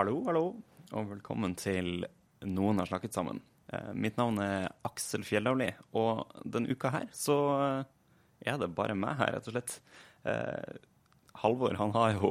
Hallo, 0.00 0.14
hallo, 0.24 0.44
og 0.96 1.10
velkommen 1.10 1.52
til 1.60 2.06
Noen 2.48 2.78
har 2.80 2.88
snakket 2.88 3.12
sammen. 3.12 3.42
Eh, 3.68 3.90
mitt 3.92 4.16
navn 4.16 4.38
er 4.40 4.70
Aksel 4.88 5.26
Fjellavli, 5.28 5.66
og 6.00 6.22
denne 6.40 6.72
uka 6.72 6.88
her 6.94 7.10
så 7.12 7.34
eh, 7.60 7.90
er 8.48 8.56
det 8.62 8.70
bare 8.78 8.94
meg 8.96 9.18
her, 9.18 9.34
rett 9.34 9.50
og 9.50 9.52
slett. 9.52 9.74
Eh, 10.24 10.78
Halvor 11.42 11.76
han 11.76 11.92
har 11.92 12.14
jo 12.14 12.30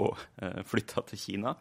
flytta 0.65 1.03
til 1.11 1.21
Kina, 1.21 1.53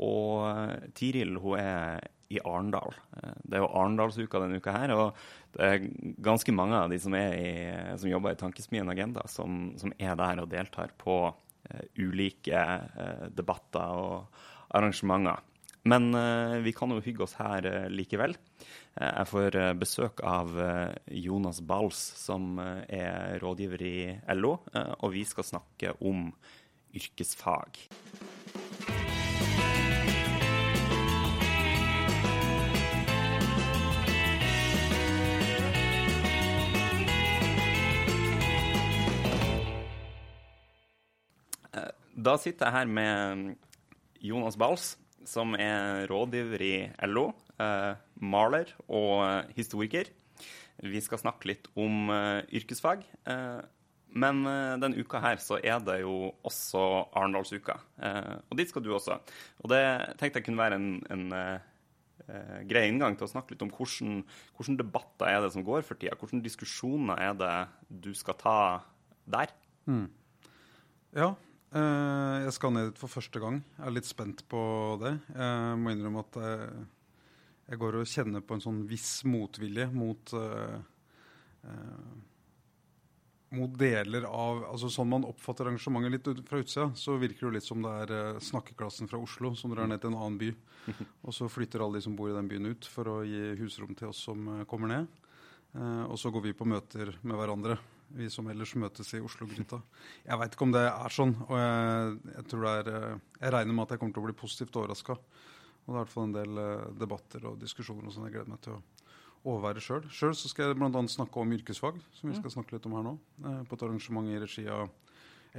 og 0.00 0.88
Tiril 0.96 1.36
hun 1.42 1.60
er 1.60 2.06
i 2.32 2.40
Arendal. 2.40 2.96
Det 3.44 3.58
er 3.58 3.64
jo 3.66 3.68
Arendalsuka 3.68 4.40
denne 4.40 4.62
uka 4.62 4.72
her, 4.72 4.94
og 4.94 5.20
det 5.52 5.68
er 5.68 5.84
ganske 6.30 6.54
mange 6.56 6.78
av 6.78 6.88
de 6.88 7.00
som, 7.02 7.12
i, 7.12 7.52
som 8.00 8.08
jobber 8.08 8.32
i 8.32 8.40
Tankesmien 8.40 8.88
Agenda, 8.88 9.26
som, 9.28 9.74
som 9.80 9.92
er 10.00 10.16
der 10.16 10.40
og 10.40 10.48
deltar 10.48 10.96
på 10.96 11.18
ulike 12.00 12.64
debatter 13.36 14.00
og 14.00 14.48
arrangementer. 14.70 15.40
Men 15.82 16.14
eh, 16.14 16.58
vi 16.60 16.72
kan 16.76 16.92
jo 16.92 17.00
hygge 17.00 17.24
oss 17.24 17.36
her 17.40 17.64
eh, 17.66 17.88
likevel. 17.92 18.34
Eh, 19.00 19.08
jeg 19.08 19.28
får 19.30 19.58
besøk 19.80 20.20
av 20.26 20.52
Jonas 21.08 21.62
Bals, 21.64 22.00
som 22.20 22.58
er 22.60 23.40
rådgiver 23.40 23.84
i 23.86 23.96
LO, 24.36 24.58
og 24.74 25.08
vi 25.14 25.24
skal 25.28 25.46
snakke 25.54 25.94
om 26.04 26.28
yrkesfag. 26.94 27.80
Da 42.20 42.34
sitter 42.36 42.68
jeg 42.68 42.74
her 42.74 42.88
med 42.90 43.54
Jonas 44.20 44.56
Bals, 44.60 44.94
som 45.28 45.54
er 45.58 46.06
rådgiver 46.10 46.62
i 46.64 46.74
LO, 47.08 47.30
eh, 47.60 47.92
maler 48.20 48.72
og 48.88 49.24
eh, 49.24 49.52
historiker. 49.56 50.10
Vi 50.80 51.00
skal 51.04 51.20
snakke 51.20 51.50
litt 51.50 51.68
om 51.78 52.08
eh, 52.12 52.40
yrkesfag. 52.60 53.04
Eh, 53.28 53.60
men 54.20 54.40
eh, 54.48 54.76
denne 54.80 55.00
uka 55.00 55.20
her 55.22 55.40
så 55.42 55.58
er 55.60 55.82
det 55.84 56.00
jo 56.02 56.32
også 56.46 56.84
Arendalsuka. 57.16 57.76
Eh, 58.00 58.36
og 58.48 58.56
dit 58.60 58.70
skal 58.70 58.84
du 58.84 58.92
også. 58.96 59.18
Og 59.60 59.72
det 59.72 59.82
tenkte 60.20 60.40
jeg 60.40 60.48
kunne 60.48 60.62
være 60.62 60.80
en, 60.80 60.94
en 61.12 61.26
grei 62.70 62.84
inngang 62.86 63.16
til 63.18 63.26
å 63.26 63.30
snakke 63.32 63.56
litt 63.56 63.62
om 63.64 63.72
hvordan, 63.74 64.20
hvordan 64.54 64.76
debatter 64.78 65.26
er 65.26 65.40
det 65.42 65.48
som 65.56 65.64
går 65.66 65.82
for 65.82 65.98
tida. 65.98 66.14
Hvilke 66.20 66.38
diskusjoner 66.44 67.18
er 67.18 67.32
det 67.34 67.54
du 68.04 68.12
skal 68.14 68.36
ta 68.38 68.58
der? 69.26 69.50
Ja, 71.16 71.32
eh, 71.78 72.36
jeg 72.46 72.54
skal 72.56 72.74
ned 72.74 72.90
dit 72.90 73.02
for 73.02 73.12
første 73.12 73.42
gang. 73.42 73.60
Jeg 73.76 73.86
er 73.88 73.96
litt 73.96 74.08
spent 74.08 74.42
på 74.50 74.62
det. 75.02 75.14
Jeg 75.34 75.76
må 75.82 75.94
innrømme 75.94 76.24
at 76.24 76.40
jeg, 76.44 76.86
jeg 77.70 77.82
går 77.84 78.00
og 78.00 78.10
kjenner 78.14 78.44
på 78.44 78.56
en 78.56 78.64
sånn 78.64 78.82
viss 78.90 79.12
motvilje 79.28 79.86
mot 79.94 80.34
uh, 80.34 80.80
uh, 81.64 82.10
mot 83.50 83.72
deler 83.78 84.26
av 84.28 84.62
altså 84.70 84.90
Sånn 84.92 85.10
man 85.10 85.26
oppfatter 85.26 85.66
arrangementet 85.66 86.14
litt 86.14 86.28
ut, 86.30 86.42
fra 86.48 86.60
utsida, 86.62 86.90
så 86.94 87.16
virker 87.18 87.42
det 87.42 87.48
jo 87.48 87.54
litt 87.56 87.66
som 87.66 87.82
det 87.84 87.94
er 88.04 88.12
eh, 88.16 88.42
snakkeklassen 88.46 89.10
fra 89.10 89.20
Oslo 89.22 89.52
som 89.58 89.74
drar 89.74 89.90
ned 89.90 90.02
til 90.02 90.12
en 90.12 90.20
annen 90.20 90.38
by. 90.40 90.50
Og 91.26 91.34
så 91.34 91.48
flytter 91.50 91.82
alle 91.82 91.98
de 91.98 92.06
som 92.06 92.16
bor 92.18 92.30
i 92.30 92.36
den 92.36 92.50
byen 92.50 92.70
ut 92.70 92.86
for 92.88 93.10
å 93.10 93.16
gi 93.26 93.54
husrom 93.60 93.96
til 93.98 94.12
oss 94.12 94.22
som 94.28 94.46
eh, 94.54 94.66
kommer 94.70 94.94
ned. 94.94 95.18
Uh, 95.70 96.02
og 96.10 96.16
så 96.18 96.32
går 96.34 96.42
vi 96.48 96.52
på 96.58 96.66
møter 96.66 97.12
med 97.22 97.36
hverandre, 97.38 97.76
vi 98.16 98.28
som 98.32 98.48
ellers 98.50 98.74
møtes 98.78 99.12
i 99.14 99.20
Oslo-gryta. 99.22 99.80
Jeg 100.26 100.40
veit 100.40 100.54
ikke 100.56 100.66
om 100.66 100.74
det 100.74 100.84
er 100.88 101.14
sånn, 101.14 101.34
og 101.46 101.56
jeg, 101.56 102.16
jeg 102.34 102.72
er 102.72 102.90
eh, 102.92 103.18
Jeg 103.40 103.54
regner 103.54 103.76
med 103.76 103.84
at 103.86 103.94
jeg 103.94 104.02
kommer 104.02 104.16
til 104.16 104.22
å 104.22 104.28
bli 104.28 104.36
positivt 104.40 104.78
overraska. 104.80 105.16
Og 105.16 105.86
det 105.86 105.92
er 105.92 105.96
i 105.96 106.00
hvert 106.00 106.14
fall 106.14 106.28
en 106.28 106.36
del 106.36 106.62
eh, 106.62 106.88
debatter 107.00 107.46
og 107.50 107.60
diskusjoner 107.62 108.08
og 108.08 108.14
sånn 108.14 108.28
jeg 108.28 108.36
gleder 108.36 108.52
meg 108.52 108.62
til 108.66 108.76
å 108.76 108.82
overvære 109.50 109.82
sjøl. 109.84 110.04
Sjøl 110.12 110.34
skal 110.36 110.68
jeg 110.68 110.78
bl.a. 110.80 111.02
snakke 111.08 111.40
om 111.40 111.54
yrkesfag, 111.56 112.00
som 112.18 112.30
vi 112.30 112.36
skal 112.36 112.52
snakke 112.52 112.76
litt 112.76 112.88
om 112.90 112.96
her 112.98 113.06
nå. 113.06 113.14
eh, 113.44 113.60
På 113.68 113.78
et 113.78 113.86
arrangement 113.86 114.28
i 114.28 114.40
regi 114.42 114.66
av 114.68 114.90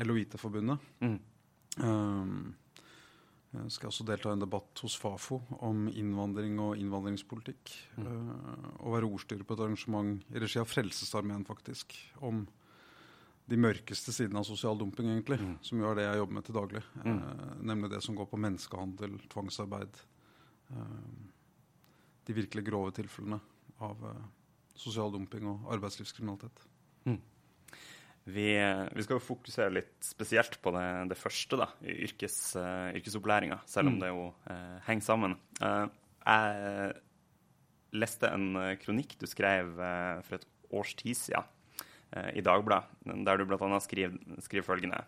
LO-IT-forbundet. 0.05 0.91
Mm. 1.01 1.17
Um, 1.81 2.35
jeg 3.51 3.73
skal 3.75 3.89
også 3.89 4.05
delta 4.07 4.31
i 4.31 4.37
en 4.37 4.43
debatt 4.43 4.79
hos 4.83 4.95
Fafo 4.99 5.41
om 5.59 5.83
innvandring 5.89 6.55
og 6.63 6.79
innvandringspolitikk. 6.79 7.73
Mm. 7.99 8.29
og 8.79 8.95
være 8.95 9.09
ordstyrer 9.09 9.43
på 9.43 9.57
et 9.57 9.63
arrangement 9.65 10.31
i 10.31 10.39
regi 10.39 10.61
av 10.61 10.69
Frelsesarmeen, 10.71 11.43
faktisk. 11.47 11.97
Om 12.23 12.45
de 13.51 13.59
mørkeste 13.59 14.13
sidene 14.15 14.39
av 14.39 14.47
sosial 14.47 14.79
dumping, 14.79 15.09
egentlig. 15.11 15.39
Som 15.65 15.81
jo 15.81 15.89
er 15.89 15.99
det 15.99 16.07
jeg 16.07 16.21
jobber 16.21 16.37
med 16.37 16.47
til 16.47 16.57
daglig. 16.57 16.83
Uh, 17.03 17.57
nemlig 17.59 17.91
det 17.91 18.01
som 18.05 18.15
går 18.15 18.29
på 18.31 18.39
menneskehandel, 18.39 19.17
tvangsarbeid. 19.33 19.99
Uh, 20.71 21.25
de 22.27 22.37
virkelig 22.37 22.63
grove 22.69 22.93
tilfellene 22.95 23.41
av 23.83 24.05
uh, 24.07 24.21
sosial 24.79 25.11
dumping 25.11 25.49
og 25.51 25.67
arbeidslivskriminalitet. 25.75 26.63
Vi, 28.29 28.49
vi 28.53 29.03
skal 29.05 29.17
jo 29.17 29.23
fokusere 29.25 29.73
litt 29.73 29.95
spesielt 30.05 30.59
på 30.61 30.73
det, 30.75 30.85
det 31.09 31.17
første, 31.17 31.57
da, 31.57 31.71
yrkes, 31.81 32.35
uh, 32.59 32.91
yrkesopplæringa, 32.93 33.63
selv 33.65 33.89
om 33.89 33.95
Mm. 33.97 34.01
det 34.03 34.11
jo 34.11 34.27
uh, 34.29 34.77
henger 34.85 35.07
sammen. 35.07 35.37
Uh, 35.57 35.87
jeg 36.21 36.93
leste 37.91 38.29
en 38.31 38.55
eh, 38.55 38.77
kronikk 38.81 39.17
du 39.19 39.27
skrev 39.29 39.79
eh, 39.81 40.21
for 40.27 40.39
et 40.39 40.47
års 40.71 40.93
tid 40.99 41.17
siden 41.17 41.47
eh, 42.15 42.31
i 42.39 42.43
Dagbladet, 42.45 42.87
der 43.25 43.41
du 43.41 43.45
bl.a. 43.49 43.79
Skriver, 43.83 44.15
skriver 44.43 44.67
følgende. 44.67 45.03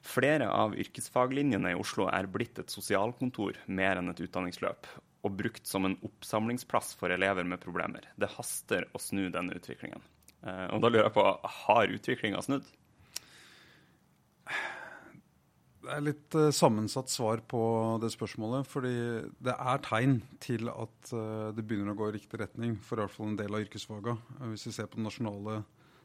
Flere 0.00 0.48
av 0.48 0.72
yrkesfaglinjene 0.80 1.74
i 1.74 1.76
Oslo 1.78 2.06
er 2.08 2.30
blitt 2.32 2.58
et 2.62 2.72
sosialkontor 2.72 3.58
mer 3.68 4.00
enn 4.00 4.08
et 4.12 4.22
utdanningsløp, 4.24 4.88
og 5.26 5.36
brukt 5.36 5.68
som 5.68 5.84
en 5.84 5.98
oppsamlingsplass 6.06 6.94
for 6.96 7.12
elever 7.12 7.44
med 7.44 7.60
problemer. 7.60 8.06
Det 8.16 8.30
haster 8.38 8.88
å 8.96 9.02
snu 9.02 9.26
denne 9.28 9.58
utviklingen. 9.58 10.00
Eh, 10.40 10.66
og 10.72 10.80
da 10.82 10.90
lurer 10.90 11.08
jeg 11.08 11.16
på, 11.16 11.24
har 11.64 11.96
utviklinga 11.96 12.44
snudd? 12.44 12.68
Det 15.80 15.96
er 15.96 16.04
litt 16.04 16.36
eh, 16.38 16.52
sammensatt 16.54 17.12
svar 17.12 17.42
på 17.50 17.62
det 18.02 18.12
spørsmålet. 18.14 18.68
Fordi 18.68 18.94
det 19.42 19.56
er 19.56 19.84
tegn 19.84 20.20
til 20.42 20.70
at 20.72 21.12
eh, 21.16 21.50
det 21.56 21.66
begynner 21.66 21.94
å 21.94 22.00
gå 22.00 22.10
i 22.10 22.16
riktig 22.16 22.40
retning 22.42 22.78
for 22.84 22.98
i 22.98 23.04
hvert 23.04 23.16
fall 23.16 23.32
en 23.32 23.40
del 23.40 23.56
av 23.56 23.66
yrkesfaga. 23.66 24.16
Hvis 24.52 24.68
vi 24.70 24.74
ser 24.76 24.90
på 24.90 25.00
de 25.00 25.08
nasjonale 25.08 25.60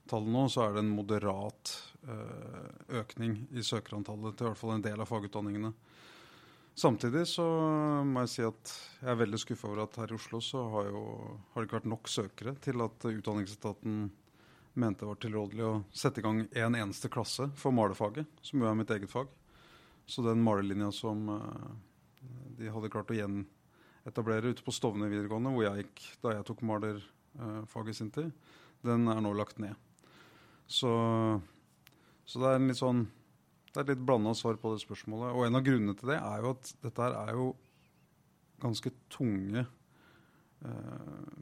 tallene 0.09 0.35
nå, 0.35 0.47
så 0.51 0.65
er 0.65 0.75
det 0.75 0.83
en 0.83 0.93
moderat 0.93 1.77
økning 2.93 3.39
i 3.57 3.63
søkerantallet 3.65 4.35
til 4.37 4.45
i 4.45 4.49
hvert 4.51 4.59
fall 4.59 4.75
en 4.75 4.83
del 4.85 5.01
av 5.01 5.09
fagutdanningene. 5.09 5.71
Samtidig 6.77 7.23
så 7.31 7.45
må 8.05 8.21
jeg 8.25 8.31
si 8.33 8.43
at 8.45 8.73
jeg 8.99 9.09
er 9.09 9.17
veldig 9.17 9.39
skuffa 9.41 9.69
over 9.71 9.81
at 9.85 9.97
her 9.97 10.11
i 10.11 10.17
Oslo 10.19 10.41
så 10.43 10.61
har, 10.75 10.91
jo, 10.91 11.01
har 11.53 11.57
det 11.63 11.69
ikke 11.69 11.77
vært 11.79 11.89
nok 11.89 12.11
søkere 12.11 12.53
til 12.61 12.83
at 12.85 13.07
Utdanningsetaten 13.09 14.03
mente 14.79 15.03
det 15.03 15.09
var 15.09 15.19
tilrådelig 15.23 15.65
å 15.65 15.73
sette 15.95 16.21
i 16.21 16.25
gang 16.25 16.43
en 16.45 16.77
eneste 16.77 17.11
klasse 17.11 17.47
for 17.59 17.75
malerfaget, 17.75 18.29
som 18.45 18.61
jo 18.61 18.69
er 18.69 18.77
mitt 18.77 18.91
eget 18.93 19.11
fag. 19.11 19.31
Så 20.05 20.23
den 20.25 20.43
malerlinja 20.45 20.91
som 20.93 21.29
uh, 21.31 21.71
de 22.59 22.69
hadde 22.71 22.91
klart 22.93 23.11
å 23.13 23.17
gjenetablere 23.17 24.53
ute 24.53 24.65
på 24.65 24.73
Stovner 24.75 25.11
videregående, 25.11 25.53
hvor 25.55 25.65
jeg 25.65 25.85
gikk 25.85 26.05
da 26.23 26.35
jeg 26.35 26.47
tok 26.47 26.63
malerfaget 26.67 27.91
i 27.93 27.97
sin 27.97 28.13
tid, 28.13 28.31
den 28.85 29.09
er 29.11 29.21
nå 29.23 29.33
lagt 29.35 29.59
ned. 29.63 29.73
Så, 30.67 30.91
så 32.25 32.41
det 32.41 32.51
er 32.51 32.59
en 32.59 32.69
litt 32.71 32.81
sånn 32.81 33.05
det 33.75 33.81
er 33.81 33.89
et 33.89 33.97
litt 33.97 34.05
blanda 34.07 34.31
svar 34.39 34.55
på 34.55 34.71
det 34.71 34.79
spørsmålet. 34.85 35.33
Og 35.35 35.43
en 35.43 35.57
av 35.59 35.63
grunnene 35.65 35.97
til 35.99 36.13
det 36.13 36.15
er 36.15 36.43
jo 36.45 36.53
at 36.55 36.69
dette 36.79 37.03
her 37.03 37.15
er 37.25 37.31
jo 37.35 37.47
ganske 38.63 38.91
tunge 39.11 39.65
eh, 40.63 41.33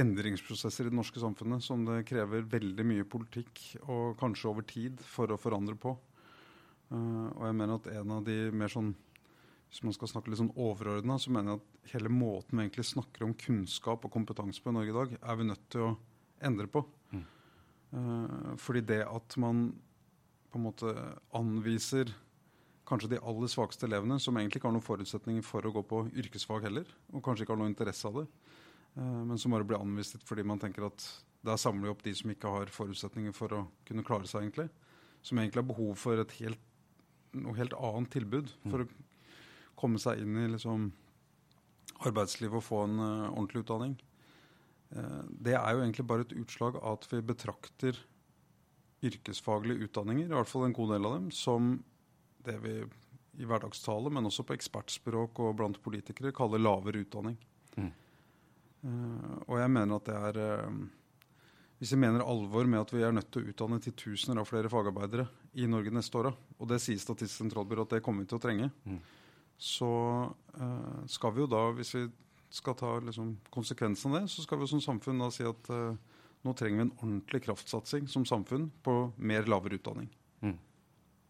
endringsprosesser 0.00 0.86
i 0.86 0.90
det 0.90 0.98
norske 0.98 1.20
samfunnet 1.22 1.62
som 1.64 1.84
det 1.86 2.02
krever 2.08 2.46
veldig 2.50 2.86
mye 2.86 3.06
politikk 3.06 3.62
og 3.84 4.16
kanskje 4.20 4.50
over 4.50 4.66
tid 4.66 5.02
for 5.06 5.30
å 5.30 5.38
forandre 5.40 5.76
på. 5.78 5.94
Uh, 6.90 7.30
og 7.34 7.44
jeg 7.48 7.58
mener 7.60 7.78
at 7.78 7.90
en 7.94 8.16
av 8.18 8.24
de 8.26 8.38
mer 8.52 8.72
sånn 8.72 8.94
Hvis 9.74 9.80
man 9.82 9.94
skal 9.96 10.06
snakke 10.06 10.30
litt 10.30 10.38
sånn 10.38 10.52
overordna, 10.54 11.16
så 11.18 11.32
mener 11.34 11.56
jeg 11.56 11.58
at 11.58 11.94
hele 11.96 12.10
måten 12.12 12.54
vi 12.54 12.62
egentlig 12.62 12.84
snakker 12.86 13.24
om 13.26 13.32
kunnskap 13.34 14.04
og 14.06 14.12
kompetanse 14.14 14.62
på 14.62 14.70
i 14.70 14.74
Norge 14.76 14.92
i 14.92 14.94
dag, 14.94 15.16
er 15.18 15.38
vi 15.40 15.46
nødt 15.48 15.64
til 15.72 15.82
å 15.82 15.88
endre 16.46 16.68
på. 16.70 16.84
Uh, 17.90 18.54
fordi 18.60 18.84
det 18.86 19.00
at 19.02 19.34
man 19.42 19.72
på 20.52 20.60
en 20.60 20.66
måte 20.68 20.92
anviser 21.34 22.12
kanskje 22.86 23.16
de 23.16 23.22
aller 23.26 23.50
svakeste 23.50 23.88
elevene, 23.88 24.20
som 24.22 24.36
egentlig 24.38 24.60
ikke 24.60 24.70
har 24.70 24.76
noen 24.76 24.86
forutsetninger 24.86 25.42
for 25.42 25.66
å 25.66 25.72
gå 25.74 25.82
på 25.90 26.04
yrkesfag 26.22 26.68
heller, 26.68 26.86
og 27.10 27.24
kanskje 27.26 27.42
ikke 27.42 27.56
har 27.56 27.62
noen 27.64 27.74
interesse 27.74 28.06
av 28.06 28.20
det, 28.20 28.28
uh, 28.98 29.22
men 29.28 29.38
som 29.40 29.54
bare 29.54 29.66
blir 29.68 29.80
anvist 29.80 30.18
fordi 30.26 30.44
man 30.46 30.60
tenker 30.62 30.88
at 30.88 31.06
der 31.44 31.60
samler 31.60 31.88
vi 31.88 31.92
opp 31.92 32.04
de 32.04 32.14
som 32.16 32.30
ikke 32.32 32.52
har 32.54 32.72
forutsetninger 32.72 33.34
for 33.36 33.52
å 33.52 33.64
kunne 33.84 34.04
klare 34.06 34.28
seg, 34.28 34.46
egentlig. 34.46 34.70
Som 35.24 35.40
egentlig 35.40 35.60
har 35.60 35.68
behov 35.68 35.98
for 36.00 36.20
et 36.20 36.32
helt, 36.40 36.60
noe 37.36 37.56
helt 37.58 37.76
annet 37.76 38.12
tilbud 38.14 38.52
for 38.62 38.84
mm. 38.84 38.86
å 38.86 39.76
komme 39.80 40.00
seg 40.00 40.22
inn 40.22 40.38
i 40.40 40.46
liksom, 40.54 40.88
arbeidslivet 42.08 42.60
og 42.60 42.64
få 42.64 42.80
en 42.86 42.96
uh, 43.02 43.28
ordentlig 43.28 43.64
utdanning. 43.66 43.98
Uh, 44.94 45.22
det 45.28 45.56
er 45.58 45.76
jo 45.76 45.84
egentlig 45.84 46.08
bare 46.08 46.24
et 46.24 46.36
utslag 46.40 46.80
av 46.80 46.98
at 46.98 47.08
vi 47.12 47.20
betrakter 47.28 48.00
yrkesfaglige 49.04 49.84
utdanninger, 49.84 50.30
i 50.30 50.36
hvert 50.36 50.48
fall 50.48 50.64
en 50.68 50.76
god 50.76 50.94
del 50.94 51.08
av 51.08 51.18
dem, 51.18 51.28
som 51.34 51.74
det 52.44 52.56
vi 52.64 52.78
i 53.34 53.48
hverdagstale, 53.48 54.12
men 54.14 54.28
også 54.28 54.46
på 54.46 54.54
ekspertspråk 54.56 55.40
og 55.42 55.56
blant 55.58 55.80
politikere, 55.84 56.32
kaller 56.32 56.62
lavere 56.62 57.02
utdanning. 57.04 57.36
Mm. 57.76 57.90
Uh, 58.84 59.40
og 59.48 59.58
jeg 59.62 59.72
mener 59.72 59.96
at 59.96 60.10
det 60.10 60.20
er 60.28 60.68
hvis 61.80 61.90
jeg 61.92 62.00
mener 62.00 62.22
alvor 62.24 62.68
med 62.70 62.80
at 62.80 62.92
vi 62.94 63.02
er 63.04 63.12
nødt 63.12 63.30
til 63.34 63.42
å 63.42 63.50
utdanne 63.50 63.80
til 63.82 63.92
tusener 63.98 64.40
av 64.40 64.46
flere 64.48 64.70
fagarbeidere 64.72 65.26
i 65.60 65.66
Norge 65.68 65.92
neste 65.92 66.16
år, 66.20 66.30
og 66.32 66.68
det 66.70 66.78
sier 66.80 67.00
Statistisk 67.02 67.42
sentralbyrå 67.42 67.84
at 67.84 67.96
det 67.96 68.04
kommer 68.04 68.24
vi 68.24 68.30
til 68.30 68.38
å 68.38 68.44
trenge, 68.44 68.68
mm. 68.86 69.00
så 69.58 69.90
uh, 70.30 71.00
skal 71.10 71.34
vi 71.34 71.42
jo 71.42 71.48
da, 71.50 71.64
hvis 71.76 71.92
vi 71.96 72.04
skal 72.54 72.78
ta 72.78 72.92
liksom, 73.02 73.34
konsekvensen 73.52 74.14
av 74.14 74.22
det, 74.22 74.32
så 74.32 74.46
skal 74.46 74.62
vi 74.62 74.70
som 74.70 74.84
samfunn 74.84 75.24
da 75.24 75.28
si 75.34 75.44
at 75.48 75.70
nå 76.44 76.52
trenger 76.54 76.78
vi 76.78 76.84
en 76.86 76.96
ordentlig 77.00 77.40
kraftsatsing 77.46 78.06
som 78.12 78.26
samfunn 78.28 78.68
på 78.84 78.94
mer 79.16 79.48
lavere 79.50 79.78
utdanning. 79.80 80.10
Mm. 80.44 80.56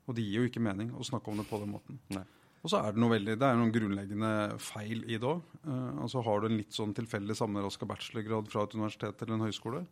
Og 0.04 0.16
det 0.16 0.24
gir 0.26 0.42
jo 0.42 0.48
ikke 0.50 0.62
mening 0.62 0.90
å 0.92 1.06
snakke 1.06 1.30
om 1.30 1.38
det 1.40 1.46
på 1.48 1.60
den 1.62 1.72
måten. 1.72 2.00
Nei. 2.12 2.24
Og 2.64 2.72
så 2.72 2.80
er 2.80 2.94
det 2.94 3.00
noe 3.02 3.12
veldig, 3.12 3.36
det 3.36 3.44
er 3.44 3.58
noen 3.60 3.72
grunnleggende 3.74 4.32
feil 4.62 5.02
i 5.04 5.18
det 5.20 5.28
òg. 5.28 5.42
Uh, 5.66 6.00
altså 6.06 6.22
har 6.24 6.40
du 6.40 6.48
en 6.48 6.56
litt 6.56 6.72
sånn 6.72 6.94
tilfeldig 6.96 7.36
sammenraska 7.36 7.88
bachelorgrad 7.88 8.48
fra 8.48 8.64
et 8.64 8.76
universitet 8.78 9.20
eller 9.20 9.36
en 9.36 9.44
høyskole, 9.44 9.82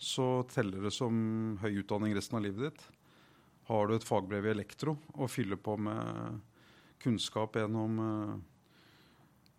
så 0.00 0.26
teller 0.52 0.84
det 0.84 0.92
som 0.96 1.14
høy 1.60 1.80
utdanning 1.80 2.12
resten 2.16 2.36
av 2.36 2.44
livet 2.44 2.68
ditt. 2.68 2.84
Har 3.70 3.88
du 3.88 3.94
et 3.96 4.04
fagbrev 4.04 4.48
i 4.48 4.52
elektro 4.52 4.98
og 5.16 5.32
fyller 5.32 5.60
på 5.60 5.78
med 5.80 6.40
kunnskap 7.00 7.56
gjennom 7.56 7.96
uh, 8.04 8.36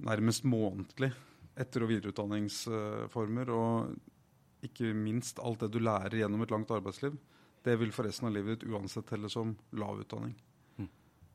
nærmest 0.06 0.46
månedlig 0.46 1.10
etter- 1.58 1.88
og 1.88 1.92
videreutdanningsformer, 1.96 3.50
og 3.58 4.70
ikke 4.70 4.94
minst 4.94 5.42
alt 5.42 5.66
det 5.66 5.74
du 5.74 5.82
lærer 5.82 6.22
gjennom 6.22 6.46
et 6.46 6.54
langt 6.54 6.70
arbeidsliv, 6.74 7.18
det 7.66 7.74
vil 7.82 7.94
for 7.94 8.06
resten 8.06 8.30
av 8.30 8.38
livet 8.38 8.60
ditt 8.60 8.70
uansett 8.70 9.10
telle 9.10 9.30
som 9.34 9.58
lav 9.78 10.06
utdanning. 10.06 10.38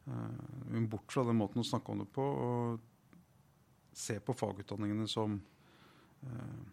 Mm. 0.06 0.76
Uh, 0.76 0.86
bort 0.92 1.12
fra 1.12 1.24
den 1.26 1.38
måten 1.38 1.62
å 1.62 1.66
snakke 1.66 1.92
om 1.92 2.02
det 2.04 2.08
på, 2.14 2.22
og 2.22 3.96
se 3.96 4.18
på 4.20 4.34
fagutdanningene 4.36 5.08
som 5.10 5.38
uh, 6.22 6.64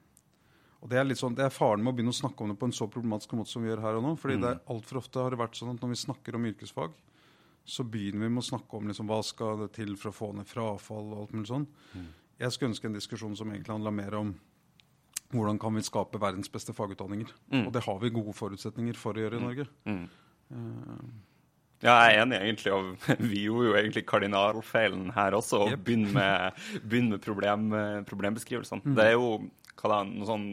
og 0.83 0.89
Det 0.91 0.97
er 0.99 1.05
litt 1.07 1.19
sånn, 1.19 1.35
det 1.37 1.45
er 1.45 1.53
faren 1.53 1.79
med 1.79 1.93
å 1.93 1.95
begynne 1.95 2.11
å 2.11 2.17
snakke 2.17 2.43
om 2.43 2.49
det 2.51 2.57
på 2.59 2.67
en 2.67 2.75
så 2.75 2.89
problematisk 2.91 3.37
måte 3.39 3.53
som 3.53 3.63
vi 3.63 3.69
gjør 3.69 3.85
her 3.85 3.97
og 4.01 4.03
nå. 4.03 4.09
fordi 4.19 4.35
mm. 4.41 4.65
Altfor 4.73 4.99
ofte 4.99 5.21
har 5.23 5.31
det 5.31 5.39
vært 5.39 5.55
sånn 5.55 5.71
at 5.71 5.79
når 5.79 5.93
vi 5.93 5.99
snakker 6.01 6.35
om 6.35 6.47
yrkesfag, 6.49 6.97
så 7.63 7.85
begynner 7.87 8.25
vi 8.25 8.33
med 8.35 8.41
å 8.41 8.49
snakke 8.49 8.75
om 8.75 8.89
liksom, 8.91 9.07
hva 9.07 9.21
skal 9.23 9.61
det 9.63 9.69
til 9.77 9.95
for 9.95 10.11
å 10.11 10.17
få 10.17 10.29
ned 10.35 10.49
frafall 10.49 11.13
og 11.13 11.21
alt 11.21 11.37
mulig 11.37 11.47
sånn. 11.53 11.69
Mm. 11.95 12.09
Jeg 12.43 12.55
skulle 12.55 12.73
ønske 12.73 12.89
en 12.89 12.97
diskusjon 12.97 13.37
som 13.39 13.53
egentlig 13.53 13.71
handla 13.71 13.93
mer 13.95 14.17
om 14.19 14.33
hvordan 15.33 15.61
kan 15.63 15.79
vi 15.79 15.85
skape 15.87 16.19
verdens 16.21 16.51
beste 16.51 16.75
fagutdanninger. 16.75 17.31
Mm. 17.53 17.61
Og 17.63 17.71
det 17.73 17.85
har 17.87 18.01
vi 18.03 18.11
gode 18.19 18.35
forutsetninger 18.37 18.99
for 18.99 19.15
å 19.15 19.23
gjøre 19.23 19.39
i 19.39 19.41
mm. 19.41 19.47
Norge. 19.47 19.69
Uh, 19.87 21.31
ja, 21.83 21.95
jeg 21.99 22.15
er 22.15 22.21
enig, 22.23 22.39
egentlig. 22.39 22.73
Og 22.73 23.07
vi 23.31 23.45
gjorde 23.45 23.69
jo 23.69 23.77
egentlig 23.79 24.05
kardinalfeilen 24.09 25.09
her 25.17 25.37
også, 25.37 25.65
yep. 25.73 25.83
begynne 25.85 26.13
med, 26.15 26.61
begynne 26.83 27.17
med 27.17 27.23
problem, 27.25 27.67
problembeskrivelsene. 28.09 28.83
Mm. 28.85 28.95
Det 28.99 29.09
er 29.09 29.17
jo 29.17 29.33
hva 29.81 29.91
da, 29.91 30.03
noe 30.07 30.29
sånn 30.29 30.47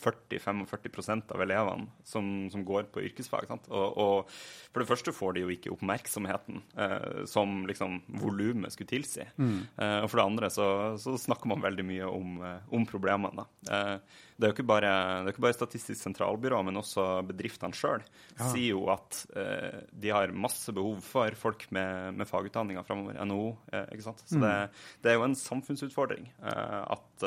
40-45% 0.00 1.34
av 1.34 1.44
elevene 1.44 1.88
som, 2.06 2.48
som, 2.52 2.64
går 2.66 2.88
på 2.92 3.02
yrkesfag. 3.08 3.50
Og, 3.68 3.98
og, 4.00 4.32
For 4.70 4.82
det 4.82 4.88
første 4.88 5.14
får 5.14 5.36
de 5.36 5.44
jo 5.44 5.52
ikke 5.54 5.72
oppmerksomheten 5.74 6.62
eh, 6.76 7.22
som 7.30 7.62
liksom 7.68 8.00
volumet 8.22 8.74
skulle 8.74 8.90
tilsi. 8.90 9.26
Mm. 9.36 9.60
Eh, 9.76 9.98
og 10.04 10.10
for 10.10 10.20
det 10.20 10.26
andre 10.26 10.50
så, 10.52 10.66
så, 11.00 11.16
snakker 11.20 11.50
man 11.50 11.64
veldig 11.64 11.86
mye 11.86 12.10
om, 12.10 12.40
eh, 12.46 12.74
om 12.76 12.86
problemene. 12.88 13.46
Eh, 13.70 13.96
det 14.40 14.46
er 14.46 14.52
jo 14.52 14.56
ikke 14.56 14.70
bare, 14.70 14.90
det 15.24 15.34
ikke 15.34 15.44
bare 15.44 15.58
Statistisk 15.60 16.00
sentralbyrå, 16.00 16.62
men 16.64 16.80
også 16.80 17.04
bedriftene 17.28 17.76
sjøl 17.76 18.00
ja. 18.00 18.46
sier 18.48 18.70
jo 18.70 18.86
at 18.92 19.18
eh, 19.36 19.82
de 19.92 20.14
har 20.14 20.32
masse 20.32 20.72
behov 20.72 21.02
for 21.04 21.36
folk 21.36 21.66
med, 21.76 22.16
med 22.16 22.28
fagutdanninger 22.30 22.86
framover. 22.86 23.18
NHO. 23.20 23.50
Eh, 23.72 23.90
ikke 23.96 24.06
sant? 24.06 24.24
Så 24.24 24.38
mm. 24.40 24.46
det, 24.46 24.54
det, 25.02 25.12
er 25.12 25.18
jo 25.20 25.26
en 25.26 25.36
samfunnsutfordring 25.36 26.30
at 26.40 27.26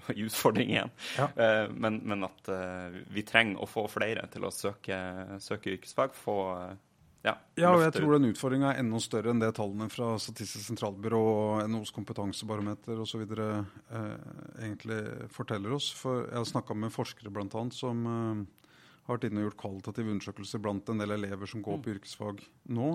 utfordring 0.26 0.72
igjen. 0.74 0.94
Ja. 1.18 1.28
Uh, 1.36 1.74
men, 1.74 2.00
men, 2.08 2.24
at 2.28 2.48
uh, 2.52 3.02
vi 3.12 3.26
trenger 3.26 3.62
å 3.62 3.68
få 3.70 3.88
flere 3.92 4.24
til 4.32 4.48
å 4.48 4.54
søke, 4.54 4.96
søke 5.42 5.76
yrkesfag. 5.76 6.16
få 6.16 6.38
uh, 6.56 6.72
ja, 7.22 7.36
ja, 7.54 7.68
og 7.70 7.84
jeg 7.84 7.92
tror 7.94 8.16
den 8.16 8.32
utfordringa 8.32 8.72
er 8.72 8.80
enda 8.82 8.98
større 9.02 9.30
enn 9.30 9.38
det 9.38 9.52
tallene 9.54 9.86
fra 9.92 10.08
Statistisk 10.18 10.66
sentralbyrå 10.66 11.20
og 11.22 11.68
NHOs 11.70 11.92
kompetansebarometer 11.94 12.98
osv. 12.98 13.22
Eh, 13.22 14.16
egentlig 14.58 14.98
forteller 15.30 15.76
oss. 15.76 15.92
For 15.94 16.24
jeg 16.24 16.34
har 16.34 16.48
snakka 16.50 16.74
med 16.74 16.94
forskere 16.94 17.30
blant 17.30 17.54
annet, 17.60 17.78
som 17.78 18.02
eh, 18.10 18.72
har 19.06 19.14
vært 19.14 19.28
inne 19.28 19.44
og 19.44 19.48
gjort 19.50 19.60
kvalitative 19.62 20.14
undersøkelser 20.16 20.64
blant 20.64 20.90
en 20.90 21.04
del 21.04 21.14
elever 21.14 21.52
som 21.52 21.62
går 21.62 21.78
på 21.78 21.92
mm. 21.92 21.94
yrkesfag 21.94 22.42
nå. 22.74 22.90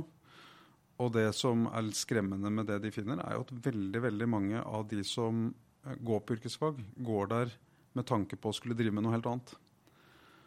Og 0.98 1.14
det 1.16 1.30
som 1.38 1.64
er 1.72 1.88
litt 1.88 2.00
skremmende 2.00 2.52
med 2.52 2.68
det 2.68 2.82
de 2.84 2.92
finner, 2.92 3.24
er 3.24 3.38
jo 3.38 3.48
at 3.48 3.56
veldig, 3.70 4.04
veldig 4.10 4.28
mange 4.28 4.60
av 4.60 4.90
de 4.92 5.06
som 5.08 5.48
gå 6.00 6.20
på 6.20 6.38
yrkesfag, 6.38 6.80
går 6.98 7.32
der 7.32 7.56
med 7.98 8.06
tanke 8.08 8.38
på 8.38 8.52
å 8.52 8.56
skulle 8.56 8.78
drive 8.78 8.94
med 8.96 9.06
noe 9.06 9.16
helt 9.16 9.30
annet. 9.30 9.54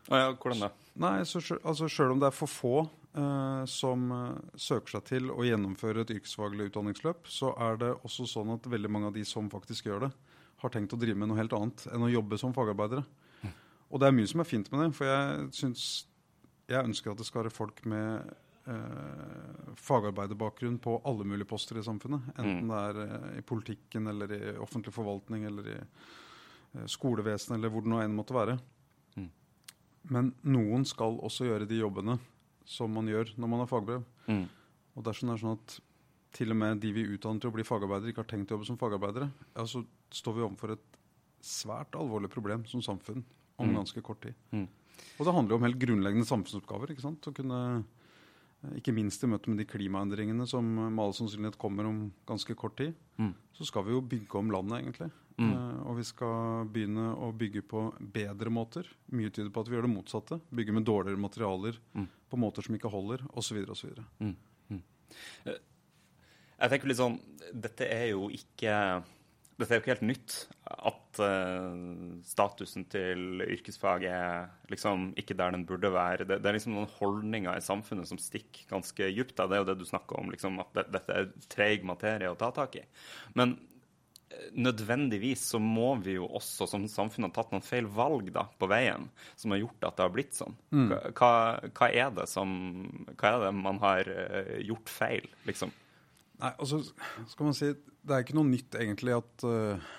Ah, 0.09 0.25
ja, 0.25 0.33
hvordan 0.33 0.65
det? 0.65 0.71
Nei, 1.01 1.21
så, 1.29 1.43
altså 1.61 1.89
Sjøl 1.91 2.15
om 2.15 2.21
det 2.23 2.31
er 2.31 2.35
for 2.35 2.51
få 2.51 2.75
eh, 2.83 3.63
som 3.71 4.11
eh, 4.15 4.59
søker 4.59 4.97
seg 4.97 5.07
til 5.11 5.31
å 5.33 5.45
gjennomføre 5.47 6.05
et 6.05 6.13
yrkesfaglig 6.17 6.71
utdanningsløp, 6.71 7.29
så 7.31 7.53
er 7.69 7.81
det 7.83 7.93
også 8.01 8.27
sånn 8.29 8.55
at 8.57 8.69
veldig 8.71 8.91
mange 8.91 9.11
av 9.11 9.17
de 9.17 9.25
som 9.29 9.51
faktisk 9.53 9.91
gjør 9.91 10.09
det, 10.09 10.13
har 10.61 10.75
tenkt 10.75 10.95
å 10.97 11.01
drive 11.01 11.19
med 11.21 11.31
noe 11.31 11.41
helt 11.41 11.55
annet 11.57 11.87
enn 11.89 12.05
å 12.05 12.13
jobbe 12.13 12.39
som 12.41 12.55
fagarbeidere. 12.57 13.05
Mm. 13.41 13.55
Og 13.89 14.03
det 14.03 14.09
er 14.09 14.17
mye 14.19 14.31
som 14.33 14.43
er 14.43 14.49
fint 14.49 14.69
med 14.73 14.85
det, 14.85 14.93
for 14.99 15.09
jeg 15.09 15.51
syns 15.57 15.89
Jeg 16.71 16.87
ønsker 16.87 17.11
at 17.11 17.19
det 17.19 17.25
skal 17.27 17.41
være 17.43 17.51
folk 17.51 17.81
med 17.91 18.29
eh, 18.71 19.75
fagarbeiderbakgrunn 19.77 20.79
på 20.83 20.97
alle 21.05 21.27
mulige 21.27 21.49
poster 21.51 21.81
i 21.81 21.85
samfunnet. 21.85 22.33
Enten 22.37 22.65
mm. 22.65 22.71
det 22.71 22.81
er 22.81 23.01
eh, 23.05 23.29
i 23.41 23.45
politikken 23.47 24.11
eller 24.13 24.35
i 24.37 24.41
offentlig 24.63 24.95
forvaltning 24.95 25.47
eller 25.51 25.71
i 25.73 25.77
eh, 25.81 26.87
skolevesenet 26.91 27.59
eller 27.59 27.73
hvor 27.73 27.87
det 27.87 27.93
nå 27.93 28.01
enn 28.05 28.17
måtte 28.17 28.37
være. 28.37 28.57
Mm. 29.19 29.29
Men 30.15 30.33
noen 30.49 30.87
skal 30.89 31.21
også 31.21 31.51
gjøre 31.51 31.69
de 31.71 31.83
jobbene 31.83 32.19
som 32.71 32.93
man 32.95 33.09
gjør 33.11 33.35
når 33.37 33.55
man 33.55 33.65
har 33.65 33.71
fagbrev. 33.71 34.07
Mm. 34.31 34.47
Og 34.97 35.07
dersom 35.07 35.31
det 35.31 35.37
er 35.37 35.45
sånn 35.45 35.59
at 35.59 35.79
til 36.37 36.55
og 36.55 36.61
med 36.61 36.79
de 36.83 36.93
vi 36.95 37.09
utdanner 37.11 37.43
til 37.43 37.51
å 37.51 37.55
bli 37.57 37.67
fagarbeidere, 37.67 38.13
ikke 38.13 38.23
har 38.23 38.31
tenkt 38.31 38.53
å 38.53 38.57
jobbe 38.57 38.69
som 38.69 38.79
fagarbeidere, 38.79 39.27
ja, 39.57 39.65
så 39.67 39.83
står 40.15 40.37
vi 40.37 40.45
overfor 40.47 40.77
et 40.77 40.99
svært 41.43 41.97
alvorlig 41.99 42.31
problem 42.31 42.63
som 42.71 42.83
samfunn 42.85 43.25
om 43.61 43.67
mm. 43.67 43.75
ganske 43.81 44.03
kort 44.05 44.23
tid. 44.23 44.37
Mm. 44.55 44.69
Og 45.19 45.27
det 45.27 45.35
handler 45.35 45.55
jo 45.55 45.59
om 45.59 45.67
helt 45.67 45.81
grunnleggende 45.81 46.29
samfunnsoppgaver. 46.29 46.93
ikke 46.93 47.05
sant? 47.05 47.27
Å 47.27 47.35
kunne 47.35 47.61
ikke 48.77 48.93
minst 48.93 49.23
i 49.25 49.29
møte 49.31 49.49
med 49.49 49.63
de 49.63 49.67
klimaendringene 49.69 50.45
som 50.49 50.67
med 50.67 51.01
all 51.01 51.15
sannsynlighet 51.17 51.57
kommer 51.61 51.89
om 51.89 52.03
ganske 52.29 52.57
kort 52.59 52.77
tid. 52.81 52.97
Mm. 53.21 53.33
Så 53.57 53.69
skal 53.69 53.87
vi 53.87 53.95
jo 53.95 54.03
bygge 54.05 54.41
om 54.41 54.53
landet, 54.53 54.83
egentlig. 54.83 55.09
Mm. 55.41 55.53
Uh, 55.55 55.79
og 55.89 55.97
vi 55.97 56.05
skal 56.05 56.69
begynne 56.73 57.15
å 57.17 57.31
bygge 57.37 57.63
på 57.65 57.87
bedre 58.13 58.53
måter. 58.53 58.89
Mye 59.17 59.33
tyder 59.33 59.49
på 59.55 59.65
at 59.65 59.71
vi 59.71 59.79
gjør 59.79 59.89
det 59.89 59.95
motsatte. 59.95 60.41
Bygge 60.53 60.77
med 60.77 60.85
dårligere 60.89 61.21
materialer 61.21 61.81
mm. 61.97 62.07
på 62.29 62.41
måter 62.41 62.67
som 62.67 62.77
ikke 62.77 62.93
holder, 62.93 63.25
osv. 63.41 63.63
osv. 63.73 63.97
Mm. 64.21 64.37
mm. 64.69 64.85
Uh, 65.49 65.57
jeg 66.61 66.75
tenker 66.75 66.91
litt 66.91 66.99
sånn 66.99 67.15
Dette 67.57 67.87
er 67.89 68.11
jo 68.13 68.27
ikke 68.37 68.73
dette 69.61 69.75
er 69.75 69.79
jo 69.79 69.83
ikke 69.85 69.95
helt 69.95 70.09
nytt. 70.09 70.37
At 70.71 71.21
uh, 71.21 72.19
statusen 72.27 72.87
til 72.91 73.43
yrkesfag 73.45 74.07
er 74.09 74.51
liksom 74.73 75.11
ikke 75.21 75.37
der 75.39 75.55
den 75.55 75.67
burde 75.69 75.93
være. 75.93 76.27
Det, 76.27 76.41
det, 76.41 76.49
er 76.49 76.57
liksom 76.57 76.77
noen 76.77 76.93
holdninger 76.99 77.57
i 77.57 77.65
samfunnet 77.65 78.09
som 78.09 78.21
stikker 78.21 78.69
ganske 78.71 79.11
dypt. 79.17 79.37
Det 79.37 79.57
er 79.57 79.65
jo 79.65 79.71
det 79.73 79.81
du 79.81 79.89
snakker 79.89 80.23
om, 80.23 80.31
liksom, 80.33 80.61
at 80.63 80.73
det, 80.79 80.87
dette 80.97 81.19
er 81.19 81.35
treig 81.53 81.85
materie 81.89 82.31
å 82.31 82.39
ta 82.39 82.53
tak 82.57 82.79
i. 82.81 82.85
Men 83.39 83.57
uh, 83.57 84.47
nødvendigvis 84.57 85.45
så 85.53 85.61
må 85.63 85.93
vi 86.05 86.17
jo 86.17 86.31
også 86.41 86.71
som 86.71 86.89
samfunn 86.91 87.29
ha 87.29 87.35
tatt 87.37 87.53
noen 87.55 87.67
feil 87.67 87.91
valg 87.91 88.33
da, 88.35 88.47
på 88.57 88.71
veien 88.71 89.11
som 89.35 89.53
har 89.55 89.65
gjort 89.65 89.91
at 89.91 90.01
det 90.01 90.09
har 90.09 90.17
blitt 90.17 90.39
sånn. 90.39 90.57
Mm. 90.73 90.89
Hva, 91.13 91.35
hva, 91.69 91.93
er 91.93 92.17
det 92.17 92.31
som, 92.31 92.57
hva 93.17 93.35
er 93.35 93.47
det 93.47 93.55
man 93.61 93.83
har 93.85 94.09
uh, 94.09 94.57
gjort 94.65 94.99
feil, 95.01 95.31
liksom? 95.51 95.75
Nei, 96.41 96.53
altså 96.57 96.81
skal 97.29 97.49
man 97.51 97.57
si 97.57 97.71
Det 97.75 98.15
er 98.15 98.25
ikke 98.25 98.37
noe 98.39 98.49
nytt 98.49 98.77
egentlig 98.81 99.13
at 99.17 99.45
uh, 99.45 99.91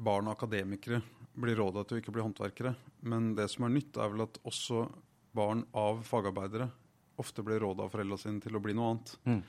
barn 0.00 0.30
og 0.30 0.36
akademikere 0.36 1.00
blir 1.40 1.58
råda 1.58 1.84
til 1.84 1.96
å 1.96 2.02
ikke 2.02 2.12
bli 2.14 2.24
håndverkere. 2.24 2.74
Men 3.06 3.32
det 3.36 3.46
som 3.52 3.64
er 3.66 3.72
nytt, 3.74 3.96
er 3.96 4.10
vel 4.12 4.24
at 4.26 4.38
også 4.46 4.84
barn 5.36 5.62
av 5.76 6.02
fagarbeidere 6.06 6.68
ofte 7.20 7.44
blir 7.44 7.60
råda 7.62 7.84
av 7.84 7.92
foreldra 7.92 8.18
sine 8.20 8.40
til 8.42 8.56
å 8.56 8.62
bli 8.62 8.74
noe 8.76 8.94
annet. 8.94 9.12
Mm. 9.28 9.40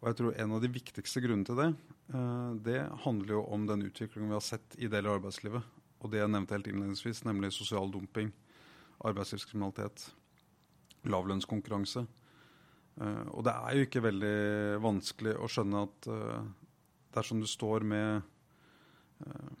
Og 0.00 0.08
jeg 0.10 0.18
tror 0.20 0.36
en 0.44 0.54
av 0.56 0.62
de 0.62 0.70
viktigste 0.70 1.22
grunnene 1.24 1.48
til 1.48 1.58
det, 1.60 1.70
uh, 2.14 2.52
det 2.66 2.80
handler 3.04 3.38
jo 3.38 3.44
om 3.56 3.64
den 3.68 3.86
utviklingen 3.88 4.32
vi 4.32 4.38
har 4.38 4.44
sett 4.44 4.76
i 4.78 4.90
deler 4.90 5.12
av 5.12 5.22
arbeidslivet. 5.22 5.72
Og 6.04 6.12
det 6.12 6.20
jeg 6.20 6.32
nevnte 6.34 6.56
helt 6.56 6.68
innledningsvis, 6.68 7.22
nemlig 7.24 7.54
sosial 7.56 7.88
dumping, 7.92 8.28
arbeidslivskriminalitet, 9.08 10.10
lavlønnskonkurranse. 11.08 12.04
Uh, 13.00 13.26
og 13.34 13.42
det 13.46 13.54
er 13.54 13.74
jo 13.74 13.86
ikke 13.88 14.04
veldig 14.04 14.36
vanskelig 14.84 15.34
å 15.34 15.50
skjønne 15.50 15.82
at 15.88 16.08
uh, 16.12 16.44
dersom 17.16 17.40
du 17.42 17.48
står 17.50 17.86
med 17.90 18.22
uh, 19.26 19.54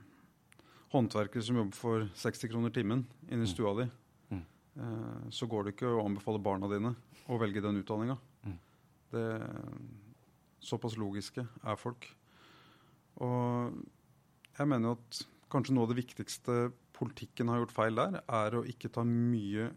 håndverkere 0.94 1.42
som 1.42 1.58
jobber 1.58 1.78
for 1.78 2.06
60 2.20 2.52
kroner 2.52 2.74
timen 2.74 3.02
inne 3.28 3.46
i 3.46 3.50
stua 3.50 3.76
di, 3.82 3.90
Mm. 4.74 5.30
så 5.30 5.46
går 5.46 5.62
det 5.62 5.72
ikke 5.76 5.86
å 5.86 6.00
anbefale 6.02 6.40
barna 6.42 6.66
dine 6.66 6.90
å 7.30 7.36
velge 7.38 7.60
den 7.62 7.76
utdanninga. 7.78 8.16
Mm. 8.42 8.56
Såpass 10.58 10.96
logiske 10.98 11.44
er 11.46 11.78
folk. 11.78 12.08
Og 13.22 13.76
jeg 14.58 14.66
mener 14.66 14.96
at 14.96 15.20
kanskje 15.52 15.76
noe 15.76 15.86
av 15.86 15.92
det 15.92 16.00
viktigste 16.00 16.72
politikken 16.98 17.52
har 17.52 17.62
gjort 17.62 17.76
feil 17.76 18.00
der, 18.00 18.18
er 18.26 18.58
å 18.58 18.64
ikke 18.66 18.90
ta 18.90 19.06
mye 19.06 19.70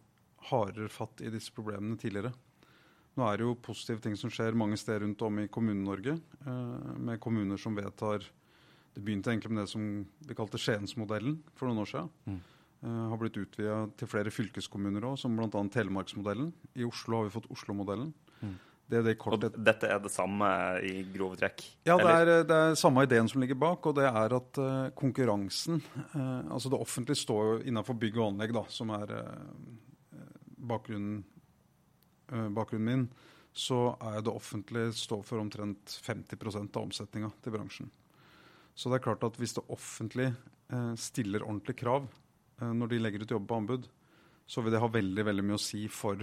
hardere 0.50 0.90
fatt 0.90 1.22
i 1.22 1.30
disse 1.34 1.54
problemene 1.54 1.98
tidligere. 2.02 2.34
Nå 3.18 3.26
er 3.26 3.40
det 3.40 3.48
jo 3.48 3.56
positive 3.66 4.02
ting 4.04 4.18
som 4.20 4.32
skjer 4.34 4.58
mange 4.58 4.78
steder 4.78 5.02
rundt 5.06 5.22
om 5.26 5.40
i 5.42 5.48
Kommune-Norge, 5.50 6.20
eh, 6.46 6.92
med 6.98 7.20
kommuner 7.20 7.58
som 7.58 7.76
vedtar 7.76 8.26
Det 8.98 9.04
begynte 9.06 9.30
egentlig 9.30 9.52
med 9.52 9.62
det 9.62 9.70
som 9.70 9.82
vi 10.26 10.34
kalte 10.34 10.58
Skiensmodellen 10.58 11.36
for 11.54 11.68
noen 11.68 11.84
år 11.84 11.90
siden. 11.92 12.08
Mm. 12.26 12.40
Eh, 12.82 13.10
har 13.12 13.18
blitt 13.22 13.38
utvida 13.38 13.76
til 13.98 14.10
flere 14.10 14.32
fylkeskommuner 14.34 15.06
òg, 15.06 15.20
som 15.22 15.36
bl.a. 15.38 15.50
Telemarksmodellen. 15.70 16.50
I 16.74 16.86
Oslo 16.86 17.20
har 17.20 17.28
vi 17.28 17.36
fått 17.36 17.52
Oslo-modellen. 17.54 18.10
Mm. 18.42 18.56
Det 18.88 19.00
er 19.02 19.04
det 19.04 19.16
Og 19.20 19.42
dette 19.44 19.88
er 19.90 20.00
det 20.00 20.12
samme 20.14 20.48
i 20.88 21.02
grove 21.12 21.36
trekk? 21.40 21.64
ja, 21.86 21.98
det 22.00 22.12
er, 22.12 22.30
det 22.48 22.58
er 22.58 22.78
samme 22.80 23.04
ideen 23.04 23.28
som 23.28 23.42
ligger 23.44 23.60
bak, 23.60 23.86
og 23.86 23.98
det 23.98 24.06
er 24.08 24.36
at 24.38 24.60
eh, 24.64 24.92
konkurransen 24.96 25.82
eh, 26.14 26.48
Altså 26.48 26.72
det 26.72 26.80
offentlige 26.80 27.20
står 27.20 27.50
jo 27.50 27.58
innenfor 27.68 27.98
bygg 28.00 28.18
og 28.18 28.30
anlegg, 28.32 28.54
da, 28.56 28.64
som 28.72 28.94
er 28.96 29.12
eh, 29.18 30.22
bakgrunnen, 30.72 31.26
bakgrunnen 32.30 32.88
min. 32.88 33.08
Så 33.58 33.98
er 34.04 34.22
det 34.22 34.34
offentlige 34.34 34.94
står 34.94 35.24
for 35.26 35.42
omtrent 35.42 35.96
50% 36.06 36.78
av 36.78 36.84
omsetninga 36.84 37.32
til 37.42 37.56
bransjen. 37.56 37.92
Så 38.78 38.92
det 38.92 39.00
er 39.00 39.06
klart 39.08 39.24
at 39.26 39.40
hvis 39.42 39.56
det 39.58 39.66
offentlige 39.74 40.36
eh, 40.70 40.92
stiller 41.02 41.46
ordentlige 41.46 41.80
krav 41.80 42.06
eh, 42.62 42.74
når 42.74 42.92
de 42.92 43.00
legger 43.02 43.24
ut 43.26 43.34
jobb 43.34 43.48
på 43.50 43.62
anbud, 43.62 43.88
så 44.48 44.62
vil 44.62 44.76
det 44.76 44.84
ha 44.84 44.92
veldig, 44.92 45.26
veldig 45.26 45.46
mye 45.48 45.58
å 45.58 45.64
si 45.64 45.88
for 45.92 46.22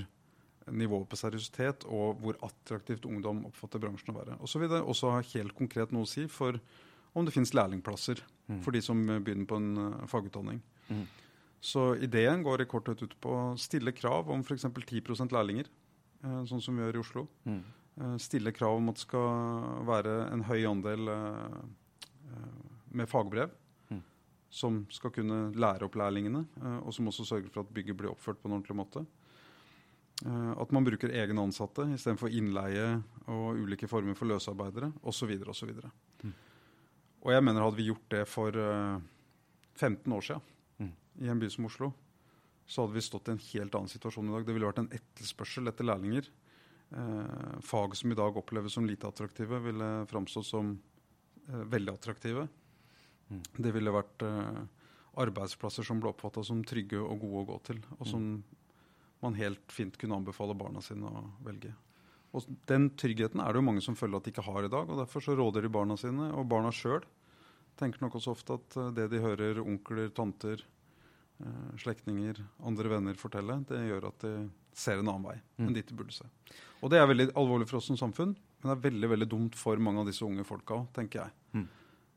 nivået 0.71 1.11
på 1.11 1.19
seriøsitet 1.19 1.85
og 1.93 2.23
hvor 2.23 2.39
attraktivt 2.47 3.05
ungdom 3.09 3.43
oppfatter 3.51 3.83
bransjen 3.83 4.15
å 4.15 4.19
være. 4.21 4.39
Og 4.41 4.49
så 4.49 4.63
vil 4.63 4.71
det 4.73 4.81
også 4.81 5.11
ha 5.17 5.25
helt 5.35 5.57
konkret 5.59 5.93
noe 5.93 6.07
å 6.07 6.13
si 6.13 6.29
for 6.31 6.61
om 7.15 7.27
det 7.27 7.35
finnes 7.35 7.53
lærlingplasser 7.55 8.23
Mm. 8.45 8.61
for 8.61 8.77
de 8.77 8.83
som 8.85 8.99
eh, 9.09 9.21
begynner 9.25 9.49
på 9.49 9.57
en 9.57 9.77
eh, 9.81 10.07
fagutdanning. 10.11 10.61
Mm. 10.91 11.07
Så 11.65 11.95
ideen 11.97 12.43
går 12.45 12.63
i 12.63 12.69
korthet 12.69 13.01
ut 13.01 13.15
på 13.21 13.31
å 13.33 13.57
stille 13.57 13.95
krav 13.97 14.29
om 14.31 14.43
f.eks. 14.45 14.67
10 14.69 15.33
lærlinger, 15.33 15.65
eh, 15.65 15.71
sånn 16.49 16.63
som 16.63 16.77
vi 16.77 16.83
gjør 16.85 16.97
i 16.97 17.03
Oslo. 17.03 17.27
Mm. 17.49 17.63
Eh, 18.01 18.17
Stille 18.19 18.53
krav 18.53 18.77
om 18.79 18.89
at 18.91 18.97
det 18.99 19.05
skal 19.07 19.85
være 19.87 20.15
en 20.33 20.43
høy 20.49 20.65
andel 20.71 21.09
eh, 21.09 21.59
eh, 22.31 22.63
med 22.95 23.09
fagbrev. 23.11 23.51
Mm. 23.91 24.01
Som 24.51 24.81
skal 24.91 25.11
kunne 25.15 25.53
lære 25.55 25.85
opp 25.89 25.95
lærlingene, 26.01 26.45
eh, 26.63 26.79
og 26.87 26.95
som 26.95 27.07
også 27.11 27.27
sørger 27.29 27.51
for 27.53 27.63
at 27.67 27.75
bygget 27.75 27.97
blir 28.01 28.11
oppført 28.13 28.41
på 28.43 28.49
en 28.51 28.57
ordentlig 28.59 28.77
måte. 28.81 29.05
Eh, 30.25 30.53
At 30.63 30.73
man 30.73 30.85
bruker 30.87 31.11
egne 31.11 31.43
ansatte 31.43 31.87
istedenfor 31.95 32.31
innleie 32.31 33.03
og 33.27 33.57
ulike 33.59 33.89
former 33.91 34.15
for 34.15 34.27
løsarbeidere 34.31 34.93
osv. 35.03 35.33
osv. 35.51 35.73
Mm. 36.23 36.33
Og 37.25 37.33
jeg 37.33 37.43
mener 37.45 37.63
hadde 37.65 37.77
vi 37.81 37.89
gjort 37.91 38.09
det 38.13 38.25
for 38.29 38.51
eh, 38.55 38.99
15 39.77 40.13
år 40.13 40.21
siden 40.31 40.41
Mm. 40.81 40.91
i 41.23 41.29
en 41.31 41.39
by 41.39 41.47
som 41.49 41.65
Oslo, 41.69 41.93
så 42.67 42.85
hadde 42.85 42.97
vi 42.97 43.05
stått 43.05 43.29
i 43.29 43.35
en 43.35 43.45
helt 43.51 43.77
annen 43.77 43.93
situasjon 43.93 44.29
i 44.29 44.35
dag. 44.35 44.47
Det 44.47 44.57
ville 44.57 44.69
vært 44.69 44.83
en 44.83 44.93
etterspørsel 44.97 45.69
etter 45.69 45.87
lærlinger. 45.87 46.31
Eh, 46.95 47.61
fag 47.65 47.97
som 47.99 48.13
i 48.13 48.19
dag 48.19 48.37
oppleves 48.41 48.77
som 48.77 48.87
lite 48.89 49.09
attraktive, 49.09 49.61
ville 49.67 49.91
framstått 50.11 50.49
som 50.49 50.75
eh, 51.49 51.65
veldig 51.75 51.95
attraktive. 51.95 52.49
Mm. 53.29 53.43
Det 53.57 53.73
ville 53.75 53.95
vært 53.95 54.25
eh, 54.27 54.61
arbeidsplasser 55.25 55.87
som 55.87 56.01
ble 56.03 56.13
oppfatta 56.13 56.45
som 56.47 56.63
trygge 56.67 57.01
og 57.01 57.21
gode 57.23 57.43
å 57.43 57.49
gå 57.53 57.59
til, 57.71 57.83
og 57.99 58.07
som 58.09 58.29
man 59.25 59.37
helt 59.39 59.73
fint 59.73 59.97
kunne 60.01 60.19
anbefale 60.19 60.57
barna 60.59 60.83
sine 60.85 61.09
å 61.09 61.25
velge. 61.45 61.73
Og 62.35 62.49
Den 62.69 62.91
tryggheten 62.99 63.41
er 63.41 63.53
det 63.53 63.61
jo 63.63 63.69
mange 63.69 63.85
som 63.85 63.97
føler 63.97 64.19
at 64.19 64.27
de 64.27 64.33
ikke 64.35 64.47
har 64.47 64.67
i 64.67 64.73
dag, 64.73 64.89
og 64.91 64.99
derfor 65.01 65.23
så 65.23 65.37
råder 65.39 65.65
de 65.65 65.73
barna 65.73 65.97
sine, 66.01 66.33
og 66.35 66.49
barna 66.51 66.73
sjøl 66.75 67.05
tenker 67.79 68.05
nok 68.05 68.19
også 68.19 68.35
ofte 68.35 68.59
at 68.59 68.79
eh, 68.79 68.93
det 68.99 69.09
de 69.13 69.23
hører 69.23 69.63
onkler, 69.63 70.11
tanter, 70.15 70.63
slektninger, 71.83 72.39
andre 72.65 72.89
venner 72.89 73.15
fortelle, 73.19 73.57
det 73.69 73.81
gjør 73.89 74.07
at 74.09 74.23
de 74.23 74.51
ser 74.75 74.99
en 75.01 75.09
annen 75.09 75.25
vei 75.27 75.41
Mm. 75.59 75.67
enn 75.67 75.75
dit 75.75 75.87
de 75.87 75.95
burde 75.95 76.13
se. 76.13 76.25
Og 76.83 76.91
det 76.91 76.99
er 76.99 77.07
veldig 77.07 77.33
alvorlig 77.35 77.67
for 77.69 77.79
oss 77.79 77.87
som 77.87 77.97
samfunn, 77.97 78.35
men 78.63 78.71
det 78.71 78.75
er 78.75 78.91
veldig 78.91 79.09
veldig 79.11 79.29
dumt 79.29 79.55
for 79.55 79.77
mange 79.77 80.01
av 80.01 80.07
disse 80.07 80.23
unge 80.25 80.45
folka 80.45 80.75
òg, 80.75 80.87
tenker 80.93 81.21
jeg. 81.25 81.31
Mm. 81.55 81.69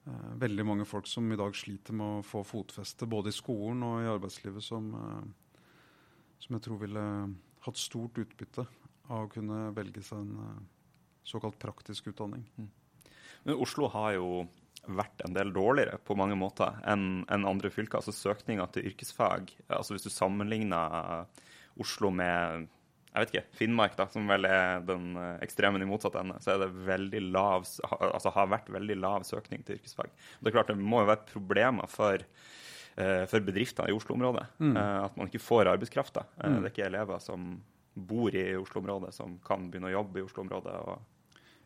Eh, 0.08 0.32
veldig 0.40 0.66
mange 0.66 0.86
folk 0.86 1.08
som 1.08 1.30
i 1.32 1.36
dag 1.36 1.52
sliter 1.54 1.94
med 1.94 2.20
å 2.20 2.24
få 2.24 2.44
fotfeste 2.46 3.08
både 3.10 3.28
i 3.28 3.36
skolen 3.36 3.84
og 3.84 4.02
i 4.02 4.08
arbeidslivet, 4.08 4.64
som, 4.64 4.94
eh, 4.96 5.60
som 6.40 6.56
jeg 6.56 6.62
tror 6.62 6.80
ville 6.80 7.36
hatt 7.62 7.76
stort 7.76 8.14
utbytte 8.14 8.66
av 9.10 9.26
å 9.26 9.30
kunne 9.30 9.74
velge 9.76 10.02
seg 10.04 10.20
en 10.20 10.38
eh, 10.38 10.64
såkalt 11.26 11.60
praktisk 11.60 12.08
utdanning. 12.08 12.46
Men 13.46 13.56
Oslo 13.60 13.90
har 13.90 14.14
jo 14.14 14.48
vært 14.88 15.22
en 15.26 15.36
del 15.36 15.52
dårligere 15.54 16.00
på 16.04 16.16
mange 16.18 16.38
måter 16.40 16.80
enn 16.88 17.26
andre 17.30 17.70
fylker. 17.74 18.00
Altså 18.00 18.16
Søkninga 18.16 18.68
til 18.72 18.88
yrkesfag 18.92 19.52
altså 19.68 19.96
Hvis 19.96 20.08
du 20.08 20.10
sammenligner 20.14 21.26
Oslo 21.78 22.12
med 22.12 22.68
jeg 23.18 23.24
vet 23.24 23.32
ikke, 23.34 23.58
Finnmark, 23.58 23.96
da, 23.98 24.06
som 24.14 24.28
vel 24.30 24.46
er 24.46 24.84
den 24.86 25.16
eh, 25.18 25.40
ekstremen 25.42 25.82
i 25.82 25.88
motsatt 25.90 26.20
ende, 26.20 26.36
så 26.44 26.52
er 26.54 26.60
det 26.62 26.68
veldig 26.86 27.22
lav, 27.34 27.64
altså 27.98 28.30
har 28.36 28.52
vært 28.52 28.68
veldig 28.70 28.98
lav 29.00 29.26
søkning 29.26 29.64
til 29.66 29.80
yrkesfag. 29.80 30.12
Det 30.38 30.52
er 30.52 30.54
klart 30.54 30.70
det 30.70 30.78
må 30.78 31.00
jo 31.02 31.10
være 31.10 31.26
problemer 31.32 31.90
for, 31.90 32.22
eh, 32.94 33.24
for 33.32 33.48
bedrifter 33.48 33.90
i 33.90 33.96
Oslo-området. 33.98 34.46
Mm. 34.60 34.78
eh, 34.78 35.00
At 35.08 35.18
man 35.18 35.32
ikke 35.32 35.42
får 35.42 35.72
arbeidskraft. 35.74 36.18
Eh, 36.22 36.46
Mm. 36.46 36.62
Det 36.62 36.66
er 36.70 36.76
ikke 36.76 36.90
elever 36.92 37.20
som 37.24 37.64
bor 37.96 38.36
i 38.36 38.46
Oslo-området, 38.60 39.14
som 39.14 39.40
kan 39.40 39.66
begynne 39.72 39.90
å 39.90 39.98
jobbe 39.98 40.20
i 40.20 40.28
Oslo-området. 40.28 40.76
og 40.88 41.00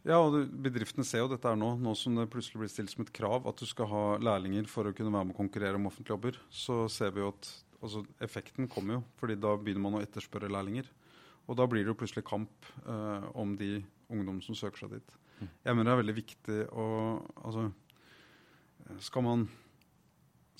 Ja, 0.08 0.17
og 0.17 0.34
bedriftene 0.63 1.05
ser 1.05 1.22
jo 1.22 1.29
dette 1.29 1.46
er 1.46 1.58
nå, 1.60 1.75
nå 1.77 1.91
som 1.98 2.15
det 2.17 2.29
plutselig 2.34 2.63
blir 2.63 2.72
stilt 2.74 2.89
som 2.93 3.03
et 3.03 3.13
krav 3.13 3.46
at 3.50 3.60
du 3.62 3.67
skal 3.70 3.89
ha 3.91 4.05
lærlinger 4.17 4.65
for 4.70 4.89
å 4.89 4.93
kunne 4.98 5.13
være 5.13 5.29
med 5.29 5.36
å 5.36 5.38
konkurrere 5.38 5.77
om 5.77 5.86
offentlige 5.89 6.15
jobber. 6.15 6.39
Så 6.50 6.77
ser 6.89 7.13
vi 7.13 7.22
jo 7.22 7.29
at 7.29 7.50
altså, 7.84 8.01
effekten 8.25 8.70
kommer 8.72 8.98
jo, 8.98 9.03
fordi 9.22 9.38
da 9.38 9.53
begynner 9.60 9.86
man 9.86 10.00
å 10.00 10.01
etterspørre 10.01 10.50
lærlinger. 10.50 10.89
Og 11.46 11.58
da 11.60 11.67
blir 11.70 11.86
det 11.86 11.93
jo 11.93 12.00
plutselig 12.00 12.25
kamp 12.25 12.70
eh, 12.81 13.27
om 13.38 13.53
de 13.60 13.75
ungdom 14.12 14.41
som 14.46 14.58
søker 14.58 14.84
seg 14.86 14.98
dit. 14.98 15.15
Mm. 15.38 15.50
Jeg 15.67 15.77
mener 15.77 15.89
det 15.89 15.93
er 15.93 16.01
veldig 16.03 16.17
viktig 16.17 16.60
å 16.72 16.88
Altså, 17.41 17.70
skal 19.01 19.25
man 19.25 19.46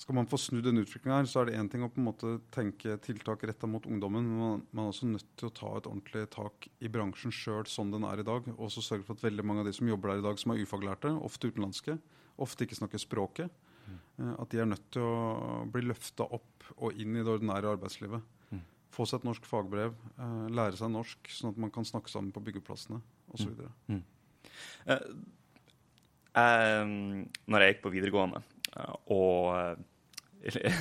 skal 0.02 0.16
man 0.18 0.26
få 0.26 0.38
snudd 0.40 0.64
den 0.66 0.80
utviklinga 0.82 1.20
her, 1.20 1.28
så 1.30 1.42
er 1.42 1.48
det 1.48 1.58
én 1.60 1.68
ting 1.70 1.84
å 1.86 1.88
på 1.92 2.00
en 2.00 2.08
måte 2.08 2.32
tenke 2.50 2.96
tiltak 3.04 3.44
retta 3.46 3.68
mot 3.70 3.84
ungdommen, 3.86 4.24
men 4.26 4.40
man, 4.40 4.62
man 4.74 4.88
er 4.88 4.90
også 4.90 5.06
nødt 5.06 5.28
til 5.38 5.46
å 5.46 5.54
ta 5.54 5.68
et 5.78 5.86
ordentlig 5.86 6.24
tak 6.34 6.66
i 6.82 6.90
bransjen 6.90 7.34
sjøl 7.34 7.68
sånn 7.70 7.92
den 7.94 8.06
er 8.08 8.18
i 8.18 8.26
dag. 8.26 8.48
Og 8.56 8.72
så 8.74 8.82
sørge 8.82 9.06
for 9.06 9.14
at 9.14 9.22
veldig 9.22 9.44
mange 9.46 9.62
av 9.62 9.68
de 9.68 9.74
som 9.76 9.86
jobber 9.86 10.10
der 10.10 10.22
i 10.22 10.24
dag, 10.24 10.40
som 10.42 10.54
er 10.54 10.62
ufaglærte, 10.64 11.12
ofte 11.22 11.52
utenlandske, 11.52 11.94
ofte 12.42 12.66
ikke 12.66 12.80
snakker 12.80 13.02
språket, 13.02 13.62
mm. 13.86 14.00
at 14.32 14.50
de 14.50 14.62
er 14.64 14.70
nødt 14.72 14.88
til 14.96 15.06
å 15.06 15.60
bli 15.70 15.84
løfta 15.86 16.26
opp 16.34 16.66
og 16.80 16.98
inn 16.98 17.14
i 17.14 17.22
det 17.22 17.36
ordinære 17.36 17.76
arbeidslivet. 17.76 18.26
Mm. 18.50 18.64
Få 18.96 19.06
seg 19.06 19.22
et 19.22 19.28
norsk 19.30 19.46
fagbrev, 19.46 19.94
eh, 20.16 20.42
lære 20.50 20.82
seg 20.82 20.90
norsk, 20.96 21.30
sånn 21.36 21.54
at 21.54 21.62
man 21.62 21.70
kan 21.78 21.86
snakke 21.86 22.10
sammen 22.10 22.34
på 22.34 22.42
byggeplassene 22.48 22.98
osv. 23.38 23.54
Mm. 23.86 24.02
Eh, 24.90 25.06
jeg, 26.32 26.92
når 27.46 27.62
jeg 27.62 27.76
gikk 27.76 27.86
på 27.86 27.94
videregående, 27.94 28.42
eh, 28.74 28.94
og 29.14 29.54
eh, 29.54 29.88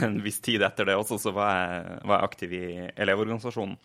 en 0.06 0.20
viss 0.24 0.42
tid 0.42 0.64
etter 0.66 0.88
det 0.90 0.98
også, 0.98 1.20
så 1.22 1.34
var 1.36 1.56
jeg, 1.56 1.98
var 2.10 2.18
jeg 2.18 2.30
aktiv 2.30 2.54
i 2.58 2.68
Elevorganisasjonen. 2.96 3.76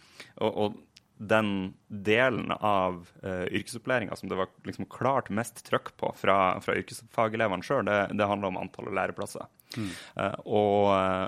Og, 0.44 0.60
og 0.66 0.76
den 1.16 1.50
delen 1.88 2.52
av 2.52 3.06
uh, 3.24 3.46
yrkesopplæringa 3.48 4.16
som 4.16 4.28
det 4.28 4.36
var 4.36 4.50
liksom 4.68 4.88
klart 4.92 5.30
mest 5.32 5.62
trøkk 5.64 5.94
på 5.96 6.12
fra, 6.18 6.36
fra 6.60 6.76
yrkesfagelevene 6.76 7.64
sjøl, 7.64 7.86
det, 7.88 8.00
det 8.18 8.28
handla 8.28 8.52
om 8.52 8.60
antall 8.60 8.92
læreplasser. 8.92 9.48
Mm. 9.76 9.90
Uh, 10.20 10.36
og 10.46 10.92
eh, 10.92 11.26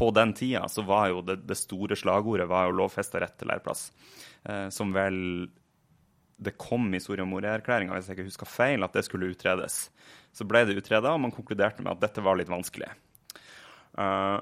på 0.00 0.10
den 0.16 0.32
tida 0.32 0.68
så 0.68 0.82
var 0.82 1.10
jo 1.12 1.22
det, 1.22 1.42
det 1.44 1.58
store 1.60 1.96
slagordet 1.96 2.48
var 2.48 2.68
jo 2.68 2.76
lovfesta 2.78 3.20
rett 3.20 3.34
til 3.36 3.50
læreplass, 3.50 3.90
eh, 4.48 4.68
som 4.72 4.94
vel 4.96 5.18
det 6.40 6.54
kom 6.56 6.86
i 6.96 7.00
Soria 7.04 7.26
Moria-erklæringa, 7.28 7.92
hvis 7.92 8.08
jeg 8.08 8.16
ikke 8.16 8.30
husker 8.30 8.48
feil, 8.48 8.84
at 8.86 8.96
det 8.96 9.02
skulle 9.04 9.28
utredes. 9.34 9.90
Så 10.32 10.46
ble 10.48 10.64
det 10.68 10.78
utreda, 10.78 11.14
og 11.14 11.22
man 11.24 11.34
konkluderte 11.34 11.82
med 11.84 11.96
at 11.96 12.02
dette 12.04 12.24
var 12.24 12.38
litt 12.38 12.50
vanskelig. 12.50 12.88
Uh, 13.98 14.38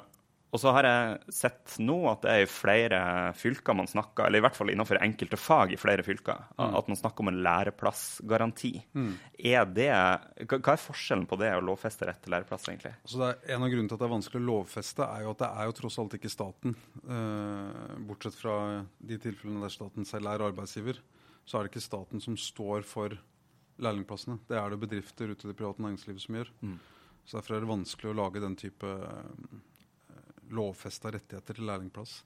og 0.48 0.60
så 0.62 0.72
har 0.72 0.86
jeg 0.86 1.34
sett 1.36 1.74
nå 1.84 1.96
at 2.08 2.22
det 2.24 2.32
er 2.32 2.42
i 2.42 2.48
flere 2.48 2.98
fylker 3.36 3.76
man 3.76 3.88
snakker, 3.90 4.24
eller 4.24 4.40
i 4.40 4.44
hvert 4.46 4.56
fall 4.56 4.70
innenfor 4.72 5.00
enkelte 5.04 5.36
fag 5.36 5.74
i 5.74 5.80
flere 5.80 6.04
fylker, 6.06 6.40
mm. 6.56 6.76
at 6.78 6.88
man 6.88 6.98
snakker 6.98 7.24
om 7.24 7.30
en 7.32 7.40
læreplassgaranti. 7.44 8.70
Mm. 8.96 9.10
Er 9.50 9.68
det, 9.68 9.90
hva 10.48 10.72
er 10.72 10.80
forskjellen 10.80 11.26
på 11.28 11.36
det 11.42 11.52
å 11.52 11.64
lovfeste 11.68 12.08
rett 12.08 12.22
til 12.24 12.32
læreplass, 12.32 12.64
egentlig? 12.72 12.94
Altså 13.04 13.28
en 13.28 13.66
av 13.66 13.74
grunnene 13.74 13.92
til 13.92 13.98
at 13.98 14.04
det 14.04 14.08
er 14.08 14.14
vanskelig 14.14 14.40
å 14.40 14.48
lovfeste, 14.48 15.10
er 15.18 15.26
jo 15.26 15.34
at 15.34 15.44
det 15.44 15.52
er 15.52 15.68
jo 15.68 15.78
tross 15.82 16.00
alt 16.00 16.16
ikke 16.16 16.32
staten. 16.32 16.76
Eh, 17.04 17.94
bortsett 18.08 18.40
fra 18.40 18.58
de 19.12 19.20
tilfellene 19.20 19.66
der 19.66 19.74
staten 19.74 20.08
selv 20.08 20.32
er 20.32 20.48
arbeidsgiver, 20.48 21.02
så 21.44 21.58
er 21.58 21.66
det 21.66 21.74
ikke 21.74 21.88
staten 21.90 22.24
som 22.24 22.40
står 22.40 22.88
for 22.88 23.20
lærlingplassene. 23.78 24.38
Det 24.48 24.58
er 24.58 24.70
det 24.70 24.82
bedrifter 24.82 25.32
ute 25.32 25.46
i 25.46 25.50
det 25.50 25.58
private 25.58 25.82
næringslivet 25.84 26.24
som 26.24 26.38
gjør. 26.40 26.52
Mm. 26.60 26.78
Så 27.24 27.38
Derfor 27.38 27.56
er 27.56 27.64
det 27.64 27.70
vanskelig 27.70 28.10
å 28.12 28.18
lage 28.18 28.42
den 28.42 28.56
type 28.58 28.94
lovfesta 30.54 31.12
rettigheter 31.12 31.58
til 31.58 31.68
lærlingplass. 31.68 32.22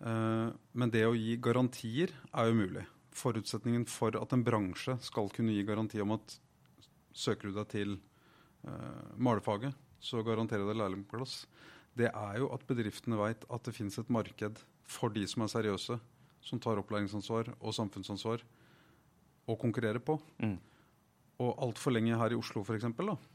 Uh, 0.00 0.50
men 0.74 0.92
det 0.92 1.04
å 1.06 1.14
gi 1.16 1.36
garantier 1.42 2.12
er 2.32 2.50
jo 2.50 2.58
mulig. 2.58 2.84
Forutsetningen 3.14 3.86
for 3.90 4.16
at 4.18 4.34
en 4.34 4.42
bransje 4.46 4.96
skal 5.06 5.30
kunne 5.34 5.54
gi 5.54 5.66
garanti 5.66 6.02
om 6.02 6.16
at 6.16 6.38
søker 7.14 7.50
du 7.50 7.60
deg 7.60 7.70
til 7.70 7.96
uh, 8.66 9.14
malefaget, 9.16 9.74
så 10.02 10.24
garanterer 10.26 10.66
det 10.68 10.76
lærlingplass. 10.80 11.44
Det 11.94 12.10
er 12.10 12.40
jo 12.42 12.50
at 12.54 12.66
bedriftene 12.66 13.18
veit 13.20 13.46
at 13.46 13.66
det 13.66 13.76
finnes 13.76 13.96
et 14.00 14.10
marked 14.12 14.58
for 14.84 15.14
de 15.14 15.22
som 15.30 15.44
er 15.44 15.52
seriøse, 15.52 15.96
som 16.44 16.60
tar 16.60 16.80
opplæringsansvar 16.82 17.54
og 17.54 17.72
samfunnsansvar, 17.76 18.42
å 19.44 19.54
konkurrere 19.60 20.00
på. 20.00 20.18
Mm. 20.42 20.56
Og 21.42 21.54
altfor 21.66 21.94
lenge 21.96 22.18
her 22.18 22.34
i 22.34 22.38
Oslo, 22.38 22.62
f.eks., 22.62 22.86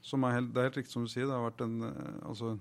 som 0.08 0.24
det 0.24 0.30
er 0.30 0.38
helt 0.38 0.78
riktig 0.78 0.94
som 0.94 1.04
du 1.04 1.12
sier, 1.12 1.28
det 1.28 1.36
har 1.36 1.44
vært 1.50 1.66
en, 1.66 1.82
eh, 1.90 2.20
altså, 2.30 2.54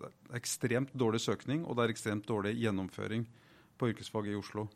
det 0.00 0.08
er 0.08 0.38
ekstremt 0.38 0.94
dårlig 0.96 1.20
søkning, 1.20 1.66
og 1.66 1.76
det 1.76 1.84
er 1.84 1.92
ekstremt 1.92 2.24
dårlig 2.28 2.54
gjennomføring 2.62 3.26
på 3.78 3.90
yrkesfag 3.92 4.30
i 4.32 4.38
Oslo. 4.38 4.68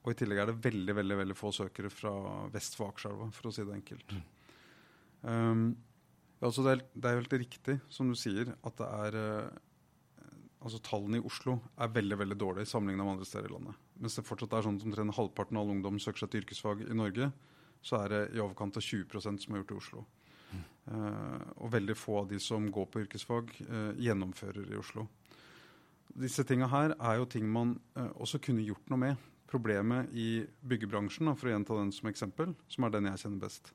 Og 0.00 0.12
i 0.12 0.16
tillegg 0.16 0.42
er 0.42 0.50
det 0.50 0.60
veldig 0.64 0.96
veldig, 0.96 1.16
veldig 1.24 1.36
få 1.36 1.50
søkere 1.52 1.90
fra 1.92 2.12
vest 2.54 2.78
for 2.78 2.92
Akerselva, 2.92 3.28
for 3.36 3.50
å 3.50 3.54
si 3.54 3.66
det 3.66 3.74
enkelt. 3.76 4.14
Um, 5.20 5.74
altså 6.40 6.64
det, 6.64 6.76
er, 6.76 6.84
det 6.94 7.10
er 7.10 7.18
helt 7.18 7.36
riktig, 7.42 7.76
som 7.92 8.08
du 8.08 8.16
sier, 8.16 8.54
at 8.64 8.78
det 8.78 8.88
er 8.88 9.18
uh, 9.18 9.58
altså 10.64 10.80
Tallene 10.84 11.20
i 11.20 11.26
Oslo 11.26 11.58
er 11.80 11.92
veldig 11.92 12.18
veldig 12.22 12.38
dårlige 12.40 12.70
sammenlignet 12.70 13.04
med 13.04 13.16
andre 13.16 13.28
steder 13.28 13.50
i 13.50 13.54
landet. 13.54 13.86
Mens 14.00 14.16
det 14.16 14.26
fortsatt 14.28 14.56
er 14.56 14.64
sånn 14.64 14.80
at 14.80 14.86
omtrent 14.88 15.16
halvparten 15.16 15.58
av 15.58 15.66
all 15.66 15.74
ungdom 15.74 16.00
søker 16.00 16.24
seg 16.24 16.32
til 16.32 16.44
yrkesfag 16.44 16.84
i 16.86 16.96
Norge, 16.96 17.30
så 17.82 18.02
er 18.02 18.12
det 18.12 18.22
i 18.34 18.42
overkant 18.42 18.76
av 18.76 18.84
20% 18.84 19.44
som 19.44 19.54
er 19.54 19.62
gjort 19.62 19.74
i 19.74 19.78
Oslo. 19.80 20.04
Uh, 20.90 21.42
og 21.62 21.70
veldig 21.70 21.94
få 21.94 22.22
av 22.22 22.30
de 22.32 22.40
som 22.42 22.64
går 22.72 22.86
på 22.90 23.04
yrkesfag, 23.04 23.52
uh, 23.68 23.90
gjennomfører 24.00 24.72
i 24.72 24.78
Oslo. 24.80 25.06
Disse 26.18 26.42
tinga 26.48 26.66
her 26.72 26.96
er 26.96 27.20
jo 27.20 27.28
ting 27.30 27.46
man 27.46 27.76
uh, 27.98 28.08
også 28.18 28.40
kunne 28.42 28.64
gjort 28.66 28.90
noe 28.90 28.98
med. 29.04 29.28
Problemet 29.50 30.10
i 30.14 30.42
byggebransjen, 30.66 31.30
da, 31.30 31.36
for 31.38 31.50
å 31.50 31.54
gjenta 31.54 31.78
den 31.78 31.92
som 31.94 32.10
eksempel, 32.10 32.54
som 32.70 32.86
er 32.86 32.94
den 32.94 33.10
jeg 33.10 33.22
kjenner 33.24 33.44
best, 33.44 33.72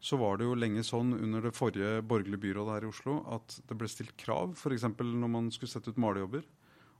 så 0.00 0.16
var 0.16 0.38
det 0.40 0.46
jo 0.48 0.56
lenge 0.56 0.84
sånn 0.86 1.12
under 1.16 1.44
det 1.44 1.52
forrige 1.56 2.00
borgerlige 2.08 2.40
byrådet 2.40 2.76
her 2.76 2.86
i 2.86 2.88
Oslo 2.88 3.18
at 3.36 3.58
det 3.68 3.76
ble 3.76 3.88
stilt 3.92 4.16
krav, 4.20 4.54
f.eks. 4.56 4.86
når 4.96 5.32
man 5.32 5.50
skulle 5.52 5.72
sette 5.72 5.92
ut 5.92 6.00
malejobber, 6.00 6.46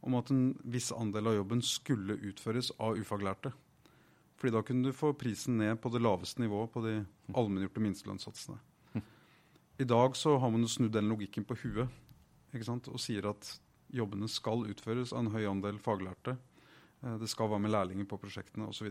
om 0.04 0.16
at 0.20 0.32
en 0.32 0.50
viss 0.68 0.90
andel 0.92 1.32
av 1.32 1.38
jobben 1.40 1.64
skulle 1.64 2.18
utføres 2.28 2.72
av 2.80 3.00
ufaglærte. 3.00 3.52
Fordi 4.40 4.54
da 4.54 4.62
kunne 4.64 4.88
du 4.88 4.96
få 4.96 5.12
prisen 5.20 5.58
ned 5.60 5.76
på 5.82 5.92
det 5.92 6.00
laveste 6.00 6.40
nivået 6.40 6.72
på 6.72 6.80
de 6.84 6.94
allmenngjorte 7.36 7.82
minstelønnssatsene. 7.84 8.56
I 9.80 9.84
dag 9.88 10.16
så 10.16 10.34
har 10.40 10.50
man 10.52 10.64
jo 10.64 10.68
snudd 10.68 10.92
den 10.92 11.08
logikken 11.08 11.44
på 11.48 11.56
huet 11.62 11.88
ikke 12.54 12.66
sant? 12.66 12.88
og 12.90 13.00
sier 13.00 13.28
at 13.30 13.46
jobbene 13.94 14.28
skal 14.30 14.66
utføres 14.70 15.14
av 15.14 15.22
en 15.22 15.32
høy 15.34 15.44
andel 15.48 15.78
faglærte. 15.82 16.36
Eh, 17.04 17.16
det 17.20 17.28
skal 17.30 17.50
være 17.50 17.64
med 17.64 17.74
lærlinger 17.74 18.08
på 18.10 18.18
prosjektene 18.20 18.68
osv. 18.70 18.90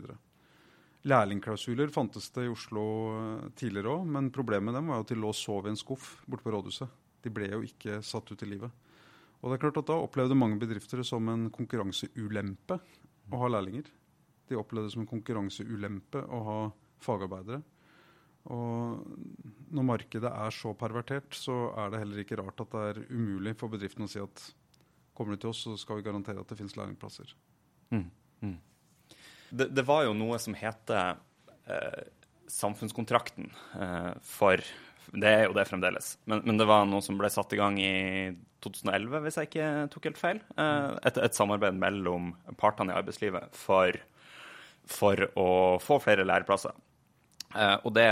Lærlingklausuler 1.08 1.92
fantes 1.94 2.30
det 2.36 2.48
i 2.48 2.52
Oslo 2.52 2.86
eh, 3.16 3.50
tidligere 3.60 4.00
òg, 4.00 4.08
men 4.16 4.32
problemet 4.36 4.70
med 4.70 4.80
dem 4.80 4.92
var 4.92 5.02
jo 5.02 5.08
at 5.08 5.14
de 5.14 5.20
lå 5.20 5.34
og 5.34 5.38
sov 5.38 5.68
i 5.68 5.74
en 5.74 5.80
skuff 5.80 6.12
borte 6.26 6.46
på 6.46 6.56
rådhuset. 6.56 6.98
De 7.24 7.34
ble 7.34 7.52
jo 7.52 7.62
ikke 7.68 8.00
satt 8.06 8.32
ut 8.32 8.46
i 8.46 8.50
livet. 8.50 8.90
Og 9.40 9.50
det 9.50 9.58
er 9.58 9.64
klart 9.68 9.80
at 9.80 9.88
Da 9.88 9.96
opplevde 10.00 10.36
mange 10.36 10.60
bedrifter 10.60 11.00
det 11.00 11.08
som 11.08 11.28
en 11.32 11.48
konkurranseulempe 11.54 12.80
å 13.30 13.44
ha 13.44 13.52
lærlinger. 13.52 13.88
De 14.50 14.58
opplevde 14.58 14.90
det 14.90 14.96
som 14.96 15.04
en 15.06 15.12
konkurranseulempe 15.12 16.24
å 16.26 16.40
ha 16.48 16.62
fagarbeidere. 17.04 17.62
Og 18.50 19.04
når 19.76 19.86
markedet 19.86 20.30
er 20.32 20.56
så 20.56 20.72
pervertert, 20.78 21.36
så 21.38 21.70
er 21.78 21.92
det 21.92 22.02
heller 22.02 22.24
ikke 22.24 22.40
rart 22.40 22.64
at 22.64 22.74
det 22.74 22.86
er 22.88 23.02
umulig 23.12 23.54
for 23.60 23.72
bedriften 23.72 24.08
å 24.08 24.10
si 24.10 24.22
at 24.24 24.46
kommer 25.18 25.36
du 25.36 25.44
til 25.44 25.52
oss, 25.52 25.66
så 25.68 25.76
skal 25.78 26.00
vi 26.00 26.06
garantere 26.08 26.40
at 26.42 26.50
det 26.50 26.58
finnes 26.58 26.78
lærlingplasser. 26.80 27.34
Mm, 27.92 28.06
mm. 28.46 28.58
Det, 29.50 29.68
det, 29.76 29.84
var 29.84 30.06
jo 30.08 30.14
noe 30.16 30.38
som 30.40 30.56
heter 30.56 31.20
eh, 31.68 32.06
samfunnskontrakten 32.50 33.50
eh, 33.82 34.14
for 34.26 34.64
Det 35.10 35.30
er 35.30 35.48
jo 35.48 35.56
det 35.58 35.66
fremdeles. 35.66 36.14
Men, 36.30 36.44
men, 36.46 36.60
det 36.62 36.68
var 36.70 36.86
noe 36.88 37.02
som 37.02 37.18
ble 37.20 37.32
satt 37.34 37.54
i 37.56 37.60
gang 37.60 37.80
i 37.82 38.30
2011, 38.64 39.22
hvis 39.26 39.40
jeg 39.40 39.50
ikke 39.50 39.70
tok 39.94 40.08
helt 40.10 40.22
feil. 40.22 40.42
Eh, 40.56 40.96
et, 41.10 41.18
et, 41.18 41.36
samarbeid 41.36 41.78
mellom 41.82 42.32
partene 42.62 42.94
i 42.94 43.00
arbeidslivet 43.00 43.58
for, 43.58 43.98
for 44.90 45.30
å 45.40 45.50
få 45.84 46.00
flere 46.04 46.26
læreplasser. 46.28 46.74
Uh, 47.50 47.82
og 47.82 47.96
det 47.98 48.06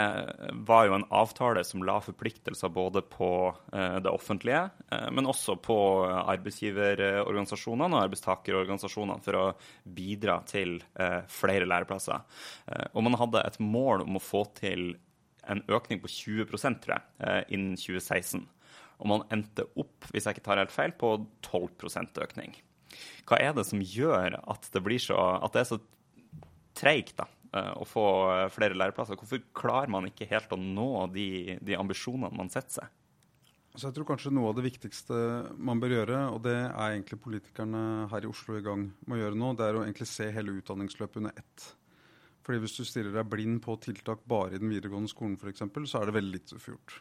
var 0.66 0.88
jo 0.88 0.96
en 0.96 1.06
avtale 1.14 1.62
som 1.68 1.84
la 1.86 2.00
forpliktelser 2.02 2.72
både 2.74 3.04
på 3.06 3.30
uh, 3.54 3.98
det 4.02 4.10
offentlige, 4.10 4.64
uh, 4.90 5.10
men 5.14 5.30
også 5.30 5.60
på 5.62 5.78
arbeidsgiverorganisasjonene 6.08 8.00
og 8.00 8.06
arbeidstakerorganisasjonene 8.08 9.22
for 9.22 9.38
å 9.38 9.44
bidra 9.84 10.40
til 10.50 10.80
flere 11.30 11.68
læreplasser. 11.70 12.24
og 12.94 13.04
man 13.06 13.18
hadde 13.20 13.44
et 13.46 13.60
mål 13.62 14.04
om 14.08 14.18
å 14.18 14.24
få 14.24 14.44
til 14.58 14.96
en 15.48 15.62
økning 15.70 16.02
på 16.02 16.10
20 16.12 16.50
tror 16.50 16.96
jeg, 16.96 17.46
innen 17.54 17.78
2016. 17.78 18.48
Og 18.98 19.10
man 19.12 19.26
endte 19.32 19.68
opp, 19.78 20.10
hvis 20.12 20.26
jeg 20.26 20.38
ikke 20.38 20.48
tar 20.50 20.62
helt 20.62 20.74
feil, 20.74 20.96
på 20.98 21.14
12 21.46 22.24
økning. 22.26 22.58
Hva 23.30 23.40
er 23.40 23.54
det 23.54 23.68
som 23.70 23.84
gjør 23.84 24.40
at 24.42 24.68
det, 24.74 24.82
så, 25.04 25.20
at 25.38 25.54
det 25.54 25.62
er 25.62 25.70
så 25.70 25.80
treigt? 26.78 27.20
Eh, 27.56 27.74
å 27.80 27.86
få 27.88 28.06
eh, 28.34 28.46
flere 28.54 28.78
læreplasser. 28.78 29.18
Hvorfor 29.20 29.44
klarer 29.56 29.92
man 29.92 30.08
ikke 30.10 30.28
helt 30.30 30.54
å 30.54 30.60
nå 30.60 31.08
de, 31.14 31.58
de 31.64 31.78
ambisjonene 31.80 32.36
man 32.36 32.52
setter 32.54 32.82
seg? 32.82 32.96
Så 33.78 33.86
jeg 33.86 33.94
tror 33.94 34.08
kanskje 34.10 34.32
Noe 34.34 34.50
av 34.50 34.56
det 34.58 34.66
viktigste 34.66 35.18
man 35.54 35.78
bør 35.82 36.00
gjøre, 36.00 36.22
og 36.34 36.40
det 36.48 36.56
er 36.58 36.96
egentlig 36.96 37.20
politikerne 37.22 37.82
her 38.10 38.26
i 38.26 38.30
Oslo 38.30 38.58
i 38.58 38.64
gang 38.66 38.88
med 39.06 39.20
å 39.20 39.22
gjøre 39.22 39.38
nå, 39.38 39.52
det 39.54 39.68
er 39.68 39.78
å 39.78 39.84
egentlig 39.86 40.08
se 40.10 40.32
hele 40.34 40.56
utdanningsløpet 40.58 41.20
under 41.22 41.38
ett. 41.38 41.68
Fordi 42.48 42.64
Hvis 42.64 42.78
du 42.80 42.84
stiller 42.88 43.14
deg 43.14 43.30
blind 43.30 43.62
på 43.62 43.76
tiltak 43.84 44.24
bare 44.26 44.56
i 44.56 44.62
den 44.62 44.72
videregående 44.72 45.12
skolen 45.12 45.38
f.eks., 45.38 45.62
så 45.92 46.02
er 46.02 46.10
det 46.10 46.16
veldig 46.16 46.34
lite 46.34 46.58
å. 46.58 46.96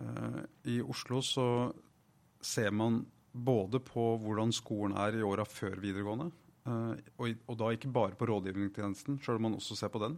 Uh, 0.00 0.40
I 0.72 0.80
Oslo 0.82 1.20
så 1.22 1.46
ser 2.42 2.72
man 2.74 3.02
både 3.30 3.78
på 3.84 4.14
hvordan 4.24 4.50
skolen 4.56 4.96
er 4.98 5.20
i 5.20 5.22
åra 5.26 5.44
før 5.46 5.78
videregående, 5.84 6.32
og, 6.64 7.26
og, 7.44 7.56
da 7.60 7.72
ikke 7.74 7.92
bare 7.92 8.16
på 8.16 8.28
rådgivningstjenesten, 8.30 9.18
sjøl 9.20 9.36
om 9.40 9.50
man 9.50 9.58
også 9.58 9.76
ser 9.76 9.92
på 9.92 10.00
den. 10.00 10.16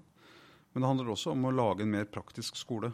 Men 0.73 0.85
det 0.85 0.91
handler 0.91 1.11
også 1.11 1.33
om 1.33 1.49
å 1.49 1.55
lage 1.55 1.83
en 1.83 1.93
mer 1.95 2.07
praktisk 2.13 2.59
skole. 2.61 2.93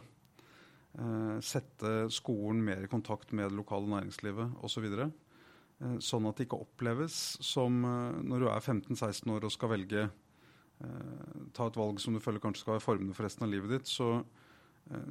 Uh, 0.93 1.37
sette 1.41 2.07
skolen 2.13 2.61
mer 2.65 2.85
i 2.85 2.89
kontakt 2.89 3.33
med 3.33 3.49
det 3.49 3.57
lokale 3.57 3.89
næringslivet 3.91 4.57
osv. 4.65 4.87
Så 4.89 5.07
uh, 5.09 5.97
sånn 6.01 6.29
at 6.29 6.39
det 6.39 6.47
ikke 6.47 6.61
oppleves 6.65 7.19
som 7.43 7.81
når 7.83 8.45
du 8.45 8.49
er 8.49 8.61
15-16 8.61 9.33
år 9.35 9.47
og 9.47 9.53
skal 9.53 9.73
velge 9.75 10.09
ta 11.55 11.67
et 11.69 11.77
valg 11.79 11.99
som 12.01 12.15
du 12.15 12.19
føler 12.19 12.41
kanskje 12.43 12.65
skal 12.65 12.73
være 12.73 12.83
formende 12.83 13.13
for 13.15 13.23
resten 13.23 13.45
av 13.45 13.51
livet 13.53 13.71
ditt, 13.71 13.87
så 13.87 14.17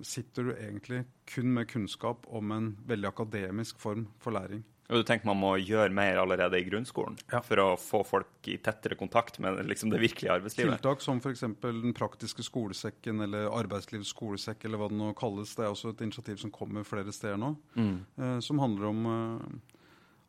sitter 0.04 0.44
du 0.44 0.50
egentlig 0.52 0.98
kun 1.32 1.48
med 1.54 1.70
kunnskap 1.70 2.26
om 2.28 2.52
en 2.52 2.66
veldig 2.90 3.08
akademisk 3.08 3.78
form 3.80 4.02
for 4.20 4.36
læring. 4.36 4.66
Og 4.92 5.00
du 5.00 5.06
tenker 5.08 5.24
man 5.30 5.40
må 5.40 5.54
gjøre 5.56 5.88
mer 5.96 6.18
allerede 6.20 6.58
i 6.60 6.66
grunnskolen 6.66 7.16
ja. 7.32 7.40
for 7.44 7.60
å 7.62 7.66
få 7.80 8.02
folk 8.04 8.48
i 8.52 8.58
tettere 8.60 8.98
kontakt 9.00 9.38
med 9.40 9.62
liksom, 9.64 9.88
det 9.92 10.02
virkelige 10.02 10.34
arbeidslivet? 10.34 10.76
Tiltak 10.76 11.00
som 11.00 11.22
f.eks. 11.22 11.46
Den 11.62 11.94
praktiske 11.96 12.44
skolesekken 12.44 13.24
eller 13.24 13.48
arbeidslivets 13.56 14.12
skolesekk 14.12 14.66
eller 14.68 14.82
hva 14.82 14.90
det 14.92 14.98
nå 15.00 15.14
kalles. 15.16 15.54
Det 15.56 15.64
er 15.64 15.72
også 15.72 15.94
et 15.94 16.04
initiativ 16.04 16.42
som 16.42 16.52
kommer 16.52 16.84
flere 16.84 17.14
steder 17.14 17.40
nå. 17.40 17.54
Mm. 17.78 17.94
Eh, 18.20 18.38
som 18.44 18.60
handler 18.60 18.90
om 18.90 19.08
eh, 19.14 19.78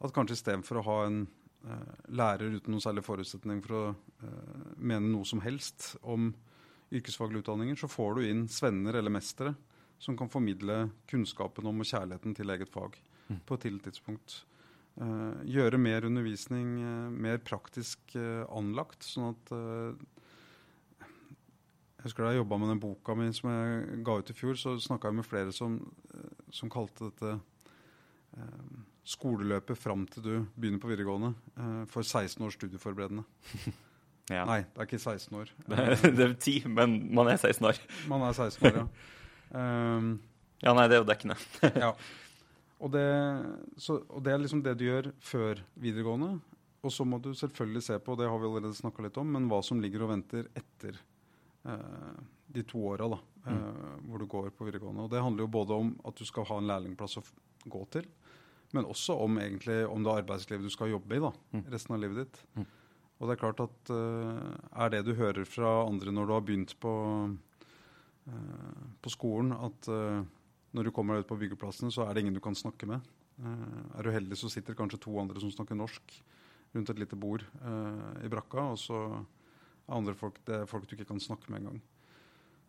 at 0.08 0.16
kanskje 0.16 0.40
istedenfor 0.40 0.80
å 0.80 0.86
ha 0.88 0.98
en 1.10 1.20
eh, 1.68 1.92
lærer 2.16 2.56
uten 2.56 2.72
noen 2.72 2.86
særlig 2.88 3.04
forutsetning 3.04 3.60
for 3.66 3.80
å 3.82 3.84
eh, 3.92 4.72
mene 4.80 5.12
noe 5.12 5.28
som 5.28 5.44
helst 5.44 5.98
om 6.02 6.32
yrkesfaglige 6.94 7.44
utdanninger, 7.44 7.76
så 7.80 7.92
får 7.92 8.16
du 8.16 8.26
inn 8.30 8.48
svenner 8.52 8.96
eller 8.96 9.12
mestere 9.12 9.56
som 10.00 10.16
kan 10.20 10.32
formidle 10.32 10.88
kunnskapen 11.10 11.68
om 11.68 11.84
og 11.84 11.88
kjærligheten 11.88 12.36
til 12.38 12.52
eget 12.54 12.72
fag 12.72 12.96
mm. 13.30 13.44
på 13.48 13.56
et 13.56 13.64
tidlig 13.68 13.86
tidspunkt. 13.88 14.42
Uh, 14.94 15.40
gjøre 15.50 15.80
mer 15.82 16.06
undervisning 16.06 16.76
uh, 16.78 17.10
mer 17.10 17.40
praktisk 17.42 18.14
uh, 18.14 18.44
anlagt, 18.54 19.02
sånn 19.08 19.32
at 19.32 19.54
Jeg 21.98 22.06
husker 22.06 22.28
da 22.28 22.34
jeg 22.34 22.44
jobba 22.44 22.60
med 22.62 22.70
den 22.76 22.82
boka 22.84 23.16
mi 23.18 23.30
som 23.34 23.50
jeg 23.50 24.04
ga 24.06 24.20
ut 24.20 24.30
i 24.30 24.36
fjor, 24.36 24.60
så 24.60 24.76
snakka 24.78 25.10
jeg 25.10 25.18
med 25.18 25.26
flere 25.26 25.56
som, 25.56 25.80
som 26.52 26.70
kalte 26.70 27.08
dette 27.08 27.30
eh, 28.38 28.82
skoleløpet 29.08 29.80
fram 29.80 30.06
til 30.12 30.26
du 30.26 30.34
begynner 30.56 30.82
på 30.84 30.92
videregående 30.92 31.32
eh, 31.32 31.86
for 31.92 32.04
16 32.04 32.44
år 32.44 32.54
studieforberedende. 32.58 33.26
Ja. 34.32 34.46
Nei, 34.48 34.62
det 34.72 34.80
er 34.80 34.86
ikke 34.88 34.98
16 35.04 35.34
år. 35.36 35.50
det 36.16 36.24
er 36.24 36.34
10, 36.40 36.70
men 36.72 36.94
man 37.12 37.28
er 37.28 37.36
16 37.36 37.66
år. 37.68 37.80
Man 38.08 38.22
er 38.24 38.32
16 38.32 38.70
år, 38.70 38.78
ja. 38.78 38.86
Um, 39.52 40.14
Ja, 40.64 40.72
nei, 40.72 40.86
det 40.88 40.96
er 40.96 41.02
jo 41.02 41.08
dekkende. 41.10 41.36
ja. 41.76 41.90
Og 42.84 42.92
det, 42.92 43.08
så, 43.80 44.02
og 44.12 44.24
det 44.26 44.34
er 44.34 44.42
liksom 44.44 44.64
det 44.66 44.76
du 44.80 44.86
gjør 44.86 45.12
før 45.24 45.62
videregående. 45.80 46.36
Og 46.84 46.92
så 46.92 47.06
må 47.08 47.20
du 47.24 47.32
selvfølgelig 47.38 47.84
se 47.86 47.98
på, 48.04 48.16
det 48.20 48.28
har 48.28 48.42
vi 48.42 48.50
allerede 48.50 48.76
snakka 48.76 49.06
litt 49.06 49.20
om, 49.22 49.30
men 49.32 49.48
hva 49.52 49.62
som 49.64 49.80
ligger 49.80 50.04
og 50.04 50.12
venter 50.12 50.50
etter 50.60 50.98
eh, 51.64 52.18
de 52.54 52.66
to 52.68 52.82
åra 52.92 53.08
mm. 53.08 53.54
eh, 53.54 53.94
hvor 54.10 54.20
du 54.20 54.28
går 54.34 54.52
på 54.58 54.68
videregående. 54.68 55.06
Og 55.06 55.14
det 55.14 55.24
handler 55.24 55.46
jo 55.46 55.54
både 55.56 55.80
om 55.80 55.94
at 56.04 56.20
du 56.20 56.28
skal 56.28 56.48
ha 56.52 56.60
en 56.60 56.68
lærlingplass 56.68 57.22
å 57.22 57.26
gå 57.72 57.86
til, 57.96 58.10
men 58.76 58.90
også 58.90 59.16
om 59.24 59.40
egentlig 59.40 59.80
om 59.88 60.04
det 60.04 60.12
er 60.12 60.24
arbeidslivet 60.26 60.68
du 60.68 60.74
skal 60.74 60.92
jobbe 60.92 61.16
i 61.16 61.24
da, 61.24 61.32
resten 61.72 61.96
av 61.96 62.04
livet 62.04 62.26
ditt. 62.26 62.44
Mm. 62.58 62.68
Og 63.24 63.30
det 63.30 63.36
er 63.38 63.44
klart 63.46 63.62
at 63.64 63.92
eh, 63.96 64.54
er 64.84 64.92
det 64.92 65.04
du 65.08 65.14
hører 65.16 65.48
fra 65.48 65.74
andre 65.86 66.12
når 66.12 66.28
du 66.28 66.34
har 66.36 66.44
begynt 66.44 66.74
på, 66.84 66.94
eh, 68.28 68.88
på 69.00 69.14
skolen, 69.14 69.54
at 69.56 69.88
eh, 69.88 70.26
når 70.74 70.90
du 70.90 70.94
kommer 70.96 71.22
ut 71.22 71.30
på 71.30 71.38
byggeplassene, 71.38 71.92
så 71.94 72.08
er 72.08 72.14
det 72.14 72.24
ingen 72.24 72.38
du 72.38 72.42
kan 72.44 72.58
snakke 72.58 72.90
med. 72.90 73.06
Eh, 73.40 73.98
er 74.00 74.06
du 74.06 74.12
heldig, 74.14 74.38
så 74.38 74.50
sitter 74.52 74.78
kanskje 74.78 75.02
to 75.06 75.14
andre 75.22 75.42
som 75.42 75.52
snakker 75.54 75.78
norsk 75.78 76.18
rundt 76.74 76.90
et 76.90 77.02
lite 77.02 77.18
bord 77.20 77.46
eh, 77.46 78.26
i 78.26 78.32
brakka, 78.32 78.72
og 78.74 78.80
så 78.82 79.00
er 79.14 79.98
andre 79.98 80.16
folk 80.18 80.40
det 80.48 80.64
er 80.64 80.70
folk 80.70 80.88
du 80.90 80.96
ikke 80.98 81.12
kan 81.12 81.22
snakke 81.22 81.52
med 81.54 81.64
engang. 81.64 81.82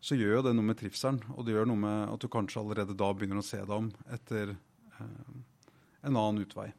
Så 0.05 0.17
gjør 0.19 0.37
jo 0.37 0.45
det 0.45 0.53
noe 0.53 0.67
med 0.67 0.77
trivselen, 0.77 1.21
og 1.33 1.45
det 1.47 1.55
gjør 1.55 1.69
noe 1.71 1.81
med 1.81 2.13
at 2.13 2.21
du 2.21 2.29
kanskje 2.29 2.61
allerede 2.61 2.97
da 2.97 3.09
begynner 3.15 3.41
å 3.41 3.45
se 3.45 3.61
deg 3.61 3.73
om 3.73 3.89
etter 4.13 4.53
eh, 4.53 5.37
en 6.05 6.13
annen 6.13 6.43
utvei. 6.45 6.69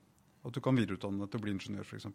At 0.47 0.55
du 0.55 0.63
kan 0.63 0.79
videreutdanne 0.79 1.25
deg 1.25 1.33
til 1.33 1.41
å 1.41 1.47
bli 1.47 1.57
ingeniør, 1.57 1.87
f.eks. 1.87 2.07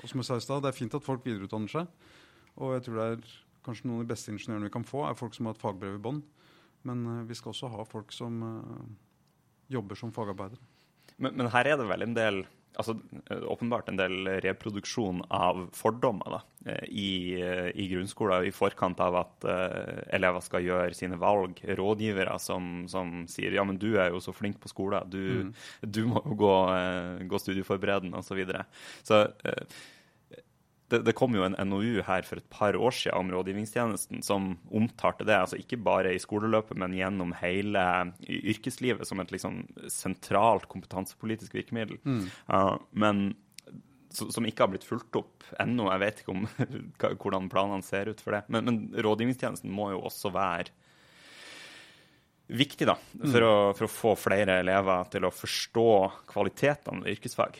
Og 0.00 0.08
som 0.08 0.22
jeg 0.22 0.28
sa 0.30 0.38
i 0.40 0.44
stad, 0.44 0.64
det 0.64 0.70
er 0.70 0.78
fint 0.78 0.94
at 0.96 1.04
folk 1.04 1.26
videreutdanner 1.26 1.68
seg. 1.68 2.14
Og 2.56 2.72
jeg 2.78 2.86
tror 2.86 3.00
det 3.00 3.08
er 3.10 3.34
kanskje 3.66 3.90
noen 3.90 4.00
av 4.00 4.06
de 4.06 4.12
beste 4.14 4.32
ingeniørene 4.32 4.70
vi 4.70 4.72
kan 4.72 4.86
få, 4.88 5.04
er 5.04 5.18
folk 5.18 5.36
som 5.36 5.50
har 5.50 5.56
et 5.56 5.60
fagbrev 5.60 5.98
i 5.98 6.04
bånn. 6.06 6.22
Men 6.88 7.06
eh, 7.06 7.22
vi 7.28 7.38
skal 7.38 7.54
også 7.54 7.72
ha 7.72 7.86
folk 7.88 8.12
som 8.14 8.42
eh, 8.48 8.84
jobber 9.74 9.98
som 9.98 10.12
fagarbeidere. 10.14 10.62
Men, 11.16 11.36
men 11.38 11.50
her 11.52 11.70
er 11.70 11.80
det 11.80 11.88
vel 11.88 12.06
en 12.06 12.16
del 12.16 12.44
altså 12.74 12.96
eh, 13.30 13.42
åpenbart 13.52 13.88
en 13.88 13.98
del 13.98 14.28
reproduksjon 14.42 15.22
av 15.32 15.60
fordommer 15.76 16.36
da, 16.36 16.40
i, 16.88 17.36
i 17.70 17.86
grunnskolen 17.92 18.48
i 18.48 18.52
forkant 18.54 18.98
av 19.04 19.18
at 19.20 19.46
uh, 19.46 20.00
elever 20.16 20.42
skal 20.42 20.64
gjøre 20.64 20.96
sine 20.96 21.18
valg. 21.20 21.60
Rådgivere 21.78 22.34
som, 22.42 22.88
som 22.90 23.24
sier 23.30 23.54
ja, 23.54 23.64
men 23.68 23.78
du 23.78 23.92
er 23.94 24.10
jo 24.10 24.22
så 24.24 24.34
flink 24.34 24.58
på 24.62 24.72
skolen, 24.72 25.10
du, 25.12 25.52
du 25.86 26.02
må 26.10 26.24
jo 26.24 26.38
gå, 26.40 26.54
uh, 26.74 27.22
gå 27.30 27.42
studieforberedende 27.42 28.18
osv. 28.18 28.32
Så, 28.32 28.38
videre. 28.40 28.64
så 29.06 29.20
eh, 29.46 29.76
det, 30.94 31.02
det 31.08 31.16
kom 31.18 31.34
jo 31.36 31.44
en 31.46 31.56
NOU 31.68 32.00
her 32.06 32.26
for 32.26 32.40
et 32.40 32.48
par 32.52 32.78
år 32.78 32.94
siden 32.94 33.18
om 33.18 33.32
rådgivningstjenesten 33.34 34.22
som 34.24 34.54
omtalte 34.70 35.26
det, 35.28 35.36
altså 35.36 35.58
ikke 35.60 35.80
bare 35.82 36.14
i 36.14 36.22
skoleløpet, 36.22 36.78
men 36.80 36.96
gjennom 36.96 37.34
hele 37.40 37.84
yrkeslivet 38.24 39.08
som 39.08 39.22
et 39.22 39.34
liksom 39.34 39.64
sentralt 39.92 40.68
kompetansepolitisk 40.72 41.56
virkemiddel. 41.58 42.00
Uh, 42.48 42.76
men 42.92 43.32
som 44.14 44.46
ikke 44.46 44.62
har 44.64 44.70
blitt 44.70 44.86
fulgt 44.86 45.16
opp 45.18 45.44
ennå. 45.60 45.88
Jeg 45.90 46.02
vet 46.04 46.22
ikke 46.22 46.34
om 46.34 46.46
hvordan 47.24 47.50
planene 47.52 47.84
ser 47.86 48.10
ut 48.12 48.22
for 48.22 48.36
det. 48.36 48.44
Men, 48.52 48.68
men 48.68 48.80
rådgivningstjenesten 48.94 49.72
må 49.74 49.90
jo 49.94 50.04
også 50.06 50.30
være 50.34 50.70
viktig 52.54 52.86
da, 52.86 52.96
for, 53.24 53.44
å, 53.46 53.54
for 53.76 53.86
å 53.86 53.92
få 53.92 54.14
flere 54.20 54.58
elever 54.60 55.08
til 55.12 55.24
å 55.26 55.32
forstå 55.32 55.88
kvalitetene 56.30 57.06
ved 57.06 57.16
yrkesfag. 57.16 57.56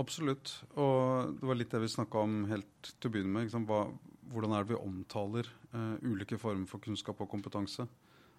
Absolutt. 0.00 0.52
Og 0.80 1.36
det 1.36 1.48
var 1.48 1.58
litt 1.58 1.72
det 1.72 1.82
vi 1.82 1.92
snakka 1.92 2.24
om 2.24 2.44
helt 2.50 2.92
til 2.96 3.10
å 3.10 3.12
begynne 3.12 3.34
med. 3.34 3.48
Liksom. 3.48 3.66
Hva, 3.68 3.84
hvordan 4.32 4.54
er 4.56 4.64
det 4.64 4.72
vi 4.72 4.80
omtaler 4.80 5.48
uh, 5.74 5.96
ulike 6.06 6.38
former 6.40 6.68
for 6.70 6.82
kunnskap 6.82 7.20
og 7.20 7.30
kompetanse? 7.30 7.86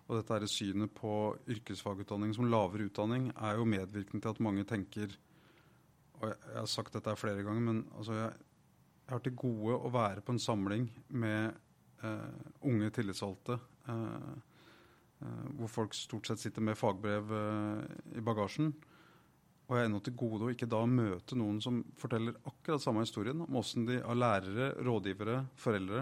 Og 0.07 0.17
dette 0.17 0.37
er 0.37 0.49
synet 0.49 0.93
på 0.97 1.11
yrkesfagutdanning 1.53 2.33
som 2.35 2.49
lavere 2.49 2.89
utdanning 2.89 3.29
er 3.35 3.59
jo 3.59 3.67
medvirkende 3.69 4.23
til 4.23 4.33
at 4.33 4.41
mange 4.43 4.65
tenker 4.67 5.13
Og 6.19 6.25
jeg, 6.27 6.37
jeg 6.51 6.57
har 6.57 6.69
sagt 6.69 6.93
dette 6.97 7.17
flere 7.17 7.43
ganger, 7.45 7.61
men 7.65 7.83
altså 7.97 8.17
jeg, 8.17 8.31
jeg 9.05 9.13
har 9.13 9.21
til 9.25 9.37
gode 9.41 9.77
å 9.77 9.91
være 9.93 10.21
på 10.25 10.35
en 10.35 10.41
samling 10.41 10.89
med 11.09 11.55
uh, 12.05 12.47
unge 12.71 12.95
tillitsvalgte 12.95 13.59
Uh, 13.81 14.37
hvor 15.57 15.69
folk 15.69 15.93
stort 15.93 16.25
sett 16.29 16.41
sitter 16.41 16.63
med 16.65 16.77
fagbrev 16.77 17.29
i 18.17 18.21
bagasjen. 18.25 18.71
Og 19.71 19.77
jeg 19.77 19.85
er 19.85 19.87
ennå 19.87 20.01
til 20.03 20.17
gode 20.19 20.43
å 20.43 20.51
ikke 20.51 20.67
da 20.67 20.81
møte 20.83 21.37
noen 21.39 21.61
som 21.63 21.77
forteller 21.95 22.35
akkurat 22.43 22.83
samme 22.83 23.05
historien 23.05 23.39
om 23.45 23.55
åssen 23.55 23.85
de 23.87 24.01
av 24.03 24.17
lærere, 24.19 24.73
rådgivere, 24.83 25.37
foreldre, 25.55 26.01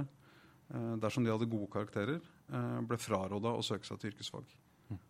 eh, 0.74 0.96
dersom 1.04 1.22
de 1.24 1.30
hadde 1.30 1.46
gode 1.52 1.70
karakterer, 1.76 2.18
eh, 2.50 2.80
ble 2.82 2.98
fraråda 2.98 3.54
å 3.54 3.62
søke 3.62 3.86
seg 3.86 4.00
til 4.00 4.10
yrkesfag. 4.10 4.56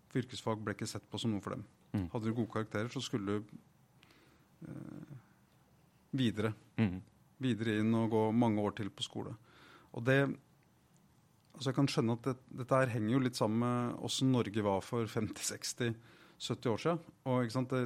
For 0.10 0.19
yrkesfag 0.19 0.60
ble 0.65 0.76
ikke 0.76 0.89
sett 0.91 1.08
på 1.08 1.22
som 1.22 1.32
noe 1.32 1.39
for 1.45 1.56
dem. 1.56 1.63
Mm. 1.93 2.10
Hadde 2.12 2.28
du 2.28 2.34
gode 2.34 2.52
karakterer, 2.52 2.91
så 2.91 3.00
skulle 3.00 3.39
du 3.39 3.45
eh, 4.67 5.15
videre. 6.19 6.52
Mm. 6.82 7.00
Videre 7.39 7.80
inn 7.80 7.95
og 7.95 8.12
gå 8.12 8.26
mange 8.36 8.60
år 8.60 8.76
til 8.76 8.91
på 8.91 9.08
skole. 9.08 9.38
Og 9.93 10.04
det 10.04 10.22
Altså 11.60 11.74
jeg 11.74 11.76
kan 11.76 11.88
skjønne 11.91 12.13
at 12.15 12.24
det, 12.24 12.34
dette 12.56 12.78
her 12.78 12.88
henger 12.88 13.12
jo 13.12 13.19
litt 13.19 13.36
sammen 13.36 13.60
med 13.60 14.04
åssen 14.08 14.30
Norge 14.32 14.62
var 14.63 14.80
for 14.80 15.04
50-60-70 15.12 16.69
år 16.72 16.80
siden. 16.80 17.02
Og 17.28 17.50
det, 17.67 17.82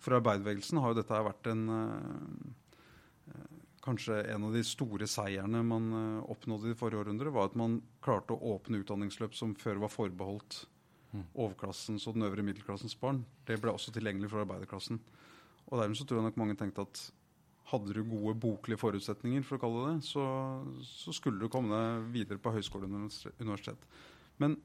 for 0.00 0.16
arbeiderbevegelsen 0.16 0.80
har 0.80 0.92
jo 0.92 1.00
dette 1.00 1.22
vært 1.28 1.50
en 1.52 1.64
eh, 1.76 3.34
eh, 3.34 3.56
Kanskje 3.80 4.18
en 4.28 4.44
av 4.44 4.52
de 4.52 4.60
store 4.66 5.06
seierne 5.08 5.62
man 5.64 5.86
eh, 5.96 6.32
oppnådde 6.32 6.72
i 6.72 6.76
forrige 6.76 7.04
århundre, 7.04 7.32
var 7.32 7.48
at 7.48 7.56
man 7.56 7.78
klarte 8.04 8.36
å 8.36 8.56
åpne 8.56 8.82
utdanningsløp 8.82 9.36
som 9.36 9.54
før 9.56 9.80
var 9.86 9.92
forbeholdt 9.92 10.64
overklassens 11.10 12.04
og 12.06 12.14
den 12.14 12.28
øvre 12.28 12.44
middelklassens 12.46 12.94
barn. 13.00 13.24
Det 13.48 13.56
ble 13.58 13.72
også 13.72 13.90
tilgjengelig 13.90 14.28
for 14.30 14.44
arbeiderklassen. 14.44 15.00
Og 15.66 15.80
dermed 15.80 15.98
så 15.98 16.04
tror 16.06 16.20
jeg 16.20 16.28
nok 16.28 16.38
mange 16.38 16.54
tenkte 16.60 16.84
at 16.86 17.00
hadde 17.70 17.94
du 17.94 18.04
gode 18.06 18.36
boklige 18.38 18.78
forutsetninger, 18.78 19.42
for 19.46 19.56
å 19.56 19.62
kalle 19.64 19.82
det 19.82 19.96
det, 19.96 20.06
så, 20.10 20.24
så 20.86 21.14
skulle 21.14 21.42
du 21.42 21.50
komme 21.50 21.74
deg 21.74 22.06
videre 22.14 22.42
på 22.42 22.52
høyskole 22.54 22.86
og 22.86 22.94
universitet. 23.42 23.88
Men 24.42 24.56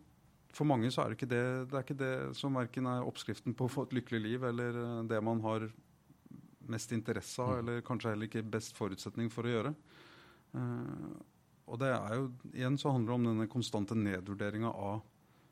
for 0.56 0.68
mange 0.68 0.91
så 0.94 1.04
er 1.04 1.12
det 1.12 1.20
ikke 1.20 1.32
det, 1.32 1.46
det, 1.72 1.82
ikke 1.84 1.98
det 2.00 2.13
som 2.39 2.56
verken 2.56 2.88
er 2.88 3.08
oppskriften 3.08 3.56
på 3.58 3.68
å 3.68 3.72
få 3.72 3.86
et 3.86 3.96
lykkelig 3.98 4.22
liv, 4.24 4.46
eller 4.48 4.78
eh, 4.82 5.02
det 5.10 5.20
man 5.24 5.41
har 5.44 5.68
mest 6.72 6.94
interesse 6.96 7.44
av, 7.44 7.60
eller 7.60 7.84
kanskje 7.86 8.13
heller 8.13 8.30
ikke 8.30 8.46
best 8.56 8.78
forutsetning 8.78 9.30
for 9.34 9.46
å 9.46 9.52
gjøre. 9.52 9.74
Uh, 10.56 11.12
og 11.70 11.78
det 11.82 11.91
er 11.91 12.15
jo, 12.18 12.30
igjen 12.56 12.78
så 12.82 12.94
handler 12.96 13.12
det 13.12 13.18
om 13.20 13.28
denne 13.28 13.48
konstante 13.52 13.98
nedvurderinga 13.98 14.72
av 14.72 15.04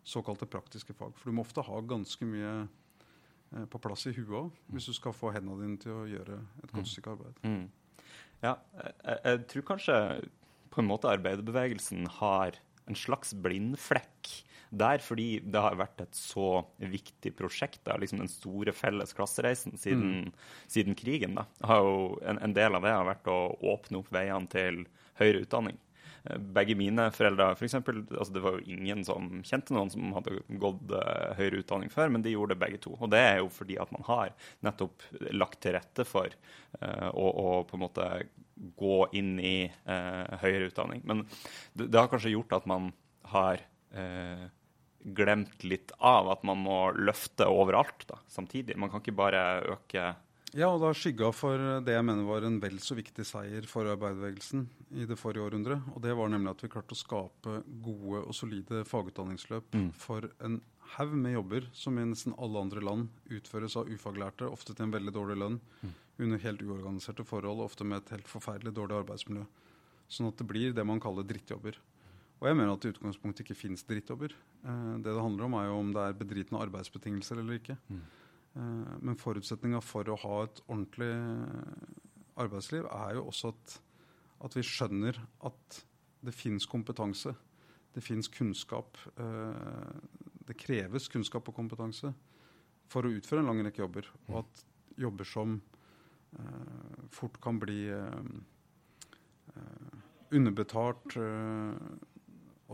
såkalte 0.07 0.47
praktiske 0.49 0.95
fag. 0.97 1.13
For 1.19 1.29
du 1.29 1.37
må 1.37 1.45
ofte 1.45 1.61
ha 1.67 1.81
ganske 1.85 2.25
mye 2.25 2.53
uh, 2.63 3.65
på 3.69 3.81
plass 3.83 4.07
i 4.09 4.15
huet 4.15 4.33
òg, 4.39 4.57
hvis 4.73 4.89
du 4.89 4.95
skal 4.97 5.13
få 5.13 5.35
hendene 5.35 5.59
dine 5.61 5.81
til 5.83 5.93
å 5.99 6.07
gjøre 6.09 6.39
et 6.63 6.73
godt 6.73 6.89
stykke 6.89 7.13
arbeid. 7.13 7.45
Mm. 7.45 7.67
Ja, 8.41 8.57
jeg, 8.79 9.19
jeg 9.27 9.45
tror 9.53 9.67
kanskje 9.75 9.99
på 10.73 10.81
en 10.81 10.89
måte 10.89 11.13
arbeiderbevegelsen 11.13 12.07
har 12.17 12.57
en 12.89 12.97
slags 12.97 13.33
blindflekk 13.33 14.31
der, 14.73 15.01
fordi 15.05 15.37
det 15.45 15.61
har 15.61 15.77
vært 15.77 16.01
et 16.01 16.17
så 16.17 16.63
viktig 16.81 17.33
prosjekt. 17.37 17.83
Da, 17.85 17.97
liksom 18.01 18.23
Den 18.23 18.31
store 18.31 18.73
felles 18.75 19.13
klassereisen 19.13 19.77
siden, 19.77 20.31
siden 20.71 20.97
krigen. 20.97 21.37
Da. 21.37 21.45
En, 22.25 22.41
en 22.41 22.55
del 22.57 22.75
av 22.77 22.85
det 22.85 22.93
har 22.95 23.07
vært 23.07 23.29
å 23.29 23.39
åpne 23.73 24.01
opp 24.01 24.09
veiene 24.13 24.49
til 24.51 24.83
høyere 25.21 25.45
utdanning. 25.45 25.77
Begge 26.23 26.75
mine 26.79 27.09
foreldre 27.11 27.49
for 27.57 27.67
eksempel, 27.67 27.97
altså 28.07 28.31
Det 28.31 28.41
var 28.45 28.55
jo 28.55 28.71
ingen 28.71 29.01
som 29.03 29.25
kjente 29.43 29.75
noen 29.75 29.89
som 29.91 30.13
hadde 30.15 30.37
gått 30.61 30.93
eh, 30.95 31.33
høyere 31.35 31.59
utdanning 31.59 31.91
før, 31.91 32.13
men 32.13 32.23
de 32.23 32.31
gjorde 32.31 32.55
det 32.55 32.61
begge 32.61 32.79
to. 32.85 32.93
Og 32.95 33.11
det 33.11 33.19
er 33.19 33.41
jo 33.41 33.49
fordi 33.51 33.75
at 33.83 33.91
man 33.91 34.07
har 34.07 34.31
nettopp 34.63 35.03
lagt 35.35 35.59
til 35.65 35.75
rette 35.75 36.05
for 36.07 36.31
uh, 36.79 37.09
å, 37.11 37.27
å 37.27 37.49
på 37.67 37.75
en 37.75 37.83
måte 37.83 38.07
gå 38.79 38.97
inn 39.19 39.35
i 39.43 39.67
uh, 39.67 40.39
høyere 40.45 40.71
utdanning. 40.71 41.03
Men 41.03 41.25
det, 41.75 41.89
det 41.89 41.99
har 41.99 42.07
kanskje 42.11 42.31
gjort 42.37 42.55
at 42.55 42.69
man 42.71 42.93
har 43.33 43.59
glemt 45.13 45.63
litt 45.67 45.91
av 46.01 46.31
at 46.33 46.41
man 46.47 46.63
må 46.65 46.77
løfte 46.97 47.45
overalt 47.45 48.07
da, 48.09 48.17
samtidig. 48.31 48.73
Man 48.79 48.89
kan 48.89 49.03
ikke 49.03 49.13
bare 49.19 49.43
øke 49.75 50.07
Ja, 50.53 50.67
og 50.69 50.83
har 50.85 50.97
skygga 50.97 51.31
for 51.33 51.57
det 51.81 51.95
jeg 51.95 52.05
mener 52.05 52.27
var 52.27 52.45
en 52.45 52.59
vel 52.61 52.75
så 52.83 52.93
viktig 52.93 53.23
seier 53.25 53.65
for 53.65 53.89
arbeiderbevegelsen 53.89 54.67
i 55.01 55.07
det 55.09 55.17
forrige 55.17 55.47
århundret. 55.47 55.81
Og 55.95 56.03
det 56.05 56.13
var 56.13 56.29
nemlig 56.29 56.51
at 56.51 56.61
vi 56.61 56.69
klarte 56.69 56.93
å 56.93 56.99
skape 56.99 57.55
gode 57.81 58.21
og 58.21 58.37
solide 58.37 58.83
fagutdanningsløp 58.85 59.73
for 59.97 60.29
en 60.45 60.59
haug 60.93 61.15
med 61.17 61.33
jobber 61.33 61.65
som 61.73 61.97
i 61.97 62.05
nesten 62.05 62.35
alle 62.37 62.61
andre 62.61 62.85
land 62.85 63.09
utføres 63.33 63.79
av 63.81 63.89
ufaglærte, 63.89 64.45
ofte 64.45 64.75
til 64.75 64.85
en 64.85 64.93
veldig 64.93 65.15
dårlig 65.15 65.39
lønn, 65.41 65.59
under 66.21 66.45
helt 66.45 66.61
uorganiserte 66.61 67.25
forhold, 67.25 67.63
ofte 67.65 67.87
med 67.87 68.03
et 68.03 68.13
helt 68.13 68.29
forferdelig 68.29 68.75
dårlig 68.77 68.99
arbeidsmiljø. 69.01 69.47
Sånn 70.05 70.29
at 70.29 70.37
det 70.37 70.45
blir 70.45 70.75
det 70.77 70.85
man 70.85 71.01
kaller 71.01 71.25
drittjobber. 71.25 71.79
Og 72.43 72.49
jeg 72.49 72.57
mener 72.59 72.75
at 72.75 72.83
det 72.83 72.91
i 72.91 72.93
utgangspunktet 72.93 73.45
ikke 73.45 73.57
fins 73.57 73.85
drittjobber. 73.87 74.35
Eh, 74.67 74.89
det 74.99 75.09
det 75.09 75.21
handler 75.23 75.47
om, 75.47 75.55
er 75.57 75.69
jo 75.71 75.79
om 75.79 75.93
det 75.95 76.03
er 76.03 76.19
bedritne 76.19 76.61
arbeidsbetingelser 76.61 77.39
eller 77.41 77.57
ikke. 77.57 77.77
Eh, 77.89 78.22
men 78.53 79.17
forutsetninga 79.17 79.79
for 79.81 80.09
å 80.09 80.17
ha 80.21 80.35
et 80.45 80.59
ordentlig 80.67 81.13
arbeidsliv 82.39 82.85
er 82.85 83.17
jo 83.17 83.27
også 83.31 83.53
at, 83.53 83.77
at 84.45 84.57
vi 84.57 84.65
skjønner 84.67 85.17
at 85.49 85.79
det 86.23 86.35
fins 86.35 86.67
kompetanse. 86.69 87.33
Det 87.93 88.01
fins 88.01 88.29
kunnskap. 88.31 88.97
Det 90.43 90.55
kreves 90.57 91.09
kunnskap 91.11 91.49
og 91.49 91.57
kompetanse 91.57 92.13
for 92.89 93.05
å 93.05 93.13
utføre 93.13 93.43
en 93.43 93.49
lang 93.51 93.61
rekke 93.65 93.83
jobber. 93.83 94.09
Og 94.29 94.43
at 94.43 94.63
jobber 95.01 95.27
som 95.27 95.57
fort 97.13 97.37
kan 97.41 97.59
bli 97.61 97.85
underbetalt, 100.33 101.17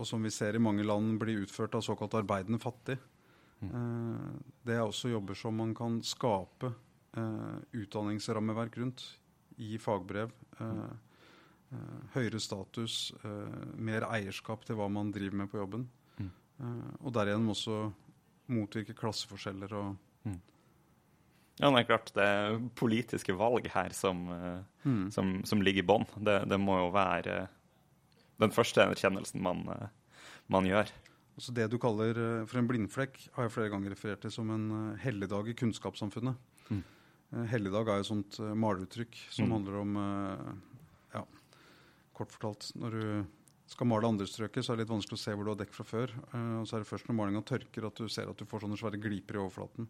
og 0.00 0.08
som 0.08 0.24
vi 0.24 0.32
ser 0.32 0.56
i 0.56 0.62
mange 0.62 0.86
land 0.86 1.18
blir 1.20 1.42
utført 1.44 1.76
av 1.76 1.84
såkalt 1.84 2.16
arbeidende 2.22 2.60
fattig. 2.62 2.96
Mm. 3.60 4.40
Det 4.64 4.76
er 4.76 4.84
også 4.84 5.10
jobber 5.12 5.36
som 5.36 5.56
man 5.60 5.74
kan 5.76 6.00
skape 6.06 6.72
utdanningsrammeverk 7.76 8.78
rundt 8.80 9.02
Gi 9.60 9.78
fagbrev. 9.82 10.30
Høyere 12.14 12.40
status, 12.42 13.12
mer 13.76 14.06
eierskap 14.08 14.64
til 14.66 14.78
hva 14.78 14.88
man 14.90 15.10
driver 15.14 15.42
med 15.42 15.50
på 15.52 15.60
jobben. 15.60 15.84
Mm. 16.16 16.30
Og 17.02 17.12
derigjennom 17.14 17.52
også 17.52 17.76
motvirke 18.50 18.96
klasseforskjeller 18.98 19.74
og 19.78 19.92
mm. 20.24 20.38
Ja, 21.60 21.68
det 21.68 21.82
er 21.82 21.88
klart. 21.90 22.10
Det 22.16 22.24
er 22.24 22.58
politiske 22.78 23.36
valg 23.36 23.68
her 23.74 23.92
som, 23.92 24.24
mm. 24.82 25.10
som, 25.12 25.34
som 25.44 25.60
ligger 25.60 25.84
i 25.84 25.88
bånn. 25.90 26.06
Det, 26.16 26.38
det, 26.48 26.58
må 26.62 26.78
jo 26.80 26.88
være 26.94 27.42
den 28.40 28.54
første 28.54 28.86
erkjennelsen 28.86 29.44
man, 29.44 29.66
man 30.48 30.68
gjør. 30.68 30.88
Altså 31.40 31.54
det 31.56 31.70
du 31.72 31.78
kaller 31.80 32.18
for 32.44 32.60
en 32.60 32.66
blindflekk, 32.68 33.14
har 33.32 33.46
jeg 33.46 33.52
flere 33.54 33.70
ganger 33.72 33.94
referert 33.94 34.20
til 34.20 34.32
som 34.34 34.50
en 34.52 34.64
helligdag 35.00 35.46
i 35.48 35.54
kunnskapssamfunnet. 35.56 36.36
Mm. 36.68 36.82
Helligdag 37.48 37.88
er 37.88 38.00
jo 38.00 38.04
et 38.04 38.08
sånt 38.10 38.36
maleruttrykk 38.60 39.16
som 39.32 39.46
mm. 39.48 39.54
handler 39.54 39.78
om 39.80 39.94
ja, 41.14 41.22
Kort 42.18 42.34
fortalt, 42.34 42.66
når 42.76 42.96
du 42.98 43.06
skal 43.72 43.88
male 43.88 44.10
andre 44.12 44.26
strøket, 44.28 44.66
så 44.66 44.74
er 44.74 44.76
det 44.76 44.84
litt 44.84 44.92
vanskelig 44.92 45.16
å 45.16 45.22
se 45.22 45.32
hvor 45.32 45.48
du 45.48 45.52
har 45.54 45.60
dekk 45.62 45.72
fra 45.78 45.86
før. 45.88 46.12
og 46.34 46.66
så 46.68 46.76
er 46.76 46.84
det 46.84 46.90
først 46.90 47.08
når 47.08 47.16
malinga 47.22 47.42
tørker 47.48 47.86
at 47.88 48.02
du 48.02 48.10
ser 48.12 48.28
at 48.28 48.36
du 48.36 48.44
får 48.50 48.66
sånne 48.66 48.76
svære 48.76 49.00
gliper 49.00 49.38
i 49.38 49.40
overflaten. 49.40 49.88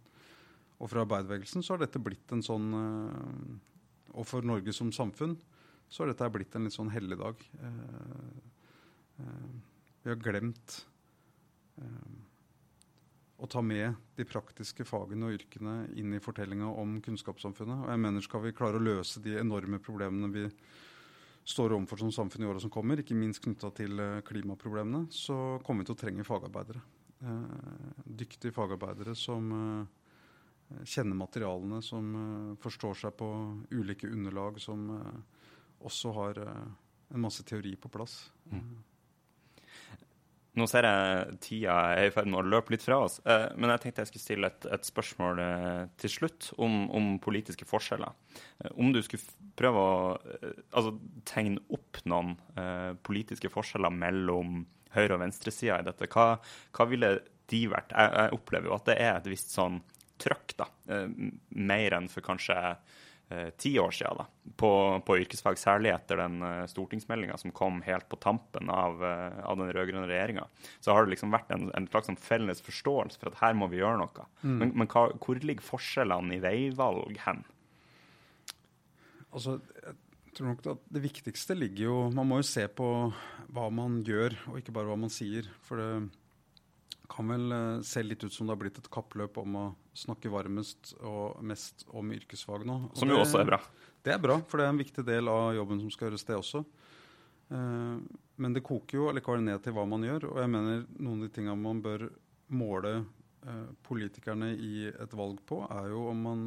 Og 0.79 0.87
for 0.87 1.03
arbeiderbevegelsen 1.03 1.67
så 1.67 1.75
har 1.75 1.83
dette 1.83 1.99
blitt 1.99 2.31
en 2.31 2.45
sånn 2.47 2.69
Og 4.15 4.27
for 4.27 4.47
Norge 4.47 4.73
som 4.77 4.93
samfunn 4.95 5.35
så 5.91 6.05
har 6.05 6.13
dette 6.13 6.31
blitt 6.31 6.55
en 6.55 6.69
litt 6.69 6.77
sånn 6.77 6.93
helligdag. 6.95 7.43
Vi 9.19 10.13
har 10.13 10.23
glemt 10.23 10.79
å 13.41 13.49
ta 13.49 13.63
med 13.65 13.95
de 14.17 14.25
praktiske 14.29 14.85
fagene 14.85 15.31
og 15.31 15.39
yrkene 15.39 15.75
inn 15.97 16.13
i 16.13 16.21
fortellinga 16.21 16.69
om 16.83 16.99
kunnskapssamfunnet. 17.05 17.87
Og 17.87 17.93
jeg 17.93 18.03
mener 18.03 18.25
skal 18.25 18.43
vi 18.45 18.55
klare 18.57 18.77
å 18.77 18.85
løse 18.85 19.23
de 19.25 19.39
enorme 19.41 19.81
problemene 19.81 20.29
vi 20.35 20.45
står 21.51 21.73
overfor 21.73 22.03
som 22.03 22.13
samfunn 22.13 22.45
i 22.45 22.51
åra 22.51 22.61
som 22.61 22.73
kommer, 22.73 23.01
ikke 23.01 23.17
minst 23.17 23.41
knytta 23.43 23.73
til 23.75 24.03
klimaproblemene, 24.29 25.09
så 25.11 25.59
kommer 25.65 25.83
vi 25.83 25.89
til 25.89 25.97
å 25.97 26.03
trenge 26.03 26.27
fagarbeidere. 26.29 26.83
Dyktige 28.05 28.55
fagarbeidere 28.55 29.17
som 29.19 29.49
kjenner 30.85 31.17
materialene, 31.19 31.81
som 31.83 32.13
forstår 32.61 33.01
seg 33.01 33.17
på 33.19 33.31
ulike 33.73 34.07
underlag, 34.13 34.61
som 34.63 34.85
også 35.81 36.13
har 36.21 36.45
en 36.45 37.25
masse 37.25 37.43
teori 37.49 37.73
på 37.81 37.91
plass. 37.91 38.21
Mm. 38.53 38.77
Nå 40.59 40.67
ser 40.67 40.87
jeg 40.87 41.37
tida 41.45 41.75
er 41.95 42.09
i 42.09 42.15
ferd 42.15 42.27
med 42.31 42.41
å 42.41 42.49
løpe 42.57 42.75
litt 42.75 42.83
fra 42.83 42.97
oss, 43.05 43.21
men 43.23 43.71
jeg 43.71 43.83
tenkte 43.85 44.03
jeg 44.03 44.11
skulle 44.11 44.25
stille 44.25 44.49
et, 44.51 44.67
et 44.75 44.89
spørsmål 44.89 45.43
til 46.03 46.11
slutt 46.11 46.49
om, 46.59 46.89
om, 46.97 47.13
politiske 47.23 47.69
forskjeller. 47.71 48.17
Om 48.75 48.91
du 48.91 48.99
skulle 49.07 49.51
prøve 49.61 49.85
å 49.85 49.93
altså, 50.17 50.95
tegne 51.29 51.63
opp 51.75 52.01
noen 52.11 52.35
uh, 52.59 52.97
politiske 53.07 53.51
forskjeller 53.53 53.95
mellom 53.95 54.65
høyre- 54.95 55.17
og 55.17 55.23
venstresida 55.23 55.81
i 55.81 55.87
dette, 55.87 56.09
hva, 56.11 56.33
hva, 56.77 56.89
ville 56.91 57.13
de 57.51 57.63
vært? 57.71 57.95
Jeg, 57.95 58.15
jeg, 58.17 58.35
opplever 58.41 58.71
jo 58.71 58.77
at 58.77 58.91
det 58.91 58.99
er 58.99 59.13
et 59.15 59.31
visst 59.31 59.55
sånn 59.55 59.81
trøkk, 60.21 60.57
da. 60.59 60.69
Uh, 60.91 61.31
mer 61.57 61.99
enn 61.99 62.11
for 62.13 62.27
kanskje 62.27 62.59
ti 63.61 63.73
år 63.79 63.95
siden 63.95 64.19
da, 64.19 64.27
på, 64.59 64.71
på, 65.07 65.17
yrkesfag, 65.23 65.59
særlig 65.61 65.93
etter 65.95 66.19
den 66.19 66.41
uh, 66.43 66.67
stortingsmeldinga 66.71 67.37
som 67.41 67.55
kom 67.55 67.79
helt 67.87 68.09
på 68.11 68.19
tampen 68.23 68.71
av, 68.73 68.99
uh, 69.03 69.41
av 69.47 69.61
den 69.61 69.71
rød-grønne 69.71 70.09
regjeringa. 70.11 70.47
Så 70.83 70.97
har 70.97 71.07
det 71.07 71.15
liksom 71.15 71.35
vært 71.35 71.53
en, 71.55 71.69
en 71.79 71.89
slags 71.93 72.11
sånn 72.11 72.21
felles 72.21 72.63
forståelse 72.67 73.21
for 73.21 73.31
at 73.31 73.41
her 73.43 73.57
må 73.59 73.71
vi 73.71 73.81
gjøre 73.83 74.03
noe. 74.03 74.29
Mm. 74.43 74.57
Men, 74.63 74.75
men 74.83 74.91
hva, 74.91 75.09
hvor 75.23 75.41
ligger 75.41 75.67
forskjellene 75.67 76.37
i 76.37 76.43
veivalg 76.43 77.21
hen? 77.27 77.45
Altså, 79.31 79.61
jeg 79.79 80.35
tror 80.35 80.49
nok 80.51 80.65
at 80.73 80.89
Det 80.91 81.03
viktigste 81.05 81.55
ligger 81.55 81.85
jo 81.85 81.99
Man 82.11 82.27
må 82.27 82.41
jo 82.41 82.47
se 82.49 82.65
på 82.67 82.89
hva 83.51 83.69
man 83.75 84.01
gjør, 84.07 84.35
og 84.51 84.59
ikke 84.59 84.75
bare 84.75 84.91
hva 84.91 84.99
man 84.99 85.11
sier. 85.11 85.47
For 85.67 85.79
det 85.79 85.91
kan 87.11 87.31
vel 87.33 87.53
uh, 87.53 87.83
se 87.87 88.03
litt 88.05 88.25
ut 88.25 88.33
som 88.33 88.47
det 88.47 88.55
har 88.55 88.61
blitt 88.61 88.79
et 88.81 88.91
kappløp 88.93 89.39
om 89.43 89.59
å 89.59 89.67
snakke 89.97 90.33
varmest 90.33 90.95
og 91.01 91.41
mest 91.47 91.87
om 91.97 92.13
yrkesfag 92.15 92.67
nå. 92.69 92.77
Og 92.91 93.01
som 93.01 93.11
jo 93.11 93.21
også 93.21 93.43
er 93.43 93.49
bra. 93.53 93.61
Det 94.01 94.15
er 94.15 94.23
bra, 94.23 94.39
for 94.49 94.61
det 94.61 94.67
er 94.67 94.75
en 94.75 94.81
viktig 94.81 95.05
del 95.05 95.29
av 95.29 95.53
jobben 95.59 95.83
som 95.83 95.93
skal 95.93 96.09
gjøres, 96.09 96.27
det 96.29 96.39
også. 96.39 96.65
Uh, 97.51 97.97
men 98.41 98.55
det 98.57 98.65
koker 98.67 99.01
jo 99.01 99.09
allikevel 99.11 99.43
ned 99.45 99.63
til 99.65 99.75
hva 99.77 99.87
man 99.91 100.07
gjør. 100.07 100.31
Og 100.33 100.43
jeg 100.43 100.53
mener 100.53 100.85
noen 100.99 101.19
av 101.19 101.27
de 101.27 101.33
tingene 101.35 101.59
man 101.61 101.83
bør 101.85 102.07
måle 102.51 102.95
uh, 103.03 103.67
politikerne 103.87 104.55
i 104.55 104.87
et 104.91 105.19
valg 105.19 105.43
på, 105.47 105.65
er 105.71 105.91
jo 105.95 106.07
om 106.13 106.25
man 106.29 106.47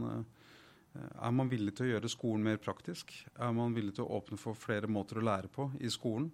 er 0.93 1.31
man 1.33 1.49
villig 1.49 1.71
til 1.73 1.87
å 1.87 1.93
gjøre 1.95 2.09
skolen 2.11 2.43
mer 2.45 2.59
praktisk? 2.61 3.09
Er 3.41 3.49
man 3.57 3.73
villig 3.73 3.95
til 3.97 4.05
å 4.05 4.19
åpne 4.19 4.37
for 4.37 4.53
flere 4.53 4.85
måter 4.85 5.17
å 5.17 5.23
lære 5.25 5.49
på 5.49 5.71
i 5.81 5.89
skolen? 5.89 6.27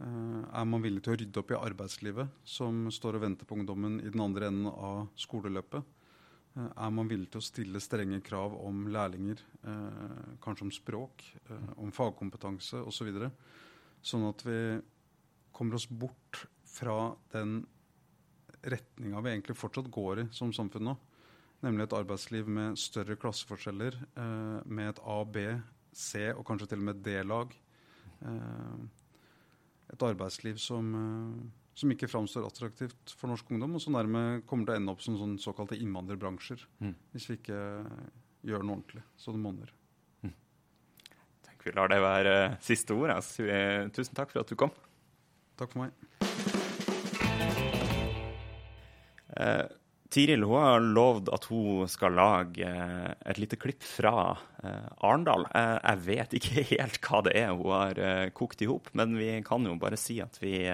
Er 0.00 0.64
man 0.64 0.80
villig 0.80 1.02
til 1.04 1.12
å 1.12 1.18
rydde 1.20 1.40
opp 1.42 1.50
i 1.52 1.58
arbeidslivet, 1.58 2.36
som 2.48 2.86
står 2.92 3.18
og 3.18 3.24
venter 3.26 3.48
på 3.48 3.58
ungdommen 3.58 3.98
i 4.00 4.08
den 4.08 4.22
andre 4.24 4.48
enden 4.48 4.70
av 4.70 5.10
skoleløpet? 5.20 5.96
Er 6.56 6.94
man 6.94 7.08
villig 7.10 7.28
til 7.30 7.42
å 7.42 7.44
stille 7.44 7.82
strenge 7.84 8.22
krav 8.24 8.56
om 8.58 8.86
lærlinger, 8.90 9.42
kanskje 10.42 10.66
om 10.66 10.72
språk, 10.72 11.26
om 11.76 11.92
fagkompetanse 11.94 12.80
osv.? 12.80 13.10
Sånn 14.00 14.24
at 14.26 14.42
vi 14.46 14.56
kommer 15.52 15.76
oss 15.76 15.86
bort 15.86 16.46
fra 16.70 17.12
den 17.34 17.60
retninga 18.64 19.20
vi 19.20 19.34
egentlig 19.34 19.58
fortsatt 19.58 19.90
går 19.92 20.22
i 20.22 20.26
som 20.36 20.54
samfunn 20.56 20.88
nå. 20.88 20.96
Nemlig 21.60 21.86
et 21.86 21.98
arbeidsliv 21.98 22.48
med 22.48 22.80
større 22.80 23.18
klasseforskjeller, 23.20 23.98
med 24.64 24.94
et 24.94 25.02
A, 25.04 25.20
B, 25.28 25.44
C 25.92 26.30
og 26.32 26.46
kanskje 26.48 26.72
til 26.72 26.80
og 26.80 26.88
med 26.88 27.04
D-lag 27.04 27.52
et 29.92 30.04
arbeidsliv 30.06 30.58
som, 30.62 30.94
eh, 30.94 31.50
som 31.74 31.92
ikke 31.94 32.08
framstår 32.10 32.46
attraktivt 32.46 33.14
for 33.16 33.30
norsk 33.32 33.50
ungdom, 33.50 33.74
og 33.74 33.82
som 33.82 33.96
dermed 33.96 34.46
kommer 34.46 34.66
til 34.66 34.74
å 34.74 34.80
ende 34.80 34.94
opp 34.94 35.02
som 35.04 35.18
sånn 35.18 35.38
såkalte 35.40 35.78
innvandrerbransjer. 35.80 36.64
Mm. 36.80 36.94
Hvis 37.14 37.28
vi 37.30 37.38
ikke 37.40 37.60
gjør 38.46 38.64
noe 38.64 38.78
ordentlig 38.78 39.04
så 39.20 39.34
det 39.34 39.42
monner. 39.42 39.72
Mm. 40.22 40.34
Tenk 41.48 41.66
vi 41.66 41.76
lar 41.76 41.92
det 41.92 42.00
være 42.04 42.36
siste 42.64 42.96
ord. 42.96 43.10
Altså. 43.16 43.44
Tusen 43.96 44.16
takk 44.16 44.32
for 44.32 44.44
at 44.44 44.48
du 44.48 44.56
kom. 44.56 44.72
Takk 45.60 45.74
for 45.74 45.84
meg. 45.84 45.92
Eh, 49.40 49.66
Tiril 50.10 50.42
hun 50.42 50.58
har 50.58 50.80
lovd 50.82 51.28
at 51.30 51.44
hun 51.52 51.86
skal 51.90 52.16
lage 52.18 52.66
eh, 52.66 53.10
et 53.30 53.38
lite 53.38 53.58
klipp 53.60 53.84
fra 53.86 54.32
eh, 54.64 54.88
Arendal. 55.06 55.46
Jeg 55.54 56.02
vet 56.06 56.34
ikke 56.40 56.64
helt 56.72 56.98
hva 57.04 57.20
det 57.26 57.36
er 57.38 57.52
hun 57.54 57.70
har 57.70 58.00
eh, 58.02 58.26
kokt 58.34 58.64
i 58.64 58.68
hop, 58.70 58.90
men 58.98 59.14
vi 59.18 59.36
kan 59.46 59.66
jo 59.66 59.76
bare 59.78 59.98
si 60.00 60.18
at 60.22 60.40
vi 60.42 60.66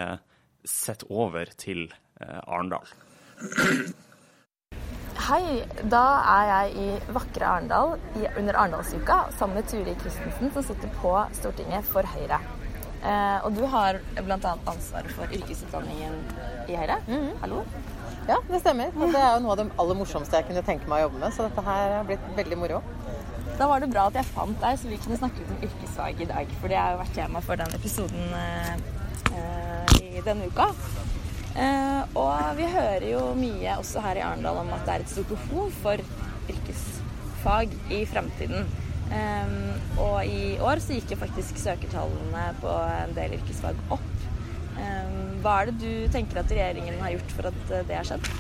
setter 0.67 1.13
over 1.13 1.53
til 1.61 1.87
Arendal. 2.19 2.89
Hei, 5.27 5.43
da 5.85 6.05
er 6.33 6.49
jeg 6.49 6.73
i 6.81 7.13
vakre 7.13 7.49
Arendal 7.51 7.97
under 8.39 8.57
Arendalsuka 8.57 9.19
sammen 9.37 9.61
med 9.61 9.69
Turi 9.69 9.95
Christensen, 10.01 10.53
som 10.55 10.65
sitter 10.65 10.93
på 11.03 11.13
Stortinget 11.37 11.85
for 11.89 12.09
Høyre. 12.15 12.41
og 13.45 13.53
du 13.57 13.65
har 13.69 14.01
bl.a. 14.17 14.39
ansvaret 14.73 15.13
for 15.13 15.29
yrkesutdanningen 15.29 16.19
i 16.69 16.77
Høyre. 16.77 17.01
Mm 17.07 17.21
-hmm. 17.21 17.39
Hallo? 17.45 17.65
Ja, 18.27 18.41
det 18.49 18.59
stemmer. 18.59 18.91
Det 18.91 19.21
er 19.21 19.37
jo 19.37 19.43
noe 19.45 19.55
av 19.55 19.61
det 19.61 19.67
aller 19.79 19.99
morsomste 19.99 20.41
jeg 20.41 20.49
kunne 20.49 20.63
tenke 20.67 20.89
meg 20.91 21.05
å 21.05 21.07
jobbe 21.07 21.21
med. 21.23 21.35
Så 21.35 21.47
dette 21.47 21.63
her 21.63 21.93
har 21.95 22.07
blitt 22.09 22.25
veldig 22.35 22.59
moro. 22.59 22.81
Da 23.57 23.69
var 23.71 23.81
det 23.81 23.89
bra 23.93 24.09
at 24.11 24.19
jeg 24.19 24.29
fant 24.35 24.59
deg, 24.61 24.79
så 24.81 24.91
vi 24.91 24.99
kunne 25.01 25.19
snakke 25.21 25.41
litt 25.41 25.53
om 25.55 25.63
yrkesfag 25.69 26.23
i 26.25 26.29
dag. 26.29 26.51
For 26.61 26.73
det 26.73 26.81
har 26.81 26.97
jo 26.97 27.03
vært 27.05 27.15
tema 27.17 27.43
for 27.45 27.61
den 27.61 27.77
episoden 27.79 28.35
eh, 28.41 29.95
i 30.03 30.25
denne 30.27 30.51
uka. 30.51 30.67
Eh, 31.57 32.19
og 32.19 32.59
vi 32.59 32.67
hører 32.75 33.07
jo 33.13 33.23
mye 33.39 33.79
også 33.81 34.03
her 34.05 34.19
i 34.21 34.25
Arendal 34.27 34.59
om 34.61 34.75
at 34.77 34.83
det 34.89 34.97
er 34.97 35.07
et 35.07 35.15
stort 35.15 35.31
behov 35.31 35.79
for 35.85 36.03
yrkesfag 36.53 37.79
i 37.95 38.03
fremtiden. 38.11 38.67
Eh, 39.15 39.57
og 40.03 40.19
i 40.27 40.59
år 40.59 40.83
så 40.83 40.99
gikk 40.99 41.15
jo 41.15 41.23
faktisk 41.23 41.63
søkertallene 41.63 42.51
på 42.61 42.75
en 42.75 43.17
del 43.17 43.39
yrkesfag 43.39 43.79
opp. 43.95 44.13
Hva 45.47 45.61
er 45.63 45.71
det 45.71 45.79
du 45.79 46.09
tenker 46.11 46.43
at 46.43 46.51
regjeringen 46.51 46.97
har 46.99 47.13
gjort 47.15 47.35
for 47.39 47.53
at 47.53 47.59
det 47.71 47.95
har 47.95 48.09
skjedd? 48.09 48.31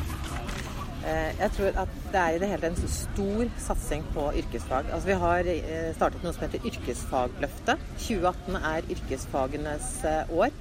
Eh, 1.06 1.36
jeg 1.38 1.52
tror 1.54 1.76
at 1.84 1.90
det 2.10 2.18
er 2.20 2.34
i 2.34 2.38
det 2.42 2.48
hele 2.50 2.68
en 2.72 2.88
stor 2.90 3.50
satsing 3.62 4.06
på 4.14 4.24
yrkesfag. 4.40 4.88
Altså 4.90 5.06
Vi 5.06 5.18
har 5.22 5.50
eh, 5.52 5.90
startet 5.94 6.24
noe 6.24 6.34
som 6.34 6.42
heter 6.42 6.66
Yrkesfagløftet. 6.66 7.84
2018 8.02 8.56
er 8.58 8.88
yrkesfagenes 8.96 9.90
eh, 10.02 10.32
år. 10.34 10.56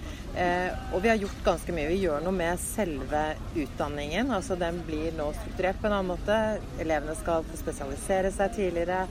Og 0.94 1.00
vi 1.02 1.10
har 1.10 1.18
gjort 1.18 1.42
ganske 1.46 1.74
mye. 1.74 1.88
Vi 1.94 2.04
gjør 2.04 2.22
noe 2.26 2.36
med 2.36 2.62
selve 2.62 3.24
utdanningen. 3.56 4.30
altså 4.36 4.58
Den 4.60 4.84
blir 4.86 5.16
nå 5.18 5.32
strukturert 5.40 5.80
på 5.82 5.90
en 5.90 5.98
annen 5.98 6.12
måte. 6.12 6.38
Elevene 6.84 7.16
skal 7.18 7.48
få 7.48 7.58
spesialisere 7.64 8.34
seg 8.36 8.54
tidligere. 8.58 9.06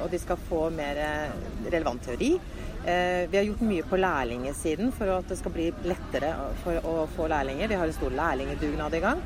Og 0.00 0.06
de 0.08 0.18
skal 0.22 0.40
få 0.48 0.62
mer 0.72 0.96
relevant 1.68 2.00
teori. 2.06 2.30
Vi 2.80 3.36
har 3.36 3.44
gjort 3.44 3.60
mye 3.66 3.84
på 3.84 3.98
lærlingesiden 4.00 4.88
for 4.96 5.10
at 5.18 5.28
det 5.28 5.36
skal 5.36 5.52
bli 5.52 5.66
lettere 5.84 6.32
for 6.62 6.80
å 6.88 7.04
få 7.16 7.28
lærlinger. 7.30 7.68
Vi 7.68 7.76
har 7.76 7.90
en 7.90 7.96
stor 7.96 8.14
lærlingedugnad 8.16 8.96
i 8.96 9.02
gang. 9.04 9.20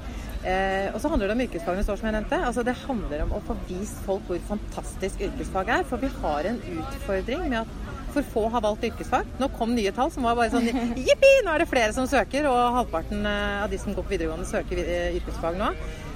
Eh, 0.45 0.91
og 0.93 1.01
så 1.01 1.09
handler 1.09 1.31
det 1.31 1.35
om 1.39 1.43
yrkesfagene, 1.47 1.85
som 1.87 2.05
jeg 2.05 2.13
nevnte. 2.13 2.39
Altså, 2.45 2.63
det 2.67 2.77
handler 2.83 3.25
om 3.25 3.33
å 3.33 3.41
få 3.47 3.57
vist 3.69 4.01
folk 4.05 4.27
hvor 4.29 4.41
fantastisk 4.51 5.23
yrkesfag 5.25 5.71
er. 5.79 5.87
For 5.89 6.03
vi 6.03 6.11
har 6.21 6.51
en 6.51 6.61
utfordring 6.75 7.47
med 7.49 7.63
at 7.63 7.93
for 8.15 8.27
få 8.31 8.43
har 8.53 8.63
valgt 8.63 8.85
yrkesfag. 8.87 9.31
Nå 9.41 9.49
kom 9.57 9.73
nye 9.75 9.91
tall 9.97 10.13
som 10.15 10.27
var 10.29 10.37
bare 10.39 10.53
sånn 10.53 10.69
jippi, 11.09 11.33
nå 11.43 11.55
er 11.55 11.65
det 11.65 11.71
flere 11.71 11.95
som 11.97 12.07
søker. 12.11 12.51
Og 12.51 12.77
halvparten 12.77 13.25
eh, 13.31 13.63
av 13.65 13.73
de 13.73 13.81
som 13.81 13.97
går 13.97 14.05
på 14.05 14.15
videregående, 14.17 14.51
søker 14.51 14.85
eh, 14.85 15.17
yrkesfag 15.17 15.57
nå. 15.61 15.73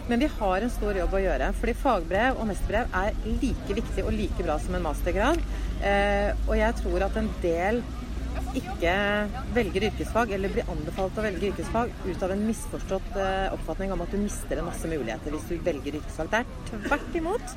Men 0.09 0.25
vi 0.25 0.31
har 0.39 0.65
en 0.65 0.73
stor 0.73 0.97
jobb 0.97 1.15
å 1.15 1.23
gjøre. 1.23 1.53
Fordi 1.61 1.77
fagbrev 1.77 2.41
og 2.41 2.49
mesterbrev 2.49 2.99
er 3.03 3.17
like 3.29 3.79
viktig 3.81 4.05
og 4.07 4.15
like 4.17 4.45
bra 4.47 4.59
som 4.63 4.79
en 4.79 4.87
mastergrad. 4.89 5.43
Eh, 5.85 6.31
og 6.49 6.55
jeg 6.57 6.79
tror 6.83 7.09
at 7.09 7.19
en 7.21 7.33
del 7.43 7.83
ikke 8.57 8.93
velger 9.53 9.89
yrkesfag, 9.91 10.31
eller 10.35 10.53
blir 10.53 10.71
anbefalt 10.73 11.19
å 11.21 11.25
velge 11.27 11.51
yrkesfag 11.51 11.93
ut 12.07 12.23
av 12.25 12.33
en 12.33 12.47
misforstått 12.49 13.19
eh, 13.21 13.51
oppfatning 13.53 13.93
om 13.93 14.05
at 14.05 14.15
du 14.15 14.23
mister 14.23 14.61
en 14.61 14.71
masse 14.71 14.89
muligheter 14.89 15.35
hvis 15.35 15.51
du 15.51 15.61
velger 15.67 16.01
yrkesfag. 16.01 16.33
Det 16.33 16.41
er 16.41 16.89
tvert 16.89 17.21
imot. 17.21 17.55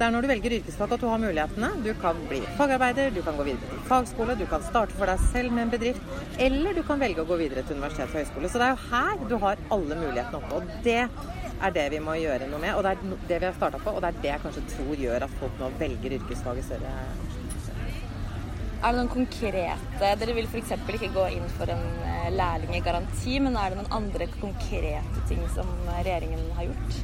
Det 0.00 0.06
er 0.06 0.14
når 0.14 0.24
du 0.24 0.30
velger 0.30 0.54
yrkesfag 0.56 0.94
at 0.94 1.02
du 1.02 1.08
har 1.10 1.18
mulighetene. 1.20 1.68
Du 1.84 1.90
kan 2.00 2.20
bli 2.30 2.38
fagarbeider, 2.56 3.10
du 3.12 3.20
kan 3.26 3.36
gå 3.36 3.44
videre 3.50 3.66
til 3.68 3.82
fagskole, 3.90 4.38
du 4.38 4.46
kan 4.48 4.62
starte 4.64 4.96
for 4.96 5.10
deg 5.10 5.26
selv 5.34 5.52
med 5.52 5.66
en 5.66 5.74
bedrift, 5.74 6.14
eller 6.40 6.78
du 6.78 6.80
kan 6.88 7.02
velge 7.02 7.20
å 7.20 7.28
gå 7.28 7.36
videre 7.42 7.66
til 7.66 7.76
universitet 7.76 8.08
og 8.08 8.22
høyskole. 8.22 8.48
Så 8.48 8.62
det 8.62 8.70
er 8.70 8.78
jo 8.78 8.94
her 8.94 9.26
du 9.28 9.36
har 9.42 9.60
alle 9.76 9.98
mulighetene 10.00 10.40
oppe. 10.40 10.62
Og 10.62 10.86
det 10.86 11.02
er 11.60 11.74
det 11.76 11.86
vi 11.92 12.00
må 12.04 12.16
gjøre 12.20 12.48
noe 12.50 12.62
med, 12.62 12.74
og 12.76 12.84
det 12.84 12.94
er 12.94 13.26
det 13.28 13.40
vi 13.42 13.48
har 13.48 13.56
starta 13.56 13.80
på, 13.82 13.92
og 13.92 14.02
det 14.02 14.12
er 14.12 14.22
det 14.22 14.32
jeg 14.32 14.44
kanskje 14.46 14.66
tror 14.74 15.04
gjør 15.06 15.26
at 15.26 15.38
folk 15.42 15.60
nå 15.60 15.70
velger 15.80 16.16
yrkesfag 16.20 16.62
i 16.62 16.66
større 16.66 16.94
er 18.80 18.94
det 18.94 18.96
noen 18.96 19.10
konkrete 19.12 19.66
Dere 20.00 20.34
vil 20.36 20.46
f.eks. 20.48 20.70
ikke 20.72 21.10
gå 21.12 21.26
inn 21.36 21.48
for 21.58 21.68
en 21.72 21.82
eh, 22.08 22.30
lærlinggaranti, 22.32 23.36
men 23.44 23.58
er 23.60 23.72
det 23.74 23.82
noen 23.82 23.92
andre 23.92 24.28
konkrete 24.38 25.24
ting 25.28 25.42
som 25.52 25.68
regjeringen 25.90 26.46
har 26.56 26.70
gjort? 26.70 27.00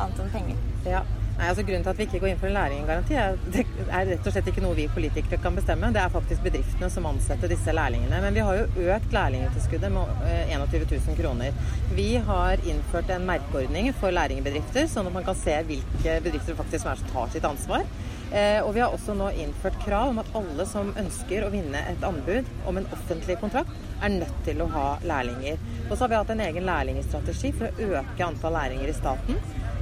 Annet 0.00 0.22
enn 0.24 0.32
penger? 0.34 0.64
Ja. 0.88 1.04
Nei, 1.40 1.48
altså 1.48 1.62
Grunnen 1.64 1.84
til 1.86 1.88
at 1.94 1.96
vi 1.96 2.04
ikke 2.04 2.18
går 2.20 2.28
inn 2.34 2.40
for 2.40 2.50
en 2.50 2.56
lærlinggaranti, 2.58 3.14
er, 3.16 3.38
det 3.48 3.62
er 3.86 4.08
rett 4.10 4.26
og 4.28 4.34
slett 4.34 4.48
ikke 4.50 4.60
noe 4.60 4.76
vi 4.76 4.84
politikere 4.92 5.40
kan 5.40 5.54
bestemme. 5.56 5.88
Det 5.94 6.02
er 6.02 6.12
faktisk 6.12 6.42
bedriftene 6.44 6.90
som 6.92 7.06
ansetter 7.08 7.48
disse 7.48 7.72
lærlingene. 7.72 8.18
Men 8.20 8.36
vi 8.36 8.42
har 8.44 8.58
jo 8.58 8.88
økt 8.92 9.16
lærlingtilskuddet 9.16 9.88
med 9.94 10.12
21 10.52 10.82
eh, 10.82 10.92
000 11.06 11.16
kroner. 11.16 11.56
Vi 11.96 12.10
har 12.28 12.60
innført 12.68 13.08
en 13.14 13.24
merkeordning 13.30 13.88
for 13.96 14.12
lærlingbedrifter, 14.12 14.84
sånn 14.92 15.08
at 15.08 15.16
man 15.16 15.24
kan 15.24 15.38
se 15.40 15.54
hvilke 15.70 16.18
bedrifter 16.26 16.58
faktisk 16.58 16.90
er 16.92 17.00
som 17.00 17.14
tar 17.14 17.32
sitt 17.32 17.48
ansvar. 17.48 17.88
Eh, 18.30 18.60
og 18.60 18.74
vi 18.76 18.84
har 18.84 18.92
også 18.92 19.16
nå 19.16 19.30
innført 19.40 19.80
krav 19.80 20.12
om 20.12 20.20
at 20.20 20.28
alle 20.36 20.68
som 20.68 20.92
ønsker 21.00 21.46
å 21.46 21.50
vinne 21.54 21.80
et 21.88 22.04
anbud 22.06 22.52
om 22.68 22.82
en 22.82 22.90
offentlig 22.92 23.38
kontrakt, 23.40 23.72
er 24.04 24.12
nødt 24.12 24.44
til 24.44 24.60
å 24.60 24.68
ha 24.76 24.84
lærlinger. 25.08 25.56
Og 25.88 25.96
så 25.96 26.04
har 26.04 26.12
vi 26.12 26.20
hatt 26.20 26.36
en 26.36 26.44
egen 26.50 26.68
lærlingstrategi 26.68 27.54
for 27.56 27.72
å 27.72 27.90
øke 28.02 28.28
antall 28.28 28.58
lærlinger 28.60 28.92
i 28.92 29.00
staten. 29.00 29.40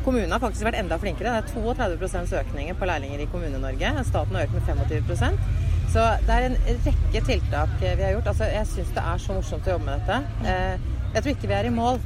Kommunene 0.09 0.33
har 0.33 0.41
faktisk 0.41 0.65
vært 0.65 0.79
enda 0.81 0.97
flinkere. 0.97 1.35
Det 1.37 1.51
er 1.53 1.65
32% 2.01 2.31
økning 2.39 2.71
på 2.81 2.87
lærlinger 2.89 3.21
i 3.21 3.27
Kommune-Norge. 3.29 3.91
Staten 4.09 4.39
har 4.39 4.47
økt 4.47 4.55
med 4.57 4.65
25% 4.65 5.43
Så 5.93 6.05
det 6.25 6.33
er 6.33 6.47
en 6.47 6.57
rekke 6.87 7.21
tiltak 7.27 7.75
vi 7.83 7.91
har 7.91 8.15
gjort. 8.15 8.31
Altså, 8.33 8.49
jeg 8.49 8.71
syns 8.71 8.95
det 8.97 9.05
er 9.05 9.21
så 9.21 9.37
morsomt 9.37 9.69
å 9.69 9.75
jobbe 9.75 9.85
med 9.85 10.01
dette. 10.01 10.49
Eh, 10.49 10.89
jeg 11.13 11.25
tror 11.27 11.35
ikke 11.35 11.51
vi 11.51 11.57
er 11.59 11.69
i 11.69 11.75
mål. 11.77 12.01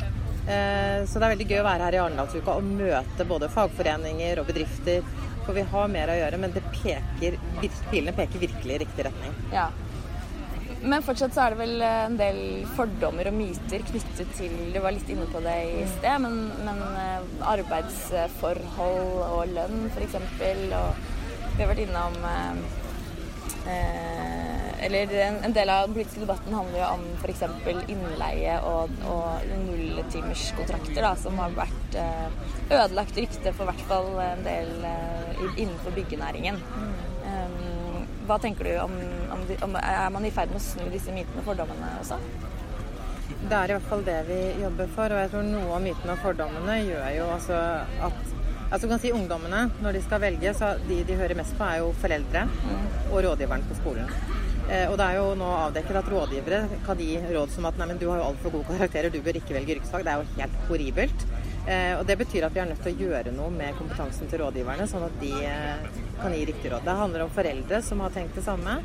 Eh, 0.50 0.98
så 1.06 1.22
det 1.22 1.28
er 1.28 1.34
veldig 1.36 1.46
gøy 1.52 1.60
å 1.60 1.68
være 1.68 1.86
her 1.86 1.96
i 1.96 2.02
Arendalsuka 2.02 2.56
og 2.58 2.74
møte 2.82 3.28
både 3.30 3.50
fagforeninger 3.54 4.42
og 4.42 4.50
bedrifter 4.50 5.06
for 5.46 5.54
vi 5.54 5.62
har 5.70 5.94
mer 5.94 6.10
å 6.10 6.18
gjøre, 6.18 6.42
men 6.42 6.58
peker, 6.74 7.38
pilene 7.90 8.14
peker 8.18 8.42
virkelig 8.42 8.76
i 8.76 8.82
riktig 8.82 9.06
retning. 9.06 9.38
Ja. 9.54 9.68
Men 10.82 11.04
fortsatt 11.06 11.34
så 11.34 11.44
er 11.44 11.54
det 11.54 11.60
vel 11.60 11.82
en 11.86 12.16
del 12.18 12.38
fordommer 12.76 13.28
og 13.30 13.36
myter 13.36 13.84
knyttet 13.86 14.32
til 14.38 14.54
Du 14.74 14.80
var 14.82 14.94
litt 14.96 15.10
inne 15.12 15.28
på 15.30 15.42
det 15.44 15.56
i 15.70 15.84
sted, 15.96 16.18
men, 16.24 16.38
men 16.66 16.82
eh, 16.98 17.28
arbeidsforhold 17.52 19.22
og 19.28 19.52
lønn 19.54 19.86
f.eks. 19.92 20.18
Og 20.18 21.04
vi 21.52 21.60
har 21.60 21.70
vært 21.70 21.84
innom 21.86 22.18
eh, 22.32 22.64
eh 23.70 24.62
eller 24.82 25.12
en, 25.14 25.36
en, 25.44 25.52
del 25.54 25.70
av 25.70 25.84
den 25.86 25.94
politiske 25.94 26.24
debatten 26.24 26.54
handler 26.54 26.80
jo 26.80 26.86
om 26.96 27.02
f.eks. 27.20 27.42
innleie 27.92 28.56
og, 28.66 28.90
og 29.06 29.52
nulltimerskontrakter, 29.68 31.06
som 31.22 31.38
har 31.38 31.54
vært 31.54 31.98
eh, 32.02 32.26
ødelagt 32.66 33.20
rykte 33.20 33.54
for 33.54 33.70
hvert 33.70 33.86
fall 33.86 34.10
en 34.24 34.42
del 34.46 34.72
eh, 34.88 35.44
innenfor 35.52 35.94
byggenæringen. 35.94 36.58
Um, 36.74 36.92
hva 38.26 38.38
tenker 38.42 38.68
du 38.68 38.72
om, 38.82 38.92
om, 39.34 39.46
om, 39.66 39.78
Er 39.82 40.10
man 40.14 40.26
i 40.26 40.32
ferd 40.34 40.52
med 40.52 40.60
å 40.60 40.64
snu 40.64 40.84
disse 40.92 41.14
mytene 41.14 41.42
og 41.42 41.48
fordommene 41.50 41.94
også? 42.00 42.18
Det 43.42 43.56
er 43.56 43.72
i 43.72 43.74
hvert 43.74 43.88
fall 43.90 44.04
det 44.06 44.18
vi 44.28 44.38
jobber 44.60 44.90
for, 44.94 45.14
og 45.14 45.22
jeg 45.22 45.32
tror 45.32 45.48
noe 45.48 45.72
av 45.78 45.82
mytene 45.82 46.14
og 46.14 46.22
fordommene 46.22 46.78
gjør 46.84 47.08
jo 47.16 47.32
altså 47.38 47.58
at 48.10 48.38
Altså 48.72 48.88
kan 48.88 49.00
si 49.02 49.10
Ungdommene, 49.12 49.66
når 49.84 49.98
de 49.98 50.00
skal 50.00 50.20
velge, 50.22 50.48
så 50.56 50.70
de 50.88 51.02
de 51.04 51.16
hører 51.18 51.36
mest 51.36 51.52
på, 51.58 51.66
er 51.66 51.82
jo 51.82 51.90
foreldre 52.00 52.46
mm. 52.48 52.86
og 53.10 53.18
rådgiveren 53.26 53.66
på 53.68 53.76
skolen. 53.76 54.08
Eh, 54.70 54.86
og 54.88 54.96
det 54.96 55.08
er 55.10 55.18
jo 55.18 55.26
nå 55.36 55.48
avdekket 55.58 55.98
at 56.00 56.08
rådgivere 56.08 56.60
kan 56.86 57.02
gi 57.04 57.18
råd 57.20 57.52
som 57.52 57.66
at 57.68 57.76
nei, 57.76 57.90
men 57.90 58.00
du 58.00 58.06
har 58.08 58.22
jo 58.22 58.30
altfor 58.30 58.54
gode 58.54 58.78
karakterer, 58.78 59.12
du 59.12 59.20
bør 59.20 59.36
ikke 59.42 59.58
velge 59.58 59.76
yrkesfag. 59.76 60.06
Det 60.06 60.14
er 60.14 60.22
jo 60.22 60.38
helt 60.38 60.56
horribelt. 60.70 61.26
Eh, 61.66 61.92
og 61.98 62.06
det 62.08 62.16
betyr 62.18 62.46
at 62.46 62.54
vi 62.54 62.62
er 62.62 62.70
nødt 62.70 62.82
til 62.82 62.96
å 62.96 63.06
gjøre 63.06 63.34
noe 63.36 63.52
med 63.54 63.76
kompetansen 63.78 64.30
til 64.30 64.42
rådgiverne, 64.42 64.86
sånn 64.90 65.06
at 65.06 65.20
de 65.20 65.30
eh, 65.46 65.84
kan 66.22 66.34
gi 66.34 66.42
riktig 66.48 66.72
råd. 66.72 66.86
Det 66.86 66.96
handler 66.98 67.24
om 67.24 67.34
foreldre 67.34 67.82
som 67.86 68.02
har 68.02 68.14
tenkt 68.14 68.38
det 68.38 68.44
samme, 68.46 68.76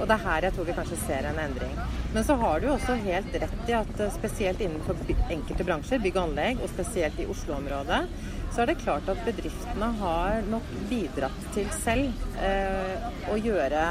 og 0.00 0.04
det 0.08 0.14
er 0.14 0.24
her 0.24 0.46
jeg 0.48 0.54
tror 0.56 0.66
vi 0.66 0.74
kanskje 0.74 0.98
ser 1.04 1.28
en 1.28 1.38
endring. 1.38 1.74
Men 2.14 2.26
så 2.26 2.34
har 2.40 2.62
du 2.62 2.66
også 2.72 2.96
helt 3.04 3.36
rett 3.42 3.70
i 3.70 3.76
at 3.78 4.00
spesielt 4.14 4.62
innenfor 4.64 4.98
enkelte 5.30 5.66
bransjer, 5.66 6.02
bygg 6.02 6.18
og 6.18 6.24
anlegg, 6.24 6.62
og 6.64 6.72
spesielt 6.72 7.20
i 7.22 7.28
Oslo-området, 7.30 8.00
så 8.54 8.62
er 8.62 8.70
det 8.70 8.80
klart 8.84 9.08
at 9.10 9.22
bedriftene 9.26 9.88
har 9.98 10.44
nok 10.46 10.66
bidratt 10.90 11.46
til 11.56 11.66
selv 11.74 12.26
eh, 12.38 13.08
å 13.32 13.38
gjøre 13.40 13.86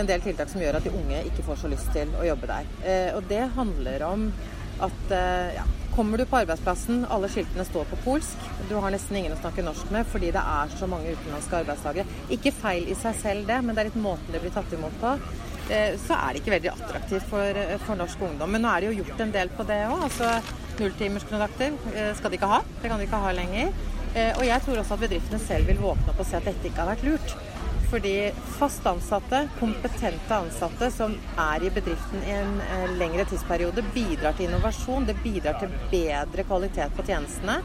en 0.00 0.08
del 0.08 0.22
tiltak 0.24 0.48
som 0.48 0.62
gjør 0.62 0.78
at 0.78 0.86
de 0.86 0.94
unge 0.96 1.18
ikke 1.28 1.44
får 1.44 1.60
så 1.60 1.68
lyst 1.68 1.90
til 1.92 2.12
å 2.16 2.24
jobbe 2.24 2.48
der. 2.48 2.70
Eh, 2.88 3.10
og 3.18 3.26
det 3.28 3.42
handler 3.56 4.06
om 4.08 4.24
at 4.82 5.12
eh, 5.12 5.58
ja, 5.58 5.66
kommer 5.94 6.18
du 6.18 6.24
på 6.26 6.38
arbeidsplassen, 6.40 7.04
alle 7.12 7.28
skiltene 7.32 7.64
står 7.68 7.88
på 7.90 7.98
polsk, 8.04 8.48
du 8.68 8.74
har 8.80 8.92
nesten 8.94 9.18
ingen 9.18 9.34
å 9.34 9.40
snakke 9.40 9.64
norsk 9.66 9.92
med 9.94 10.08
fordi 10.08 10.32
det 10.34 10.42
er 10.42 10.74
så 10.78 10.88
mange 10.90 11.12
utenlandske 11.12 11.60
arbeidstakere. 11.62 12.18
Ikke 12.34 12.54
feil 12.56 12.88
i 12.88 12.96
seg 12.98 13.16
selv 13.20 13.48
det, 13.50 13.60
men 13.62 13.76
det 13.76 13.84
er 13.84 13.90
litt 13.90 14.02
måten 14.04 14.32
det 14.32 14.42
blir 14.42 14.54
tatt 14.54 14.72
imot 14.72 14.96
på. 15.02 15.14
Eh, 15.70 15.94
så 16.00 16.16
er 16.16 16.32
det 16.32 16.42
ikke 16.42 16.56
veldig 16.56 16.72
attraktivt 16.72 17.28
for, 17.30 17.62
for 17.86 18.00
norsk 18.00 18.26
ungdom. 18.28 18.52
Men 18.54 18.64
nå 18.64 18.72
er 18.72 18.82
det 18.82 18.90
jo 18.90 18.98
gjort 19.02 19.24
en 19.24 19.34
del 19.36 19.52
på 19.56 19.68
det 19.68 19.80
òg. 19.90 20.06
Altså, 20.08 20.58
Nulltimerskontrakter 20.80 21.76
skal 22.16 22.32
de 22.32 22.38
ikke 22.38 22.50
ha. 22.50 22.62
Det 22.80 22.88
kan 22.88 23.00
de 23.00 23.06
ikke 23.06 23.20
ha 23.22 23.32
lenger. 23.36 23.72
Og 24.16 24.42
jeg 24.44 24.64
tror 24.64 24.80
også 24.80 24.96
at 24.96 25.02
bedriftene 25.04 25.40
selv 25.40 25.68
vil 25.68 25.80
våkne 25.80 26.12
opp 26.12 26.20
og 26.24 26.28
se 26.28 26.40
at 26.40 26.48
dette 26.48 26.68
ikke 26.68 26.80
har 26.80 26.94
vært 26.94 27.04
lurt. 27.06 27.34
Fordi 27.92 28.32
fast 28.58 28.86
ansatte, 28.86 29.48
kompetente 29.58 30.36
ansatte 30.36 30.86
som 30.90 31.12
er 31.36 31.66
i 31.66 31.70
bedriften 31.70 32.22
i 32.24 32.30
en 32.32 32.54
eh, 32.64 32.94
lengre 32.96 33.26
tidsperiode, 33.28 33.84
bidrar 33.92 34.32
til 34.38 34.48
innovasjon. 34.48 35.04
Det 35.10 35.18
bidrar 35.20 35.58
til 35.60 35.74
bedre 35.90 36.46
kvalitet 36.48 36.96
på 36.96 37.04
tjenestene. 37.04 37.58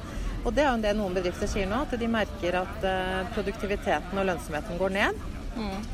Og 0.43 0.51
det 0.51 0.65
er 0.65 0.73
jo 0.73 0.83
det 0.83 0.93
noen 0.99 1.15
bedrifter 1.15 1.47
sier 1.47 1.71
nå, 1.71 1.79
at 1.87 1.95
de 1.95 2.11
merker 2.11 2.59
at 2.59 2.83
eh, 2.91 3.23
produktiviteten 3.37 4.19
og 4.19 4.27
lønnsomheten 4.27 4.83
går 4.83 4.95
ned. 4.99 5.25
Mm. 5.55 5.89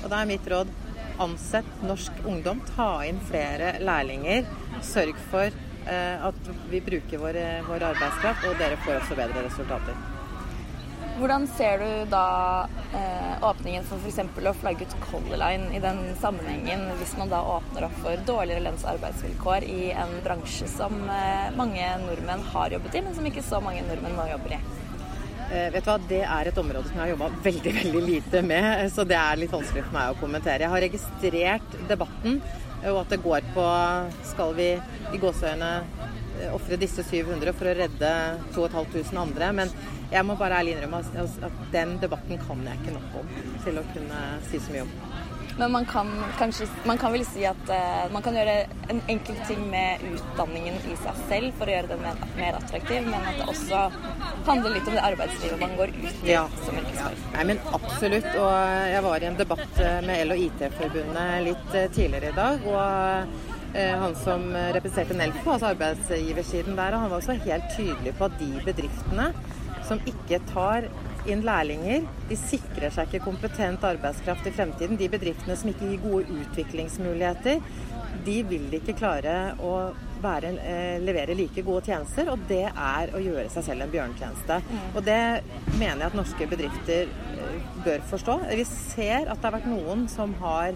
Og 0.00 0.08
da 0.08 0.22
er 0.22 0.32
mitt 0.32 0.48
råd 0.48 0.72
ansett 1.20 1.82
norsk 1.84 2.24
ungdom. 2.24 2.64
Ta 2.72 2.90
inn 3.04 3.20
flere 3.28 3.74
lærlinger. 3.84 4.48
Sørg 4.80 5.20
for 5.28 5.52
eh, 5.52 6.28
at 6.32 6.54
vi 6.72 6.80
bruker 6.88 7.20
vår, 7.20 7.44
vår 7.68 7.90
arbeidskraft, 7.92 8.48
og 8.48 8.62
dere 8.64 8.80
får 8.86 9.02
også 9.02 9.20
bedre 9.26 9.50
resultater. 9.52 10.17
Hvordan 11.18 11.48
ser 11.50 11.80
du 11.82 12.10
da 12.12 12.68
eh, 12.94 13.42
åpningen 13.42 13.82
for 13.88 13.98
f.eks. 13.98 14.20
å 14.22 14.52
flagge 14.60 14.86
ut 14.86 14.92
Color 15.02 15.40
Line 15.40 15.72
i 15.74 15.80
den 15.82 15.98
sammenhengen, 16.20 16.84
hvis 17.00 17.16
man 17.18 17.32
da 17.32 17.40
åpner 17.56 17.88
opp 17.88 17.96
for 18.04 18.22
dårligere 18.28 18.62
lønns- 18.62 18.84
og 18.86 18.92
arbeidsvilkår 18.92 19.66
i 19.66 19.88
en 19.98 20.12
bransje 20.22 20.68
som 20.70 20.94
eh, 21.10 21.48
mange 21.58 21.88
nordmenn 22.04 22.44
har 22.52 22.76
jobbet 22.76 23.00
i, 23.00 23.02
men 23.02 23.18
som 23.18 23.26
ikke 23.26 23.42
så 23.42 23.58
mange 23.64 23.82
nordmenn 23.88 24.14
nå 24.14 24.28
jobber 24.30 24.54
i? 24.60 24.60
Eh, 25.48 25.66
vet 25.74 25.82
du 25.82 25.90
hva, 25.90 25.98
Det 26.14 26.22
er 26.22 26.52
et 26.52 26.62
område 26.62 26.86
som 26.86 27.00
jeg 27.00 27.02
har 27.02 27.12
jobba 27.16 27.32
veldig 27.48 27.74
veldig 27.80 28.04
lite 28.06 28.46
med, 28.52 28.86
så 28.94 29.08
det 29.08 29.18
er 29.18 29.42
litt 29.42 29.58
vanskelig 29.58 29.88
for 29.88 29.98
meg 29.98 30.14
å 30.14 30.18
kommentere. 30.22 30.68
Jeg 30.68 30.74
har 30.76 30.86
registrert 30.86 31.78
debatten, 31.90 32.42
og 32.84 33.02
at 33.02 33.14
det 33.16 33.22
går 33.26 33.52
på 33.58 33.68
skal 34.36 34.54
vi 34.54 34.70
i 34.78 35.18
gåseøyne 35.18 35.76
eh, 35.82 36.50
ofre 36.54 36.78
disse 36.78 37.02
700 37.02 37.58
for 37.58 37.66
å 37.66 37.78
redde 37.82 38.18
2500 38.54 39.24
andre. 39.26 39.54
Men 39.64 39.78
jeg 40.12 40.24
må 40.24 40.36
bare 40.40 40.62
ærlig 40.62 40.76
innrømme 40.76 41.02
at 41.22 41.62
den 41.72 41.98
debatten 42.02 42.40
kan 42.46 42.64
jeg 42.64 42.80
ikke 42.80 42.96
nok 42.96 43.18
om 43.22 43.32
til 43.64 43.80
å 43.80 43.88
kunne 43.92 44.22
si 44.48 44.60
så 44.62 44.74
mye 44.74 44.86
om. 44.86 44.92
Men 45.58 45.72
man 45.72 45.86
kan, 45.86 46.10
kanskje, 46.38 46.68
man 46.86 46.98
kan 46.98 47.10
vel 47.12 47.24
si 47.26 47.42
at 47.48 47.70
uh, 47.72 48.04
man 48.14 48.22
kan 48.22 48.36
gjøre 48.38 48.60
en 48.92 49.00
enkel 49.10 49.40
ting 49.48 49.64
med 49.72 50.04
utdanningen 50.06 50.76
i 50.86 50.94
seg 51.02 51.18
selv 51.30 51.58
for 51.58 51.66
å 51.66 51.74
gjøre 51.74 51.90
den 51.90 52.04
mer, 52.04 52.20
mer 52.38 52.58
attraktiv, 52.60 53.08
men 53.10 53.26
at 53.26 53.40
det 53.40 53.48
også 53.50 53.80
handler 54.46 54.76
litt 54.76 54.86
om 54.86 54.94
det 54.94 55.04
arbeidslivet 55.08 55.58
man 55.64 55.74
går 55.80 55.96
ut 55.98 56.22
i 56.22 56.30
ja. 56.30 56.44
som 56.62 56.78
yrkesfag. 56.78 57.18
Nei, 57.34 57.48
men 57.50 57.62
absolutt. 57.74 58.30
Og 58.38 58.54
jeg 58.92 59.04
var 59.08 59.26
i 59.26 59.30
en 59.32 59.42
debatt 59.42 59.82
eh, 59.82 60.00
med 60.06 60.22
El- 60.22 60.36
og 60.36 60.46
IT-forbundet 60.46 61.46
litt 61.50 61.74
eh, 61.74 61.90
tidligere 61.90 62.32
i 62.32 62.38
dag. 62.38 62.68
og 62.72 63.46
han 63.68 64.14
som 64.16 64.46
representerte 64.72 65.14
Nelfo, 65.18 65.50
altså 65.52 65.68
arbeidsgiversiden 65.74 66.78
der, 66.78 66.94
og 66.96 67.02
han 67.02 67.10
var 67.12 67.20
også 67.20 67.34
helt 67.44 67.66
tydelig 67.74 68.14
på 68.16 68.24
at 68.24 68.38
de 68.40 68.48
bedriftene 68.64 69.26
som 69.88 70.02
ikke 70.08 70.40
tar 70.52 70.88
inn 71.28 71.44
lærlinger. 71.44 72.06
De 72.28 72.36
sikrer 72.38 72.92
seg 72.94 73.08
ikke 73.08 73.26
kompetent 73.26 73.84
arbeidskraft 73.84 74.48
i 74.48 74.54
fremtiden. 74.54 74.98
De 75.00 75.10
bedriftene 75.12 75.56
som 75.58 75.70
ikke 75.72 75.92
gir 75.92 76.04
gode 76.04 76.42
utviklingsmuligheter, 76.42 77.62
de 78.26 78.36
vil 78.48 78.78
ikke 78.78 78.96
klare 78.98 79.34
å 79.64 79.72
være, 80.22 80.50
eh, 80.58 80.98
levere 81.00 81.36
like 81.36 81.62
gode 81.62 81.84
tjenester, 81.86 82.28
og 82.32 82.38
det 82.48 82.64
er 82.66 83.12
å 83.14 83.22
gjøre 83.22 83.50
seg 83.50 83.64
selv 83.64 83.82
en 83.82 83.92
bjørnetjeneste. 83.92 84.60
Mm. 84.68 84.96
Og 84.96 85.04
det 85.04 85.42
mener 85.78 86.02
jeg 86.02 86.10
at 86.10 86.18
norske 86.18 86.48
bedrifter 86.50 87.12
eh, 87.12 87.60
bør 87.84 88.02
forstå. 88.10 88.38
Vi 88.58 88.64
ser 88.64 89.28
at 89.28 89.38
det 89.38 89.44
har 89.44 89.58
vært 89.60 89.70
noen 89.70 90.08
som 90.10 90.34
har 90.42 90.74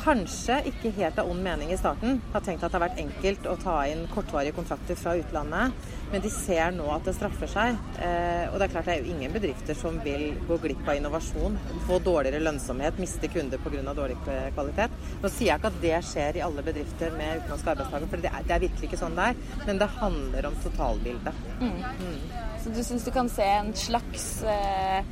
kanskje 0.00 0.56
ikke 0.70 0.92
helt 0.96 1.18
av 1.20 1.28
ond 1.30 1.42
mening 1.44 1.72
i 1.72 1.78
starten 1.78 2.20
har 2.32 2.42
tenkt 2.44 2.64
at 2.64 2.72
det 2.72 2.78
har 2.78 2.86
vært 2.86 3.00
enkelt 3.02 3.48
å 3.50 3.56
ta 3.60 3.76
inn 3.90 4.06
kortvarige 4.10 4.54
kontrakter 4.56 4.98
fra 4.98 5.14
utlandet, 5.20 5.88
men 6.10 6.24
de 6.24 6.30
ser 6.32 6.72
nå 6.74 6.88
at 6.94 7.06
det 7.06 7.14
straffer 7.16 7.50
seg. 7.50 7.78
Eh, 8.02 8.46
og 8.50 8.58
det 8.58 8.66
er 8.66 8.74
klart 8.74 8.88
det 8.88 8.96
er 8.96 9.04
jo 9.04 9.14
ingen 9.14 9.34
bedrifter 9.34 9.78
som 9.78 9.98
vil 10.04 10.34
gå 10.48 10.58
glipp 10.64 10.88
av 10.88 10.98
innovasjon, 10.98 11.58
få 11.88 12.00
dårligere 12.04 12.42
lønnsomhet, 12.44 13.00
miste 13.02 13.30
kunder 13.32 13.60
pga. 13.62 13.94
dårlig 13.94 14.18
kvalitet. 14.24 14.94
Nå 15.22 15.30
sier 15.30 15.52
jeg 15.52 15.60
ikke 15.60 15.72
at 15.72 15.82
det 15.82 15.96
skjer 16.10 16.38
i 16.38 16.44
alle 16.46 16.64
bedrifter 16.66 17.16
med 17.16 17.42
utenlandske 17.42 17.74
arbeidstakere, 17.74 18.12
for 18.12 18.24
det 18.24 18.32
er, 18.32 18.46
det 18.46 18.56
er, 18.56 18.64
virkelig 18.66 18.90
ikke 18.90 19.02
sånn 19.04 19.18
det 19.18 19.32
er, 19.32 19.42
men 19.66 19.82
det 19.82 19.92
handler 20.00 20.50
om 20.50 20.62
totalbildet. 20.64 21.44
Mm. 21.60 21.76
Mm. 22.00 22.49
Så 22.60 22.70
du 22.74 22.82
syns 22.84 23.04
du 23.04 23.10
kan 23.10 23.28
se 23.32 23.44
en 23.44 23.74
slags 23.74 24.42
eh, 24.42 25.04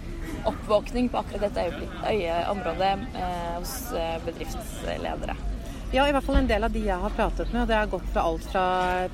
oppvåkning 0.44 1.08
på 1.08 1.18
akkurat 1.22 1.48
dette 1.48 1.86
øyeområdet 2.10 2.90
eh, 3.16 3.54
hos 3.56 3.92
eh, 3.92 4.16
bedriftsledere? 4.26 5.36
Ja, 5.88 6.04
i 6.04 6.12
hvert 6.12 6.24
fall 6.24 6.36
en 6.36 6.48
del 6.50 6.66
av 6.66 6.72
de 6.72 6.82
jeg 6.84 7.00
har 7.00 7.14
pratet 7.16 7.48
med. 7.52 7.62
og 7.62 7.68
Det 7.70 7.76
har 7.78 7.86
gått 7.88 8.08
fra 8.12 8.24
alt 8.28 8.48
fra, 8.52 8.64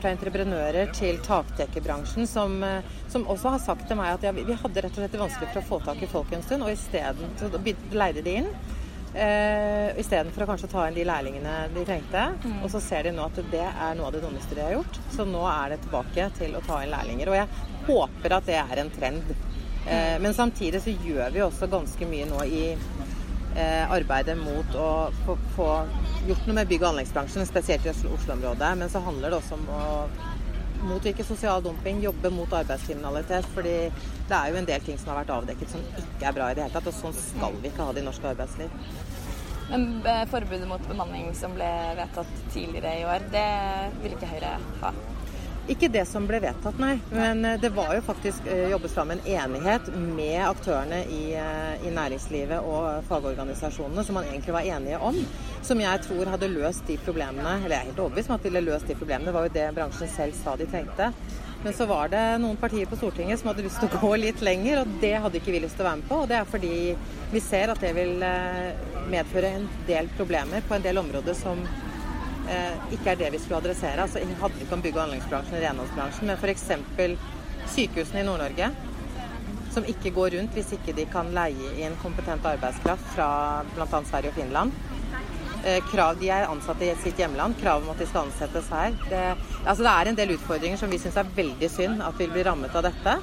fra 0.01 0.11
entreprenører 0.11 0.89
til 0.97 1.21
taktekerbransjen, 1.23 2.27
som, 2.27 2.57
eh, 2.67 2.95
som, 3.13 3.29
også 3.31 3.55
har 3.55 3.63
sagt 3.63 3.87
til 3.87 4.01
meg 4.01 4.17
at 4.17 4.27
ja, 4.27 4.33
vi 4.35 4.43
hadde 4.43 4.83
rett 4.83 4.99
og 4.99 5.05
slett 5.05 5.21
vanskelig 5.21 5.53
for 5.53 5.63
å 5.63 5.69
få 5.69 5.79
tak 5.87 6.03
i 6.03 6.11
folk 6.11 6.35
en 6.35 6.43
stund, 6.43 6.67
og 6.67 6.75
isteden 6.75 7.71
leide 7.95 8.27
de 8.27 8.41
inn. 8.43 8.51
Uh, 9.15 9.95
Istedenfor 10.01 10.43
å 10.43 10.47
kanskje 10.49 10.69
ta 10.73 10.89
inn 10.89 10.97
de 10.97 11.05
lærlingene 11.07 11.53
de 11.75 11.85
trengte. 11.87 12.25
Mm. 12.43 12.57
Og 12.65 12.71
så 12.73 12.81
ser 12.83 13.07
de 13.07 13.13
nå 13.15 13.29
at 13.29 13.39
det 13.53 13.63
er 13.63 13.95
noe 13.95 14.09
av 14.09 14.17
det 14.17 14.25
dummeste 14.25 14.57
de 14.59 14.65
har 14.65 14.75
gjort. 14.75 14.99
Så 15.15 15.27
nå 15.29 15.45
er 15.51 15.75
det 15.75 15.83
tilbake 15.85 16.27
til 16.39 16.57
å 16.59 16.63
ta 16.67 16.81
inn 16.83 16.91
lærlinger. 16.95 17.31
Og 17.31 17.39
jeg 17.39 17.69
håper 17.87 18.39
at 18.39 18.49
det 18.51 18.59
er 18.59 18.83
en 18.83 18.91
trend. 18.95 19.35
Eh, 19.87 20.17
men 20.21 20.35
samtidig 20.35 20.83
så 20.83 20.91
gjør 21.05 21.31
vi 21.31 21.45
også 21.45 21.71
ganske 21.71 22.09
mye 22.09 22.27
nå 22.27 22.43
i 22.49 22.63
eh, 22.73 23.85
arbeidet 23.93 24.37
mot 24.41 24.79
å 24.81 24.91
få, 25.25 25.37
få, 25.57 25.71
gjort 26.25 26.47
noe 26.49 26.59
med 26.59 26.71
bygg- 26.71 26.83
og 26.83 26.91
anleggsbransjen, 26.95 27.47
spesielt 27.47 27.87
i 27.87 27.93
Oslo-området. 27.93 28.73
Men 28.81 28.91
så 28.91 29.05
handler 29.05 29.31
det 29.31 29.41
også 29.43 29.59
om 29.61 29.69
å 29.69 29.85
motvirke 30.85 31.25
sosial 31.25 31.63
dumping, 31.65 32.03
jobbe 32.03 32.33
mot 32.33 32.53
arbeidskriminalitet. 32.53 33.47
fordi 33.55 33.77
det 34.29 34.37
er 34.37 34.53
jo 34.53 34.61
en 34.61 34.69
del 34.69 34.85
ting 34.85 35.01
som 35.01 35.13
har 35.13 35.23
vært 35.23 35.35
avdekket 35.35 35.75
som 35.75 35.83
ikke 36.01 36.29
er 36.29 36.37
bra 36.37 36.51
i 36.51 36.57
det 36.57 36.65
hele 36.65 36.75
tatt. 36.77 36.89
Og 36.89 36.97
sånn 36.97 37.17
skal 37.19 37.59
vi 37.61 37.71
ikke 37.73 37.89
ha 37.89 37.97
det 37.97 38.05
i 38.05 38.07
norsk 38.07 38.31
arbeidsliv. 38.33 38.79
Men 39.71 39.89
eh, 40.07 40.23
forbudet 40.29 40.69
mot 40.69 40.89
bemanning 40.89 41.33
som 41.37 41.57
ble 41.57 41.69
vedtatt 41.99 42.39
tidligere 42.53 42.95
i 43.01 43.05
år, 43.09 43.27
det 43.33 43.51
vil 44.03 44.17
ikke 44.17 44.31
Høyre 44.33 44.57
ha? 44.83 44.95
Ikke 45.73 45.89
det 45.89 46.03
som 46.05 46.27
ble 46.29 46.43
vedtatt, 46.45 46.77
nei. 46.81 46.99
Men 47.13 47.41
eh, 47.49 47.57
det 47.61 47.71
var 47.77 47.95
jo 47.97 48.05
faktisk 48.05 48.49
jobbes 48.73 48.97
fram 48.97 49.15
en 49.15 49.23
enighet 49.25 49.89
med 49.97 50.43
aktørene 50.45 51.03
i, 51.09 51.23
i, 51.37 51.93
næringslivet 51.93 52.65
og 52.65 53.07
fagorganisasjonene 53.09 54.05
som 54.05 54.21
man 54.21 54.29
egentlig 54.29 54.57
var 54.57 54.69
enige 54.77 55.01
om. 55.01 55.21
Som 55.65 55.81
jeg 55.81 56.05
tror 56.05 56.33
hadde 56.33 56.53
løst 56.53 56.85
de 56.89 57.01
problemene, 57.05 57.59
eller 57.61 57.77
jeg 57.77 57.81
er 57.81 57.93
helt 57.93 58.05
overbevist 58.07 58.33
om 58.33 58.37
at 58.37 58.45
ville 58.49 58.67
løst 58.69 58.89
de 58.89 59.01
problemene. 59.01 59.29
Det 59.29 59.37
var 59.37 59.49
jo 59.49 59.57
det 59.57 59.71
bransjen 59.81 60.13
selv 60.17 60.37
sa 60.41 60.57
de 60.61 60.69
trengte. 60.69 61.13
Men 61.65 61.73
så 61.73 61.87
var 61.89 62.11
det 62.13 62.23
noen 62.43 62.59
partier 62.61 62.85
på 62.85 62.97
Stortinget 62.99 63.41
som 63.41 63.49
hadde 63.49 63.63
lyst 63.65 63.79
til 63.81 63.89
å 63.89 64.01
gå 64.03 64.11
litt 64.21 64.43
lenger, 64.45 64.83
og 64.83 64.99
det 65.01 65.15
hadde 65.17 65.39
ikke 65.41 65.55
vi 65.55 65.63
lyst 65.65 65.79
til 65.79 65.87
å 65.87 65.89
være 65.89 66.01
med 66.03 66.11
på. 66.11 66.19
Og 66.21 66.29
det 66.29 66.37
er 66.37 66.51
fordi 66.51 66.73
vi 67.31 67.41
ser 67.41 67.73
at 67.73 67.81
det 67.81 67.95
vil 67.97 68.21
eh, 68.27 68.83
medføre 69.09 69.55
en 69.57 69.65
del 69.89 70.11
problemer 70.19 70.67
på 70.69 70.77
en 70.77 70.85
del 70.85 71.01
områder 71.01 71.39
som 71.39 71.63
eh, 71.65 72.77
ikke 72.93 73.15
er 73.15 73.23
det 73.23 73.31
vi 73.33 73.41
skulle 73.41 73.63
adressere. 73.65 74.05
Altså 74.05 74.21
hadde 74.21 74.37
hadde 74.43 74.61
ikke 74.67 74.77
om 74.77 74.85
bygg- 74.85 74.99
og 74.99 75.07
anleggsbransjen 75.07 75.57
og 75.57 75.65
renholdsbransjen, 75.65 76.29
men 76.29 76.37
f.eks. 76.37 76.69
sykehusene 77.73 78.21
i 78.21 78.29
Nord-Norge. 78.29 78.69
Som 79.73 79.89
ikke 79.89 80.13
går 80.15 80.37
rundt 80.37 80.53
hvis 80.61 80.77
ikke 80.77 80.93
de 81.01 81.09
kan 81.17 81.33
leie 81.35 81.73
inn 81.81 81.97
kompetent 82.05 82.45
arbeidskraft 82.47 83.09
fra 83.17 83.31
bl.a. 83.73 83.89
Sverige 84.05 84.35
og 84.35 84.37
Finland. 84.37 84.77
Eh, 85.65 85.81
krav 85.89 86.19
de 86.21 86.29
er 86.29 86.45
ansatt 86.45 86.83
i 86.85 86.91
sitt 87.01 87.19
hjemland, 87.19 87.57
krav 87.57 87.81
om 87.81 87.89
at 87.95 88.01
de 88.03 88.05
skal 88.09 88.27
ansettes 88.27 88.67
her. 88.69 88.93
Det, 89.09 89.23
altså 89.65 89.81
det 89.87 89.93
er 89.95 90.11
en 90.11 90.19
del 90.19 90.35
utfordringer 90.35 90.77
som 90.77 90.93
vi 90.93 90.99
syns 91.01 91.17
er 91.17 91.31
veldig 91.39 91.71
synd 91.73 92.05
at 92.05 92.19
vil 92.21 92.35
bli 92.35 92.45
rammet 92.45 92.75
av 92.77 92.85
dette. 92.85 93.15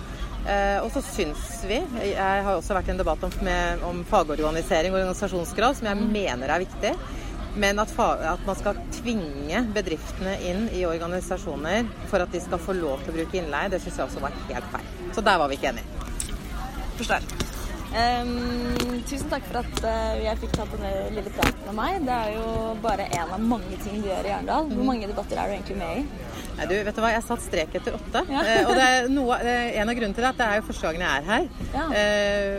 Eh, 0.49 0.79
og 0.81 0.89
så 0.89 1.03
syns 1.05 1.59
vi 1.69 1.75
Jeg 1.77 2.17
har 2.17 2.55
også 2.55 2.73
vært 2.73 2.87
i 2.89 2.95
en 2.95 3.01
debatt 3.03 3.21
om, 3.27 3.35
med, 3.45 3.83
om 3.85 4.01
fagorganisering 4.09 4.89
og 4.95 5.03
organisasjonskrav, 5.03 5.77
som 5.77 5.91
jeg 5.91 6.09
mener 6.17 6.49
er 6.49 6.65
viktig. 6.65 6.95
Men 7.61 7.83
at, 7.83 7.93
at, 7.99 8.41
man 8.47 8.57
skal 8.57 8.81
tvinge 8.95 9.61
bedriftene 9.75 10.37
inn 10.47 10.65
i 10.73 10.85
organisasjoner 10.87 11.85
for 12.09 12.25
at 12.25 12.33
de 12.33 12.41
skal 12.41 12.63
få 12.63 12.77
lov 12.79 13.03
til 13.03 13.13
å 13.13 13.19
bruke 13.19 13.37
innleie, 13.37 13.69
det 13.69 13.83
syns 13.83 14.01
jeg 14.01 14.07
også 14.07 14.25
var 14.25 14.41
helt 14.49 14.73
feil. 14.73 14.91
Så 15.13 15.21
der 15.29 15.37
var 15.37 15.51
vi 15.51 15.59
ikke 15.59 15.75
enige. 15.75 16.05
Forstår. 16.97 17.50
Um, 17.91 19.01
tusen 19.03 19.27
takk 19.27 19.43
for 19.49 19.59
at 19.59 19.81
uh, 19.83 20.13
jeg 20.23 20.39
fikk 20.39 20.53
tatt 20.55 20.75
denne 20.77 20.91
lille 21.11 21.31
praten 21.35 21.65
med 21.67 21.75
meg. 21.75 21.97
Det 22.07 22.13
er 22.15 22.35
jo 22.37 22.51
bare 22.83 23.07
én 23.11 23.33
av 23.35 23.41
mange 23.43 23.79
ting 23.83 23.97
du 23.99 24.07
gjør 24.07 24.29
i 24.29 24.31
Arendal. 24.31 24.69
Hvor 24.71 24.87
mange 24.87 25.09
debatter 25.09 25.41
er 25.41 25.49
du 25.49 25.55
egentlig 25.57 25.75
med 25.81 25.99
i? 25.99 26.29
Nei, 26.55 26.67
du, 26.69 26.75
vet 26.87 26.95
du 26.95 27.01
hva? 27.03 27.09
Jeg 27.11 27.25
satt 27.27 27.43
strek 27.43 27.75
etter 27.81 27.97
åtte. 27.97 28.21
Ja. 28.31 28.45
uh, 28.47 28.69
og 28.69 28.79
det 28.79 28.85
er 28.87 29.09
noe, 29.11 29.39
uh, 29.43 29.79
en 29.81 29.91
av 29.91 29.97
grunnene 29.97 30.15
til 30.15 30.23
det 30.23 30.29
at 30.31 30.39
det 30.39 30.47
er 30.47 30.61
jo 30.61 30.67
første 30.69 30.87
gangen 30.87 31.03
jeg 31.03 31.17
er 31.17 31.27
her. 31.31 31.49
Ja. 31.71 31.87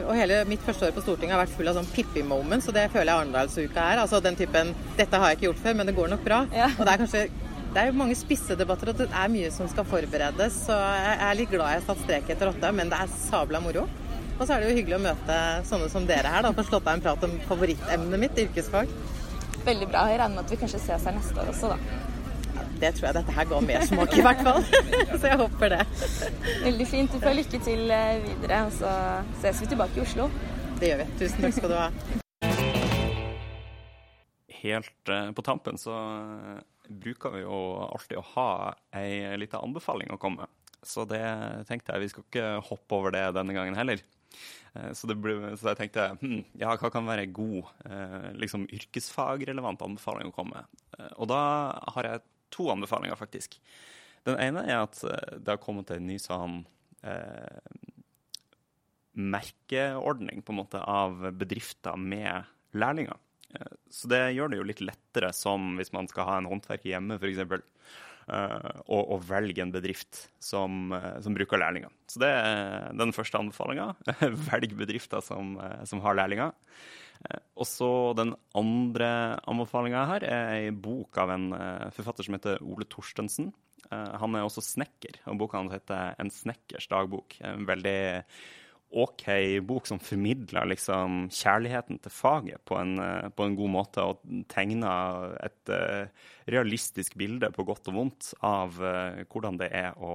og 0.08 0.12
hele 0.18 0.42
mitt 0.48 0.66
første 0.66 0.88
år 0.88 0.92
på 0.96 1.04
Stortinget 1.04 1.36
har 1.36 1.42
vært 1.46 1.56
full 1.56 1.70
av 1.72 1.78
sånn 1.78 1.88
Pippi-moments, 1.94 2.68
og 2.68 2.76
det 2.76 2.84
føler 2.92 3.08
jeg 3.08 3.22
Arendalsuka 3.22 3.86
er. 3.94 4.02
Altså 4.04 4.20
den 4.24 4.36
typen 4.36 4.74
'dette 4.98 5.16
har 5.16 5.32
jeg 5.32 5.40
ikke 5.40 5.48
gjort 5.48 5.64
før, 5.64 5.78
men 5.80 5.88
det 5.88 5.96
går 5.96 6.12
nok 6.12 6.28
bra'. 6.28 6.44
Ja. 6.52 6.68
Og 6.76 6.84
det 6.84 6.92
er 6.92 7.02
kanskje 7.06 7.24
det 7.72 7.80
er 7.80 7.88
jo 7.88 7.96
mange 7.96 8.16
spisse 8.20 8.52
debatter, 8.52 8.90
og 8.92 8.98
det 9.00 9.08
er 9.08 9.30
mye 9.32 9.48
som 9.48 9.68
skal 9.70 9.86
forberedes. 9.88 10.58
Så 10.66 10.76
jeg 10.76 11.16
er 11.24 11.38
litt 11.38 11.52
glad 11.54 11.72
jeg 11.72 11.84
satt 11.86 12.02
strek 12.04 12.32
etter 12.34 12.50
åtte, 12.52 12.72
men 12.76 12.92
det 12.92 12.98
er 13.00 13.14
sabla 13.16 13.62
moro. 13.64 13.86
Og 14.42 14.48
så 14.48 14.56
er 14.56 14.64
det 14.64 14.72
jo 14.72 14.74
hyggelig 14.80 14.96
å 14.96 15.04
møte 15.04 15.34
sånne 15.68 15.86
som 15.92 16.06
dere 16.08 16.30
her, 16.34 16.42
da, 16.42 16.50
for 16.50 16.64
å 16.64 16.66
slått 16.66 16.88
av 16.90 16.96
en 16.96 17.02
prat 17.04 17.24
om 17.28 17.34
favorittemnet 17.46 18.18
mitt, 18.18 18.38
yrkesfag. 18.42 18.90
Veldig 19.62 19.86
bra. 19.86 20.00
Jeg 20.10 20.18
regner 20.18 20.34
med 20.34 20.40
at 20.42 20.50
vi 20.50 20.56
kanskje 20.58 20.80
ses 20.82 21.04
her 21.06 21.12
neste 21.14 21.36
år 21.38 21.50
også, 21.52 21.68
da. 21.70 21.76
Ja, 22.56 22.64
det 22.80 22.88
tror 22.96 23.06
jeg 23.06 23.16
dette 23.20 23.34
her 23.36 23.44
ga 23.52 23.60
mersmak 23.62 24.16
i 24.18 24.24
hvert 24.26 24.40
fall. 24.42 24.64
så 25.20 25.28
jeg 25.30 25.36
håper 25.44 25.70
det. 25.76 25.78
Veldig 26.64 26.86
fint. 26.90 27.14
Du 27.14 27.22
får 27.22 27.36
lykke 27.38 27.60
til 27.62 27.92
eh, 27.94 28.24
videre, 28.24 28.58
og 28.66 28.74
så 28.74 28.94
ses 29.44 29.60
vi 29.62 29.68
tilbake 29.70 30.00
i 30.00 30.02
Oslo. 30.02 30.26
Det 30.80 30.90
gjør 30.90 30.98
vi. 31.04 31.06
Tusen 31.20 31.46
takk 31.46 31.54
skal 31.60 31.70
du 31.70 31.76
ha. 31.78 31.84
Helt 34.56 35.12
eh, 35.14 35.28
på 35.38 35.44
tampen 35.46 35.78
så 35.78 36.00
eh, 36.16 36.56
bruker 37.04 37.36
vi 37.36 37.44
jo 37.44 37.60
alltid 37.84 38.18
å 38.18 38.24
ha 38.32 38.48
ei 38.98 39.36
lita 39.38 39.62
anbefaling 39.62 40.10
å 40.10 40.18
komme 40.18 40.42
med. 40.42 40.74
Så 40.82 41.06
det 41.06 41.22
tenkte 41.70 41.94
jeg 41.94 42.08
vi 42.08 42.10
skal 42.10 42.26
ikke 42.26 42.50
hoppe 42.72 42.98
over 42.98 43.14
det 43.14 43.22
denne 43.38 43.54
gangen 43.54 43.78
heller. 43.78 44.02
Eh, 44.74 44.92
så, 44.96 45.08
ble, 45.12 45.36
så, 45.56 45.72
jeg 45.72 45.80
tenkte 45.80 46.08
hm, 46.20 46.42
ja, 46.60 46.74
hva 46.80 46.90
kan 46.92 47.08
være 47.08 47.28
god 47.34 47.72
eh, 47.88 48.28
liksom 48.40 48.66
yrkesfagrelevant 48.72 49.84
anbefaling 49.84 50.30
å 50.30 50.36
komme 50.36 50.60
med? 50.62 50.84
Eh, 50.98 51.10
og 51.18 51.28
da 51.32 51.42
har 51.96 52.08
jeg 52.08 52.24
to 52.52 52.68
anbefalinger, 52.72 53.16
faktisk. 53.16 53.58
Den 54.28 54.38
ene 54.40 54.64
er 54.68 54.84
at 54.84 55.00
det 55.02 55.48
har 55.48 55.60
kommet 55.60 55.90
en 55.90 56.04
ny 56.06 56.18
sånn 56.20 56.60
eh, 57.00 57.62
merkeordning 59.12 60.44
på 60.44 60.52
en 60.52 60.60
måte 60.60 60.80
av 60.80 61.24
bedrifter 61.36 61.96
med 62.00 62.48
lærlinger. 62.76 63.18
Så 63.92 64.08
det 64.08 64.20
gjør 64.32 64.52
det 64.52 64.60
jo 64.60 64.64
litt 64.64 64.80
lettere 64.80 65.28
som 65.36 65.74
hvis 65.76 65.92
man 65.92 66.06
skal 66.08 66.28
ha 66.28 66.36
en 66.40 66.48
håndverker 66.48 66.94
hjemme, 66.94 67.18
f.eks. 67.20 67.42
og, 68.32 69.02
og 69.02 69.24
velge 69.28 69.62
en 69.64 69.74
bedrift 69.74 70.26
som, 70.42 70.94
som 71.22 71.36
bruker 71.36 71.60
lærlinger. 71.60 71.92
Så 72.10 72.22
det 72.22 72.30
er 72.32 72.90
den 72.98 73.14
første 73.16 73.40
anbefalinga. 73.40 73.90
Velg 74.50 74.76
bedrifter 74.78 75.24
som, 75.24 75.56
som 75.88 76.02
har 76.04 76.16
lærlinger. 76.18 76.54
Og 77.54 77.68
så 77.68 77.90
den 78.18 78.32
andre 78.58 79.10
anbefalinga 79.46 80.06
her 80.10 80.26
er 80.26 80.54
ei 80.56 80.72
bok 80.74 81.20
av 81.22 81.34
en 81.34 81.52
forfatter 81.94 82.26
som 82.26 82.38
heter 82.38 82.64
Ole 82.66 82.88
Torstensen. 82.90 83.52
Han 83.92 84.34
er 84.34 84.46
også 84.46 84.64
snekker, 84.64 85.20
og 85.28 85.38
boka 85.42 85.60
hans 85.60 85.74
heter 85.74 86.14
'En 86.18 86.32
snekkers 86.32 86.88
dagbok'. 86.88 87.38
En 87.44 87.66
veldig 87.68 88.24
OK 88.92 89.24
bok 89.66 89.86
som 89.88 90.00
formidler 90.02 90.66
liksom 90.68 91.26
kjærligheten 91.32 92.00
til 92.02 92.12
faget 92.12 92.62
på 92.68 92.76
en, 92.76 92.98
eh, 93.00 93.28
på 93.32 93.46
en 93.46 93.56
god 93.56 93.72
måte, 93.72 94.04
og 94.04 94.20
tegner 94.52 95.36
et 95.42 95.72
uh, 95.72 96.08
realistisk 96.50 97.16
bilde 97.20 97.50
på 97.54 97.64
godt 97.68 97.88
og 97.92 97.96
vondt 97.96 98.32
av 98.44 98.76
uh, 98.82 99.22
hvordan 99.32 99.60
det 99.60 99.70
er 99.72 99.96
å, 99.96 100.14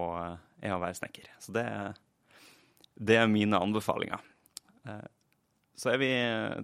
er 0.62 0.76
å, 0.76 0.82
være 0.84 1.00
snekker. 1.00 1.30
Så 1.42 1.56
det, 1.56 1.66
det 2.96 3.18
er 3.22 3.32
mine 3.32 3.60
anbefalinger. 3.60 4.22
Så 5.78 5.92
er 5.92 6.00
vi 6.02 6.12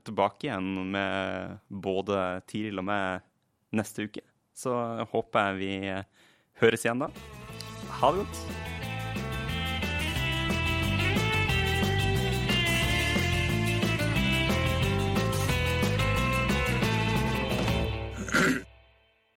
tilbake 0.08 0.48
igjen 0.48 0.94
med 0.94 1.60
både 1.68 2.40
Tiril 2.50 2.80
og 2.82 2.88
meg 2.88 3.26
neste 3.76 4.08
uke. 4.08 4.24
Så 4.56 4.74
håper 5.12 5.52
jeg 5.52 5.60
vi 5.60 5.74
høres 6.64 6.88
igjen 6.88 7.04
da. 7.04 7.12
Ha 8.00 8.14
det 8.14 8.24
godt. 8.24 8.73